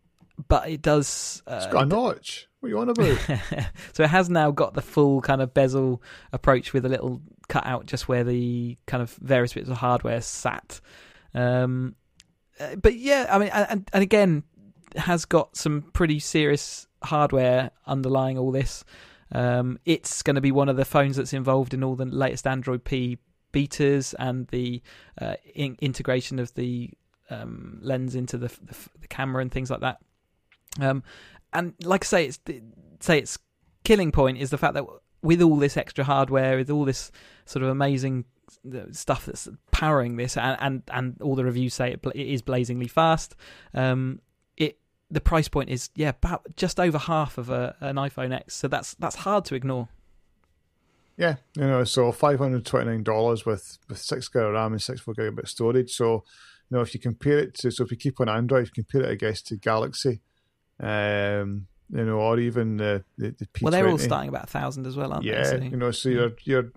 but 0.49 0.71
it 0.71 0.81
does. 0.81 1.43
Uh, 1.47 1.61
it's 1.63 1.71
got 1.71 1.83
a 1.83 1.87
notch. 1.87 2.49
What 2.61 2.69
are 2.69 2.71
you 2.71 2.79
on 2.79 2.89
about? 2.89 3.19
so 3.93 4.05
it 4.05 4.09
has 4.09 4.31
now 4.31 4.51
got 4.51 4.73
the 4.73 4.81
full 4.81 5.21
kind 5.21 5.43
of 5.43 5.53
bezel 5.53 6.03
approach 6.33 6.73
with 6.73 6.87
a 6.87 6.89
little 6.89 7.21
cut 7.49 7.67
out 7.67 7.85
just 7.85 8.09
where 8.09 8.25
the 8.25 8.79
kind 8.87 9.03
of 9.03 9.11
various 9.21 9.53
bits 9.53 9.69
of 9.69 9.77
hardware 9.77 10.23
sat. 10.23 10.81
Um, 11.35 11.95
uh, 12.59 12.77
but 12.77 12.97
yeah, 12.97 13.27
I 13.31 13.39
mean, 13.39 13.51
and, 13.51 13.89
and 13.93 14.03
again, 14.03 14.45
has 14.97 15.27
got 15.27 15.59
some 15.59 15.83
pretty 15.93 16.21
serious 16.21 16.87
hardware 17.03 17.71
underlying 17.87 18.39
all 18.39 18.51
this. 18.51 18.83
Um, 19.33 19.79
it's 19.85 20.23
going 20.23 20.37
to 20.37 20.41
be 20.41 20.53
one 20.53 20.69
of 20.69 20.77
the 20.77 20.85
phones 20.85 21.17
that's 21.17 21.33
involved 21.33 21.75
in 21.75 21.85
all 21.85 21.97
the 21.97 22.07
latest 22.07 22.47
Android 22.47 22.85
P 22.85 23.19
betas 23.53 24.15
and 24.19 24.47
the 24.49 24.83
uh, 25.21 25.35
in- 25.55 25.77
integration 25.81 26.39
of 26.39 26.55
the 26.55 26.91
um, 27.31 27.79
lens 27.83 28.15
into 28.15 28.39
the, 28.39 28.49
the, 28.49 28.77
the, 29.01 29.09
camera 29.09 29.43
and 29.43 29.53
things 29.53 29.71
like 29.71 29.81
that. 29.81 29.99
Um, 30.81 31.03
and 31.53 31.75
like 31.83 32.05
I 32.05 32.07
say, 32.07 32.27
it's 32.27 32.41
say 33.01 33.19
its 33.19 33.39
killing 33.85 34.13
point 34.13 34.39
is 34.39 34.51
the 34.51 34.59
fact 34.59 34.75
that 34.75 34.85
with 35.23 35.43
all 35.43 35.57
this 35.57 35.77
extra 35.77 36.05
hardware, 36.05 36.57
with 36.57 36.71
all 36.71 36.85
this 36.85 37.11
sort 37.45 37.63
of 37.63 37.69
amazing 37.69 38.25
stuff 38.93 39.27
that's 39.27 39.49
powering 39.73 40.17
this, 40.17 40.37
and 40.37 40.57
and, 40.61 40.83
and 40.93 41.23
all 41.23 41.35
the 41.35 41.45
reviews 41.45 41.75
say 41.75 41.93
it, 41.93 42.01
it 42.15 42.27
is 42.27 42.43
blazingly 42.43 42.89
fast. 42.89 43.35
Um, 43.75 44.21
the 45.11 45.21
price 45.21 45.49
point 45.49 45.71
is 45.71 45.91
yeah 45.95 46.11
about 46.11 46.43
just 46.57 46.79
over 46.79 46.99
half 46.99 47.39
of 47.39 47.51
a, 47.51 47.77
an 47.81 47.97
iPhone 47.97 48.33
X, 48.33 48.55
so 48.55 48.69
that's 48.69 48.95
that's 48.95 49.17
hard 49.17 49.45
to 49.47 49.55
ignore. 49.55 49.89
Yeah, 51.17 51.37
you 51.57 51.63
know, 51.63 51.83
so 51.85 52.13
five 52.13 52.39
hundred 52.39 52.65
twenty 52.65 52.91
nine 52.91 53.03
dollars 53.03 53.45
with 53.45 53.79
with 53.89 53.99
six 53.99 54.29
gig 54.29 54.43
of 54.43 54.53
RAM 54.53 54.73
and 54.73 54.83
six 54.83 55.01
four 55.01 55.15
gigabit 55.15 55.49
storage. 55.49 55.91
So, 55.91 56.25
you 56.71 56.77
know, 56.77 56.81
if 56.81 56.95
you 56.95 57.01
compare 57.01 57.39
it 57.39 57.55
to, 57.55 57.73
so 57.73 57.85
if 57.85 57.91
you 57.91 57.97
keep 57.97 58.21
on 58.21 58.29
Android, 58.29 58.73
compare 58.73 59.03
it, 59.03 59.11
I 59.11 59.15
guess, 59.17 59.43
to 59.43 59.57
Galaxy, 59.57 60.21
um, 60.79 61.67
you 61.91 62.05
know, 62.05 62.21
or 62.21 62.39
even 62.39 62.77
the 62.77 63.05
the, 63.17 63.31
the 63.31 63.47
P20. 63.47 63.63
Well, 63.63 63.73
they're 63.73 63.89
all 63.89 63.99
starting 63.99 64.29
about 64.29 64.45
a 64.45 64.49
thousand 64.49 64.87
as 64.87 64.97
well, 64.97 65.13
aren't 65.13 65.25
yeah, 65.25 65.33
they? 65.33 65.39
Yeah, 65.39 65.59
so, 65.59 65.65
you 65.65 65.77
know, 65.77 65.91
so 65.91 66.09
you're 66.09 66.33
you're 66.45 66.73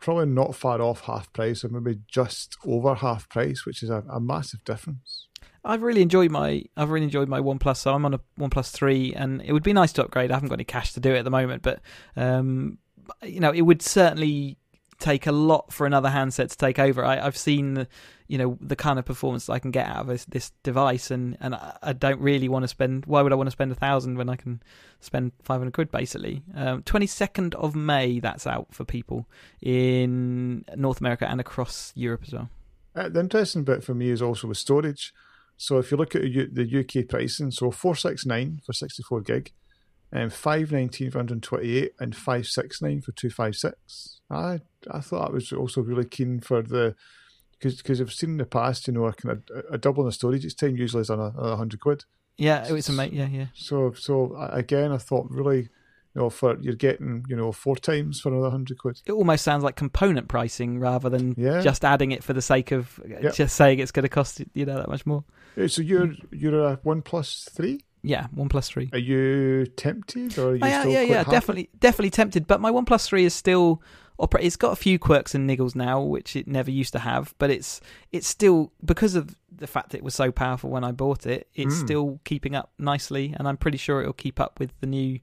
probably 0.00 0.26
not 0.26 0.56
far 0.56 0.80
off 0.80 1.02
half 1.02 1.32
price, 1.32 1.62
or 1.62 1.68
maybe 1.68 2.00
just 2.08 2.56
over 2.66 2.96
half 2.96 3.28
price, 3.28 3.64
which 3.64 3.84
is 3.84 3.90
a, 3.90 4.02
a 4.10 4.18
massive 4.18 4.64
difference. 4.64 5.27
I've 5.68 5.82
really 5.82 6.02
enjoyed 6.02 6.30
my 6.30 6.64
I've 6.76 6.90
really 6.90 7.04
enjoyed 7.04 7.28
my 7.28 7.40
OnePlus. 7.40 7.76
So 7.76 7.94
I'm 7.94 8.04
on 8.06 8.14
a 8.14 8.20
One 8.36 8.50
three, 8.50 9.14
and 9.14 9.42
it 9.42 9.52
would 9.52 9.62
be 9.62 9.74
nice 9.74 9.92
to 9.92 10.04
upgrade. 10.04 10.30
I 10.30 10.34
haven't 10.34 10.48
got 10.48 10.54
any 10.54 10.64
cash 10.64 10.94
to 10.94 11.00
do 11.00 11.14
it 11.14 11.18
at 11.18 11.24
the 11.24 11.30
moment, 11.30 11.62
but 11.62 11.80
um, 12.16 12.78
you 13.22 13.40
know, 13.40 13.52
it 13.52 13.60
would 13.60 13.82
certainly 13.82 14.56
take 14.98 15.28
a 15.28 15.32
lot 15.32 15.72
for 15.72 15.86
another 15.86 16.10
handset 16.10 16.50
to 16.50 16.56
take 16.56 16.80
over. 16.80 17.04
I, 17.04 17.24
I've 17.24 17.36
seen 17.36 17.74
the, 17.74 17.88
you 18.26 18.36
know, 18.36 18.58
the 18.60 18.74
kind 18.74 18.98
of 18.98 19.04
performance 19.04 19.48
I 19.48 19.60
can 19.60 19.70
get 19.70 19.86
out 19.86 19.98
of 19.98 20.06
this, 20.08 20.24
this 20.24 20.50
device, 20.62 21.10
and 21.10 21.36
and 21.40 21.54
I, 21.54 21.76
I 21.82 21.92
don't 21.92 22.20
really 22.20 22.48
want 22.48 22.64
to 22.64 22.68
spend. 22.68 23.06
Why 23.06 23.22
would 23.22 23.32
I 23.32 23.36
want 23.36 23.46
to 23.48 23.52
spend 23.52 23.70
a 23.70 23.76
thousand 23.76 24.16
when 24.16 24.28
I 24.28 24.36
can 24.36 24.62
spend 25.00 25.32
five 25.42 25.60
hundred 25.60 25.74
quid? 25.74 25.90
Basically, 25.90 26.42
twenty 26.86 27.04
um, 27.04 27.06
second 27.06 27.54
of 27.56 27.76
May. 27.76 28.20
That's 28.20 28.46
out 28.46 28.68
for 28.72 28.84
people 28.84 29.28
in 29.60 30.64
North 30.74 31.00
America 31.00 31.28
and 31.28 31.40
across 31.40 31.92
Europe 31.94 32.22
as 32.26 32.32
well. 32.32 32.48
Uh, 32.96 33.08
the 33.08 33.20
interesting 33.20 33.64
bit 33.64 33.84
for 33.84 33.94
me 33.94 34.08
is 34.08 34.22
also 34.22 34.48
with 34.48 34.58
storage. 34.58 35.12
So 35.58 35.78
if 35.78 35.90
you 35.90 35.96
look 35.96 36.14
at 36.14 36.22
the 36.22 36.86
UK 36.86 37.08
pricing, 37.08 37.50
so 37.50 37.70
four 37.70 37.96
six 37.96 38.24
nine 38.24 38.60
for 38.64 38.72
sixty 38.72 39.02
four 39.02 39.20
gig, 39.20 39.52
and 40.12 40.32
five 40.32 40.70
nineteen 40.72 41.10
for 41.10 41.18
hundred 41.18 41.42
twenty 41.42 41.76
eight, 41.78 41.92
and 41.98 42.14
five 42.14 42.46
six 42.46 42.80
nine 42.80 43.02
for 43.02 43.12
two 43.12 43.28
five 43.28 43.56
six. 43.56 44.20
I 44.30 44.60
I 44.90 45.00
thought 45.00 45.28
I 45.28 45.32
was 45.32 45.52
also 45.52 45.80
really 45.82 46.04
keen 46.04 46.40
for 46.40 46.62
the 46.62 46.94
because 47.52 47.76
because 47.76 48.00
I've 48.00 48.12
seen 48.12 48.30
in 48.30 48.36
the 48.36 48.46
past, 48.46 48.86
you 48.86 48.94
know, 48.94 49.06
a 49.06 49.12
kind 49.12 49.36
of 49.36 49.64
a 49.70 49.78
double 49.78 50.04
in 50.04 50.06
the 50.06 50.12
storage 50.12 50.44
each 50.44 50.56
time 50.56 50.76
usually 50.76 51.00
is 51.00 51.10
on 51.10 51.18
a, 51.18 51.36
a 51.36 51.56
hundred 51.56 51.80
quid. 51.80 52.04
Yeah, 52.36 52.64
it 52.66 52.72
was 52.72 52.88
a 52.88 52.92
mate. 52.92 53.12
Yeah, 53.12 53.26
yeah. 53.26 53.46
So 53.54 53.92
so 53.94 54.36
again, 54.52 54.92
I 54.92 54.98
thought 54.98 55.26
really 55.28 55.70
you 56.14 56.22
know, 56.22 56.30
for 56.30 56.58
you're 56.60 56.74
getting, 56.74 57.24
you 57.28 57.36
know, 57.36 57.52
four 57.52 57.76
times 57.76 58.20
for 58.20 58.30
another 58.30 58.50
hundred 58.50 58.78
quid. 58.78 59.00
It 59.06 59.12
almost 59.12 59.44
sounds 59.44 59.62
like 59.62 59.76
component 59.76 60.28
pricing 60.28 60.80
rather 60.80 61.08
than 61.08 61.34
yeah. 61.36 61.60
just 61.60 61.84
adding 61.84 62.12
it 62.12 62.24
for 62.24 62.32
the 62.32 62.42
sake 62.42 62.72
of 62.72 63.00
yep. 63.06 63.34
just 63.34 63.56
saying 63.56 63.78
it's 63.78 63.92
going 63.92 64.04
to 64.04 64.08
cost 64.08 64.42
you 64.54 64.64
know 64.64 64.76
that 64.76 64.88
much 64.88 65.06
more. 65.06 65.24
So 65.66 65.82
you're 65.82 66.14
you're 66.30 66.60
a 66.64 66.80
one 66.82 67.02
plus 67.02 67.48
three. 67.52 67.80
Yeah, 68.02 68.28
one 68.32 68.48
plus 68.48 68.68
three. 68.68 68.88
Are 68.92 68.98
you 68.98 69.66
tempted, 69.66 70.38
or 70.38 70.50
are 70.50 70.54
you 70.54 70.60
yeah, 70.62 70.80
still 70.80 70.92
yeah, 70.92 71.02
yeah, 71.02 71.16
happy? 71.18 71.30
definitely, 71.30 71.70
definitely 71.80 72.10
tempted. 72.10 72.46
But 72.46 72.60
my 72.60 72.70
one 72.70 72.84
plus 72.84 73.08
three 73.08 73.24
is 73.24 73.34
still 73.34 73.82
operate. 74.18 74.44
It's 74.44 74.56
got 74.56 74.72
a 74.72 74.76
few 74.76 74.98
quirks 74.98 75.34
and 75.34 75.50
niggles 75.50 75.74
now, 75.74 76.00
which 76.00 76.36
it 76.36 76.46
never 76.46 76.70
used 76.70 76.92
to 76.92 77.00
have. 77.00 77.34
But 77.38 77.50
it's 77.50 77.80
it's 78.12 78.26
still 78.28 78.72
because 78.84 79.14
of 79.16 79.36
the 79.50 79.66
fact 79.66 79.90
that 79.90 79.98
it 79.98 80.04
was 80.04 80.14
so 80.14 80.30
powerful 80.30 80.70
when 80.70 80.84
I 80.84 80.92
bought 80.92 81.26
it. 81.26 81.48
It's 81.54 81.74
Mm. 81.74 81.84
still 81.84 82.20
keeping 82.24 82.54
up 82.54 82.72
nicely, 82.78 83.34
and 83.36 83.48
I'm 83.48 83.56
pretty 83.56 83.78
sure 83.78 84.00
it'll 84.00 84.12
keep 84.12 84.38
up 84.38 84.60
with 84.60 84.72
the 84.80 84.86
new 84.86 85.18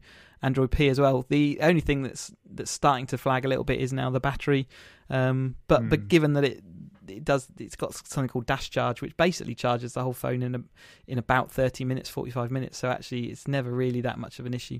Android 0.45 0.71
P 0.71 0.87
as 0.89 0.99
well. 0.99 1.25
The 1.29 1.59
only 1.61 1.81
thing 1.81 2.03
that's 2.03 2.31
that's 2.49 2.71
starting 2.71 3.05
to 3.07 3.17
flag 3.17 3.45
a 3.45 3.47
little 3.47 3.63
bit 3.63 3.79
is 3.79 3.91
now 3.91 4.09
the 4.09 4.19
battery. 4.19 4.67
Um, 5.09 5.55
but 5.67 5.81
Mm. 5.83 5.89
but 5.89 6.07
given 6.07 6.33
that 6.33 6.43
it 6.43 6.61
it 7.07 7.23
does 7.23 7.47
it's 7.59 7.75
got 7.75 7.93
something 7.93 8.27
called 8.29 8.47
dash 8.47 8.69
charge 8.71 8.99
which 9.01 9.15
basically 9.15 9.53
charges 9.53 9.93
the 9.93 10.01
whole 10.01 10.13
phone 10.13 10.41
in 10.41 10.55
a, 10.55 10.61
in 11.05 11.17
about 11.19 11.51
30 11.51 11.85
minutes 11.85 12.09
45 12.09 12.49
minutes 12.49 12.79
so 12.79 12.89
actually 12.89 13.25
it's 13.25 13.47
never 13.47 13.69
really 13.71 14.01
that 14.01 14.17
much 14.17 14.39
of 14.39 14.47
an 14.47 14.55
issue 14.55 14.79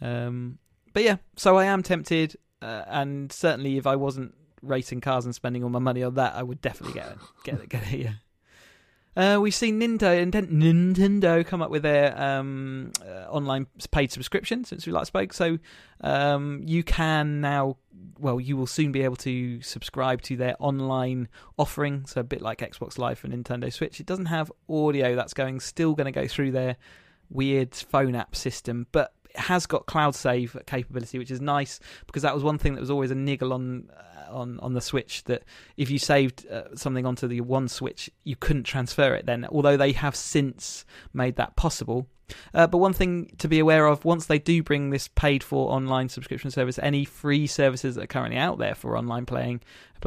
um, 0.00 0.58
but 0.92 1.02
yeah 1.02 1.16
so 1.36 1.56
i 1.56 1.64
am 1.64 1.82
tempted 1.82 2.36
uh, 2.62 2.84
and 2.86 3.32
certainly 3.32 3.76
if 3.76 3.88
i 3.88 3.96
wasn't 3.96 4.32
racing 4.62 5.00
cars 5.00 5.24
and 5.24 5.34
spending 5.34 5.64
all 5.64 5.68
my 5.68 5.80
money 5.80 6.04
on 6.04 6.14
that 6.14 6.36
i 6.36 6.44
would 6.44 6.60
definitely 6.60 6.94
get 6.94 7.08
it 7.10 7.18
get 7.42 7.60
it 7.60 7.68
get 7.68 7.92
it 7.92 7.98
yeah 7.98 8.12
uh, 9.16 9.38
we've 9.40 9.54
seen 9.54 9.80
Nintendo, 9.80 10.30
Nintendo 10.30 11.46
come 11.46 11.62
up 11.62 11.70
with 11.70 11.82
their 11.82 12.20
um, 12.20 12.92
uh, 13.00 13.30
online 13.30 13.66
paid 13.90 14.10
subscription 14.10 14.64
since 14.64 14.86
we 14.86 14.92
last 14.92 15.08
spoke. 15.08 15.32
So 15.32 15.58
um, 16.00 16.62
you 16.64 16.82
can 16.82 17.40
now, 17.40 17.76
well, 18.18 18.40
you 18.40 18.56
will 18.56 18.66
soon 18.66 18.92
be 18.92 19.02
able 19.02 19.16
to 19.16 19.62
subscribe 19.62 20.20
to 20.22 20.36
their 20.36 20.56
online 20.58 21.28
offering. 21.58 22.06
So 22.06 22.20
a 22.20 22.24
bit 22.24 22.42
like 22.42 22.58
Xbox 22.58 22.98
Live 22.98 23.18
for 23.18 23.28
Nintendo 23.28 23.72
Switch. 23.72 24.00
It 24.00 24.06
doesn't 24.06 24.26
have 24.26 24.50
audio. 24.68 25.14
That's 25.14 25.34
going 25.34 25.60
still 25.60 25.94
going 25.94 26.12
to 26.12 26.20
go 26.20 26.26
through 26.26 26.50
their 26.50 26.76
weird 27.30 27.74
phone 27.74 28.14
app 28.14 28.36
system, 28.36 28.86
but 28.92 29.13
has 29.36 29.66
got 29.66 29.86
cloud 29.86 30.14
save 30.14 30.56
capability, 30.66 31.18
which 31.18 31.30
is 31.30 31.40
nice 31.40 31.80
because 32.06 32.22
that 32.22 32.34
was 32.34 32.44
one 32.44 32.58
thing 32.58 32.74
that 32.74 32.80
was 32.80 32.90
always 32.90 33.10
a 33.10 33.14
niggle 33.14 33.52
on 33.52 33.90
uh, 33.96 34.32
on 34.32 34.58
on 34.60 34.74
the 34.74 34.80
Switch 34.80 35.24
that 35.24 35.44
if 35.76 35.90
you 35.90 35.98
saved 35.98 36.46
uh, 36.48 36.74
something 36.74 37.06
onto 37.06 37.26
the 37.26 37.40
one 37.40 37.68
Switch, 37.68 38.10
you 38.24 38.36
couldn't 38.36 38.64
transfer 38.64 39.14
it. 39.14 39.26
Then, 39.26 39.46
although 39.50 39.76
they 39.76 39.92
have 39.92 40.16
since 40.16 40.84
made 41.12 41.36
that 41.36 41.56
possible. 41.56 42.06
Uh, 42.52 42.66
but 42.66 42.78
one 42.78 42.92
thing 42.92 43.30
to 43.38 43.48
be 43.48 43.58
aware 43.58 43.86
of 43.86 44.04
once 44.04 44.26
they 44.26 44.38
do 44.38 44.62
bring 44.62 44.90
this 44.90 45.08
paid 45.08 45.42
for 45.42 45.70
online 45.72 46.08
subscription 46.08 46.50
service, 46.50 46.78
any 46.82 47.04
free 47.04 47.46
services 47.46 47.94
that 47.94 48.04
are 48.04 48.08
currently 48.08 48.38
out 48.38 48.58
there 48.58 48.74
for 48.74 48.96
online 48.96 49.26
playing, 49.26 49.60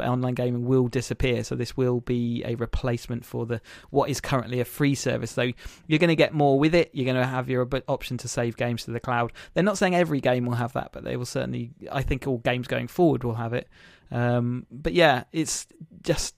online 0.05 0.33
gaming 0.33 0.65
will 0.65 0.87
disappear. 0.87 1.43
So 1.43 1.55
this 1.55 1.75
will 1.75 2.01
be 2.01 2.43
a 2.45 2.55
replacement 2.55 3.25
for 3.25 3.45
the 3.45 3.61
what 3.89 4.09
is 4.09 4.21
currently 4.21 4.59
a 4.59 4.65
free 4.65 4.95
service. 4.95 5.31
So 5.31 5.51
you're 5.87 5.99
going 5.99 6.09
to 6.09 6.15
get 6.15 6.33
more 6.33 6.59
with 6.59 6.75
it. 6.75 6.91
You're 6.93 7.05
going 7.05 7.17
to 7.17 7.25
have 7.25 7.49
your 7.49 7.67
option 7.87 8.17
to 8.17 8.27
save 8.27 8.57
games 8.57 8.85
to 8.85 8.91
the 8.91 8.99
cloud. 8.99 9.33
They're 9.53 9.63
not 9.63 9.77
saying 9.77 9.95
every 9.95 10.21
game 10.21 10.45
will 10.45 10.55
have 10.55 10.73
that, 10.73 10.91
but 10.91 11.03
they 11.03 11.17
will 11.17 11.25
certainly. 11.25 11.71
I 11.91 12.01
think 12.01 12.27
all 12.27 12.39
games 12.39 12.67
going 12.67 12.87
forward 12.87 13.23
will 13.23 13.35
have 13.35 13.53
it. 13.53 13.67
Um, 14.11 14.65
but 14.71 14.93
yeah, 14.93 15.23
it's 15.31 15.67
just 16.01 16.35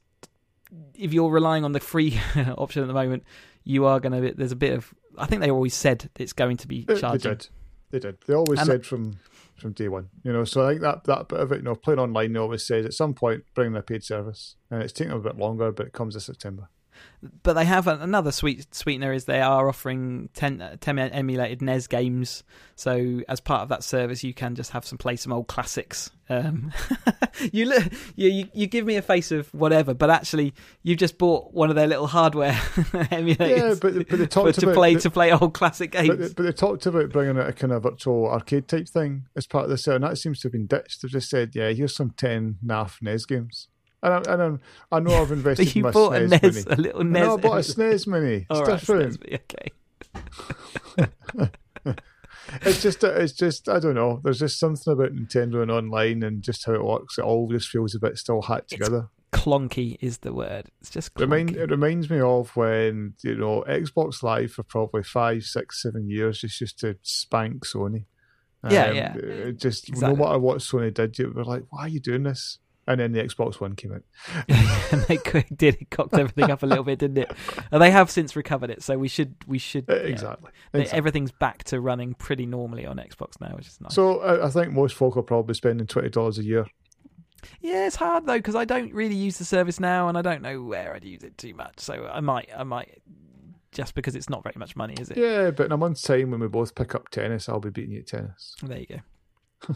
if 0.95 1.13
you're 1.13 1.29
relying 1.31 1.63
on 1.65 1.71
the 1.71 1.79
free 1.79 2.19
option 2.57 2.81
at 2.83 2.87
the 2.87 2.93
moment, 2.93 3.23
you 3.63 3.85
are 3.85 3.99
going 3.99 4.21
to. 4.21 4.33
There's 4.33 4.51
a 4.51 4.55
bit 4.57 4.73
of. 4.73 4.93
I 5.17 5.25
think 5.25 5.41
they 5.41 5.51
always 5.51 5.73
said 5.73 6.09
it's 6.17 6.33
going 6.33 6.57
to 6.57 6.67
be 6.67 6.85
charging. 6.85 7.31
They 7.31 7.35
did. 7.35 7.47
They 7.91 7.99
did. 7.99 8.17
They 8.27 8.33
always 8.33 8.59
And- 8.59 8.67
said 8.67 8.85
from 8.85 9.17
from 9.55 9.73
day 9.73 9.89
one. 9.89 10.09
You 10.23 10.31
know, 10.31 10.45
so 10.45 10.65
I 10.65 10.69
think 10.71 10.81
that 10.81 11.03
that 11.05 11.27
bit 11.27 11.39
of 11.39 11.51
it, 11.51 11.57
you 11.57 11.63
know, 11.63 11.75
playing 11.75 11.99
online, 11.99 12.31
they 12.33 12.39
always 12.39 12.65
says 12.65 12.85
at 12.85 12.93
some 12.93 13.13
point 13.13 13.43
bring 13.55 13.67
in 13.71 13.75
a 13.75 13.81
paid 13.81 14.03
service, 14.03 14.55
and 14.71 14.81
it's 14.81 14.93
taking 14.93 15.11
a 15.11 15.19
bit 15.19 15.37
longer, 15.37 15.71
but 15.71 15.87
it 15.87 15.93
comes 15.93 16.13
this 16.13 16.25
September. 16.25 16.69
But 17.43 17.53
they 17.53 17.65
have 17.65 17.87
another 17.87 18.31
sweet 18.31 18.73
sweetener 18.73 19.11
is 19.11 19.25
they 19.25 19.41
are 19.41 19.67
offering 19.67 20.29
10, 20.35 20.61
uh, 20.61 20.75
10 20.79 20.97
emulated 20.99 21.61
NES 21.61 21.87
games. 21.87 22.43
So 22.75 23.21
as 23.27 23.41
part 23.41 23.61
of 23.61 23.69
that 23.69 23.83
service, 23.83 24.23
you 24.23 24.33
can 24.33 24.55
just 24.55 24.71
have 24.71 24.85
some 24.85 24.97
play 24.97 25.17
some 25.17 25.33
old 25.33 25.47
classics. 25.47 26.11
Um, 26.29 26.71
you, 27.51 27.65
look, 27.65 27.83
you 28.15 28.47
you 28.53 28.67
give 28.67 28.85
me 28.85 28.95
a 28.95 29.01
face 29.01 29.31
of 29.31 29.53
whatever, 29.53 29.93
but 29.93 30.09
actually 30.09 30.53
you've 30.83 30.99
just 30.99 31.17
bought 31.17 31.53
one 31.53 31.69
of 31.69 31.75
their 31.75 31.87
little 31.87 32.07
hardware 32.07 32.51
emulators. 32.53 33.49
Yeah, 33.49 33.75
but 33.81 34.07
but 34.09 34.19
they 34.19 34.27
talked 34.27 34.59
to 34.59 34.65
about 34.67 34.75
play 34.75 34.95
to 34.95 35.09
play 35.09 35.31
old 35.33 35.53
classic 35.53 35.91
games. 35.91 36.07
But, 36.09 36.19
they- 36.19 36.33
but 36.33 36.43
they 36.43 36.51
talked 36.51 36.85
about 36.85 37.09
bringing 37.09 37.37
out 37.37 37.49
a 37.49 37.53
kind 37.53 37.73
of 37.73 37.83
virtual 37.83 38.29
arcade 38.29 38.67
type 38.67 38.87
thing 38.87 39.25
as 39.35 39.47
part 39.47 39.65
of 39.65 39.69
this, 39.71 39.87
and 39.87 40.03
that 40.03 40.17
seems 40.17 40.39
to 40.41 40.47
have 40.47 40.53
been 40.53 40.67
ditched. 40.67 41.01
They've 41.01 41.11
just 41.11 41.29
said, 41.29 41.51
"Yeah, 41.55 41.69
here's 41.71 41.95
some 41.95 42.11
ten 42.11 42.57
NAF 42.65 43.01
NES 43.01 43.25
games." 43.25 43.67
And, 44.01 44.13
I, 44.13 44.33
and 44.33 44.41
I'm, 44.41 44.59
I 44.91 44.99
know 44.99 45.21
I've 45.21 45.31
invested 45.31 45.65
but 45.65 45.75
you 45.75 45.79
in 45.81 45.83
my 45.83 45.91
bought 45.91 46.15
a 46.15 46.27
NES, 46.27 46.41
mini. 46.41 46.63
a 46.69 46.75
little 46.81 47.01
I 47.01 47.03
NES. 47.03 47.21
know 47.21 47.33
I 47.33 47.37
bought 47.37 47.57
a. 47.57 47.59
SNES 47.59 48.07
mini. 48.07 48.47
It's 48.49 48.59
right, 48.59 48.65
different. 48.79 49.19
SNES, 49.19 49.39
okay. 50.97 51.49
It's 52.63 52.81
just, 52.81 53.03
uh, 53.03 53.11
it's 53.11 53.33
just, 53.33 53.69
I 53.69 53.79
don't 53.79 53.93
know. 53.93 54.21
There's 54.23 54.39
just 54.39 54.57
something 54.59 54.91
about 54.91 55.13
Nintendo 55.13 55.61
and 55.61 55.69
online 55.69 56.23
and 56.23 56.41
just 56.41 56.65
how 56.65 56.73
it 56.73 56.83
works. 56.83 57.19
It 57.19 57.23
all 57.23 57.47
just 57.47 57.69
feels 57.69 57.93
a 57.93 57.99
bit 57.99 58.17
still 58.17 58.41
hacked 58.41 58.71
It's 58.71 58.73
together. 58.73 59.09
Clunky 59.31 59.97
is 60.01 60.19
the 60.19 60.33
word. 60.33 60.71
It's 60.81 60.89
just 60.89 61.13
clunky. 61.13 61.21
Remind, 61.21 61.55
it 61.55 61.69
reminds 61.69 62.09
me 62.09 62.19
of 62.19 62.55
when 62.55 63.13
you 63.23 63.35
know 63.35 63.63
Xbox 63.69 64.23
Live 64.23 64.51
for 64.53 64.63
probably 64.63 65.03
five, 65.03 65.43
six, 65.43 65.83
seven 65.83 66.09
years 66.09 66.41
just 66.41 66.59
used 66.59 66.79
to 66.79 66.97
spank 67.03 67.63
Sony. 67.67 68.05
Yeah, 68.67 68.85
um, 68.87 68.95
yeah. 68.95 69.13
It 69.15 69.57
just 69.59 69.87
Exactly. 69.87 70.17
no 70.17 70.25
matter 70.25 70.39
what 70.39 70.57
Sony 70.57 70.91
did, 70.91 71.19
you 71.19 71.31
were 71.31 71.45
like, 71.45 71.65
"Why 71.69 71.83
are 71.83 71.87
you 71.87 71.99
doing 71.99 72.23
this?" 72.23 72.57
And 72.89 72.99
then 72.99 73.11
the 73.11 73.21
Xbox 73.23 73.61
One 73.61 73.75
came 73.75 73.93
out. 73.93 74.01
and 74.91 75.01
they 75.03 75.17
did 75.55 75.77
it 75.79 75.91
cocked 75.91 76.15
everything 76.15 76.49
up 76.49 76.63
a 76.63 76.65
little 76.65 76.83
bit, 76.83 76.97
didn't 76.99 77.19
it? 77.19 77.31
And 77.71 77.79
they 77.81 77.91
have 77.91 78.09
since 78.09 78.35
recovered 78.35 78.71
it, 78.71 78.81
so 78.81 78.97
we 78.97 79.07
should 79.07 79.35
we 79.45 79.59
should 79.59 79.87
Uh, 79.89 79.93
Exactly. 79.93 80.49
they- 80.71 80.79
Exactly. 80.81 80.97
everything's 80.97 81.31
back 81.31 81.63
to 81.65 81.79
running 81.79 82.15
pretty 82.15 82.45
normally 82.47 82.85
on 82.87 82.97
Xbox 82.97 83.39
now, 83.39 83.55
which 83.55 83.67
is 83.67 83.79
nice. 83.79 83.93
So 83.93 84.19
I, 84.21 84.47
I 84.47 84.49
think 84.49 84.73
most 84.73 84.95
folk 84.95 85.15
are 85.17 85.21
probably 85.21 85.53
spending 85.53 85.85
twenty 85.85 86.09
dollars 86.09 86.39
a 86.39 86.43
year. 86.43 86.65
yeah, 87.61 87.85
it's 87.85 87.95
hard 87.95 88.25
though 88.25 88.37
because 88.39 88.55
I 88.55 88.65
don't 88.65 88.91
really 88.93 89.15
use 89.15 89.37
the 89.37 89.45
service 89.45 89.79
now, 89.79 90.07
and 90.09 90.17
I 90.17 90.21
don't 90.23 90.41
know 90.41 90.63
where 90.63 90.95
I'd 90.95 91.05
use 91.05 91.21
it 91.23 91.37
too 91.37 91.53
much. 91.53 91.79
So 91.79 92.09
I 92.11 92.21
might 92.21 92.49
I 92.57 92.63
might 92.63 93.01
just 93.71 93.93
because 93.93 94.15
it's 94.15 94.29
not 94.29 94.41
very 94.41 94.55
much 94.57 94.75
money, 94.75 94.95
is 94.99 95.11
it? 95.11 95.17
Yeah, 95.17 95.51
but 95.51 95.67
in 95.67 95.71
a 95.71 95.77
month's 95.77 96.01
time, 96.01 96.31
when 96.31 96.39
we 96.39 96.47
both 96.47 96.73
pick 96.73 96.95
up 96.95 97.09
tennis, 97.09 97.47
I'll 97.47 97.59
be 97.59 97.69
beating 97.69 97.91
you 97.91 97.99
at 97.99 98.07
tennis. 98.07 98.55
There 98.63 98.79
you 98.79 98.87
go. 98.87 99.75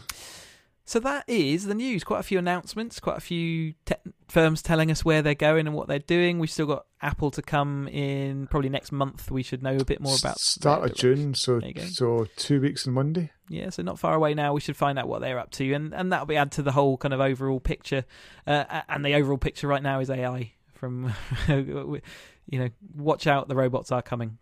so 0.84 1.00
that 1.00 1.24
is 1.28 1.64
the 1.66 1.74
news. 1.74 2.04
Quite 2.04 2.20
a 2.20 2.24
few 2.24 2.38
announcements, 2.38 3.00
quite 3.00 3.16
a 3.16 3.20
few 3.20 3.74
te- 3.86 3.94
firms 4.28 4.60
telling 4.62 4.90
us 4.90 5.04
where 5.04 5.22
they're 5.22 5.34
going 5.34 5.66
and 5.66 5.74
what 5.74 5.88
they're 5.88 5.98
doing. 5.98 6.38
We've 6.38 6.50
still 6.50 6.66
got 6.66 6.86
Apple 7.00 7.30
to 7.32 7.42
come 7.42 7.88
in 7.88 8.46
probably 8.48 8.68
next 8.68 8.92
month. 8.92 9.30
We 9.30 9.42
should 9.42 9.62
know 9.62 9.76
a 9.76 9.84
bit 9.84 10.00
more 10.00 10.16
about 10.18 10.38
start 10.38 10.84
of 10.84 10.94
June. 10.96 11.34
So 11.34 11.58
There 11.60 11.68
you 11.68 11.74
go. 11.74 11.82
so 11.82 12.26
two 12.36 12.60
weeks 12.60 12.84
and 12.86 12.94
Monday. 12.94 13.30
Yeah, 13.48 13.70
so 13.70 13.82
not 13.82 13.98
far 13.98 14.14
away 14.14 14.34
now. 14.34 14.52
We 14.54 14.60
should 14.60 14.76
find 14.76 14.98
out 14.98 15.08
what 15.08 15.20
they're 15.20 15.38
up 15.38 15.50
to, 15.52 15.72
and 15.72 15.94
and 15.94 16.12
that'll 16.12 16.26
be 16.26 16.36
add 16.36 16.52
to 16.52 16.62
the 16.62 16.72
whole 16.72 16.96
kind 16.96 17.12
of 17.14 17.20
overall 17.20 17.60
picture. 17.60 18.04
Uh, 18.46 18.82
and 18.88 19.04
the 19.04 19.14
overall 19.14 19.38
picture 19.38 19.68
right 19.68 19.82
now 19.82 20.00
is 20.00 20.10
AI. 20.10 20.52
From 20.72 21.12
you 21.48 22.58
know, 22.58 22.68
watch 22.94 23.26
out, 23.26 23.48
the 23.48 23.54
robots 23.56 23.90
are 23.92 24.02
coming. 24.02 24.38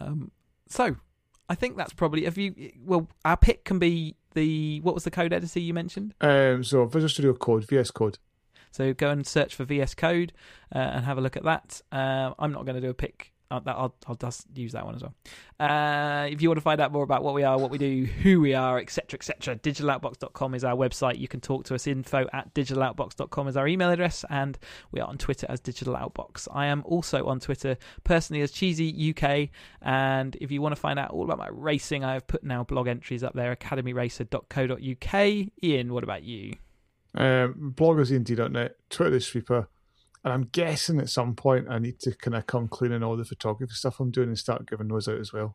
Um, 0.00 0.30
so 0.68 0.96
I 1.48 1.54
think 1.54 1.76
that's 1.76 1.92
probably. 1.92 2.24
Have 2.24 2.36
you? 2.38 2.72
Well, 2.84 3.08
our 3.24 3.36
pick 3.36 3.64
can 3.64 3.78
be 3.78 4.16
the 4.36 4.80
what 4.80 4.94
was 4.94 5.02
the 5.02 5.10
code 5.10 5.32
editor 5.32 5.58
you 5.58 5.74
mentioned? 5.74 6.14
Um, 6.20 6.62
so 6.62 6.84
Visual 6.84 7.08
Studio 7.08 7.32
Code, 7.32 7.66
VS 7.66 7.90
Code. 7.90 8.18
So 8.70 8.92
go 8.92 9.10
and 9.10 9.26
search 9.26 9.54
for 9.54 9.64
VS 9.64 9.94
Code 9.94 10.32
uh, 10.74 10.78
and 10.78 11.04
have 11.04 11.18
a 11.18 11.20
look 11.20 11.36
at 11.36 11.44
that. 11.44 11.80
Uh, 11.90 12.32
I'm 12.38 12.52
not 12.52 12.66
going 12.66 12.76
to 12.76 12.80
do 12.80 12.90
a 12.90 12.94
pick 12.94 13.32
I'll, 13.50 13.62
I'll, 13.66 13.94
I'll 14.06 14.14
just 14.16 14.46
use 14.54 14.72
that 14.72 14.84
one 14.84 14.96
as 14.96 15.02
well. 15.02 15.14
Uh, 15.58 16.26
if 16.26 16.42
you 16.42 16.48
want 16.48 16.58
to 16.58 16.62
find 16.62 16.80
out 16.80 16.92
more 16.92 17.04
about 17.04 17.22
what 17.22 17.34
we 17.34 17.42
are, 17.42 17.58
what 17.58 17.70
we 17.70 17.78
do, 17.78 18.04
who 18.04 18.40
we 18.40 18.54
are, 18.54 18.78
etc., 18.78 19.18
etc., 19.18 19.56
digitaloutbox.com 19.56 20.54
is 20.54 20.64
our 20.64 20.74
website. 20.74 21.18
You 21.18 21.28
can 21.28 21.40
talk 21.40 21.64
to 21.66 21.74
us. 21.74 21.86
Info 21.86 22.26
at 22.32 22.52
digitaloutbox.com 22.54 23.48
is 23.48 23.56
our 23.56 23.68
email 23.68 23.90
address, 23.90 24.24
and 24.30 24.58
we 24.90 25.00
are 25.00 25.08
on 25.08 25.18
Twitter 25.18 25.46
as 25.48 25.60
digitaloutbox. 25.60 26.48
I 26.52 26.66
am 26.66 26.82
also 26.84 27.26
on 27.26 27.40
Twitter 27.40 27.76
personally 28.04 28.42
as 28.42 28.50
Cheesy 28.50 29.14
UK. 29.16 29.50
And 29.82 30.36
if 30.40 30.50
you 30.50 30.60
want 30.60 30.74
to 30.74 30.80
find 30.80 30.98
out 30.98 31.10
all 31.10 31.24
about 31.24 31.38
my 31.38 31.48
racing, 31.50 32.04
I 32.04 32.14
have 32.14 32.26
put 32.26 32.42
now 32.42 32.64
blog 32.64 32.88
entries 32.88 33.22
up 33.22 33.34
there, 33.34 33.54
academyracer.co.uk. 33.54 35.48
Ian, 35.62 35.92
what 35.92 36.04
about 36.04 36.22
you? 36.22 36.56
Um, 37.14 37.72
bloggersend.net, 37.76 38.76
Twitter 38.90 39.20
Sweeper, 39.20 39.68
and 40.26 40.32
I'm 40.32 40.48
guessing 40.50 40.98
at 40.98 41.08
some 41.08 41.36
point 41.36 41.68
I 41.70 41.78
need 41.78 42.00
to 42.00 42.12
kind 42.16 42.34
of 42.34 42.48
come 42.48 42.66
clean 42.66 42.90
on 42.92 43.04
all 43.04 43.16
the 43.16 43.24
photography 43.24 43.72
stuff 43.74 44.00
I'm 44.00 44.10
doing 44.10 44.26
and 44.26 44.36
start 44.36 44.68
giving 44.68 44.88
those 44.88 45.06
out 45.06 45.20
as 45.20 45.32
well. 45.32 45.54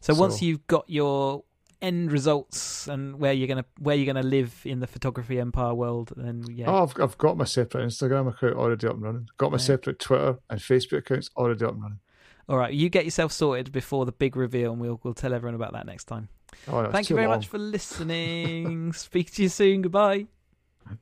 So, 0.00 0.14
so 0.14 0.20
once 0.20 0.40
you've 0.40 0.66
got 0.66 0.88
your 0.88 1.44
end 1.82 2.10
results 2.10 2.88
and 2.88 3.18
where 3.18 3.34
you're 3.34 3.46
gonna 3.46 3.66
where 3.78 3.94
you're 3.94 4.06
gonna 4.06 4.26
live 4.26 4.62
in 4.64 4.80
the 4.80 4.86
photography 4.86 5.38
empire 5.38 5.74
world, 5.74 6.14
then 6.16 6.44
yeah. 6.48 6.64
Oh, 6.66 6.84
I've 6.84 6.98
I've 6.98 7.18
got 7.18 7.36
my 7.36 7.44
separate 7.44 7.86
Instagram 7.86 8.28
account 8.30 8.54
already 8.54 8.86
up 8.86 8.94
and 8.94 9.02
running. 9.02 9.28
Got 9.36 9.52
my 9.52 9.58
separate 9.58 9.98
Twitter 9.98 10.38
and 10.48 10.60
Facebook 10.60 10.98
accounts 11.00 11.28
already 11.36 11.66
up 11.66 11.72
and 11.72 11.82
running. 11.82 12.00
All 12.48 12.56
right, 12.56 12.72
you 12.72 12.88
get 12.88 13.04
yourself 13.04 13.32
sorted 13.32 13.70
before 13.70 14.06
the 14.06 14.12
big 14.12 14.34
reveal, 14.34 14.72
and 14.72 14.80
we'll 14.80 14.98
we'll 15.02 15.12
tell 15.12 15.34
everyone 15.34 15.56
about 15.56 15.74
that 15.74 15.84
next 15.84 16.04
time. 16.04 16.30
Oh, 16.68 16.90
Thank 16.90 17.10
you 17.10 17.16
very 17.16 17.26
long. 17.28 17.36
much 17.36 17.48
for 17.48 17.58
listening. 17.58 18.92
Speak 18.94 19.30
to 19.32 19.42
you 19.42 19.50
soon. 19.50 19.82
Goodbye. 19.82 20.26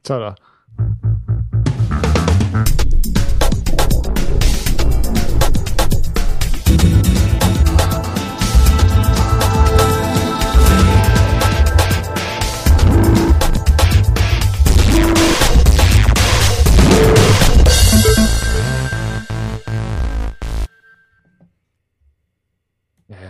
Ta-da. 0.02 0.34
Yeah, 2.54 2.60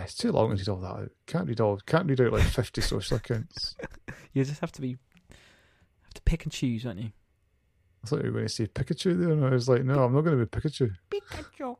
it's 0.03 0.13
too 0.13 0.31
long 0.31 0.49
to 0.51 0.55
read 0.55 0.69
all 0.69 0.77
that 0.77 0.87
out. 0.87 1.11
Can't 1.25 1.47
read 1.47 1.59
all. 1.59 1.77
Can't 1.87 2.07
read 2.07 2.21
out 2.21 2.31
like 2.31 2.43
fifty 2.43 2.81
social 2.81 3.17
accounts. 3.17 3.75
You 4.33 4.43
just 4.43 4.59
have 4.59 4.71
to 4.73 4.81
be 4.81 4.97
have 6.03 6.13
to 6.13 6.21
pick 6.23 6.43
and 6.43 6.51
choose, 6.51 6.83
don't 6.83 6.97
you? 6.97 7.11
I 8.05 8.07
thought 8.07 8.19
you 8.23 8.25
were 8.25 8.33
going 8.33 8.45
to 8.45 8.53
say 8.53 8.67
Pikachu 8.67 9.17
there, 9.19 9.31
and 9.31 9.43
I 9.43 9.49
was 9.49 9.67
like, 9.67 9.83
no, 9.83 10.03
I'm 10.03 10.13
not 10.13 10.21
going 10.21 10.37
to 10.37 10.45
be 10.45 10.49
Pikachu. 10.59 10.91
Pikachu. 11.09 11.75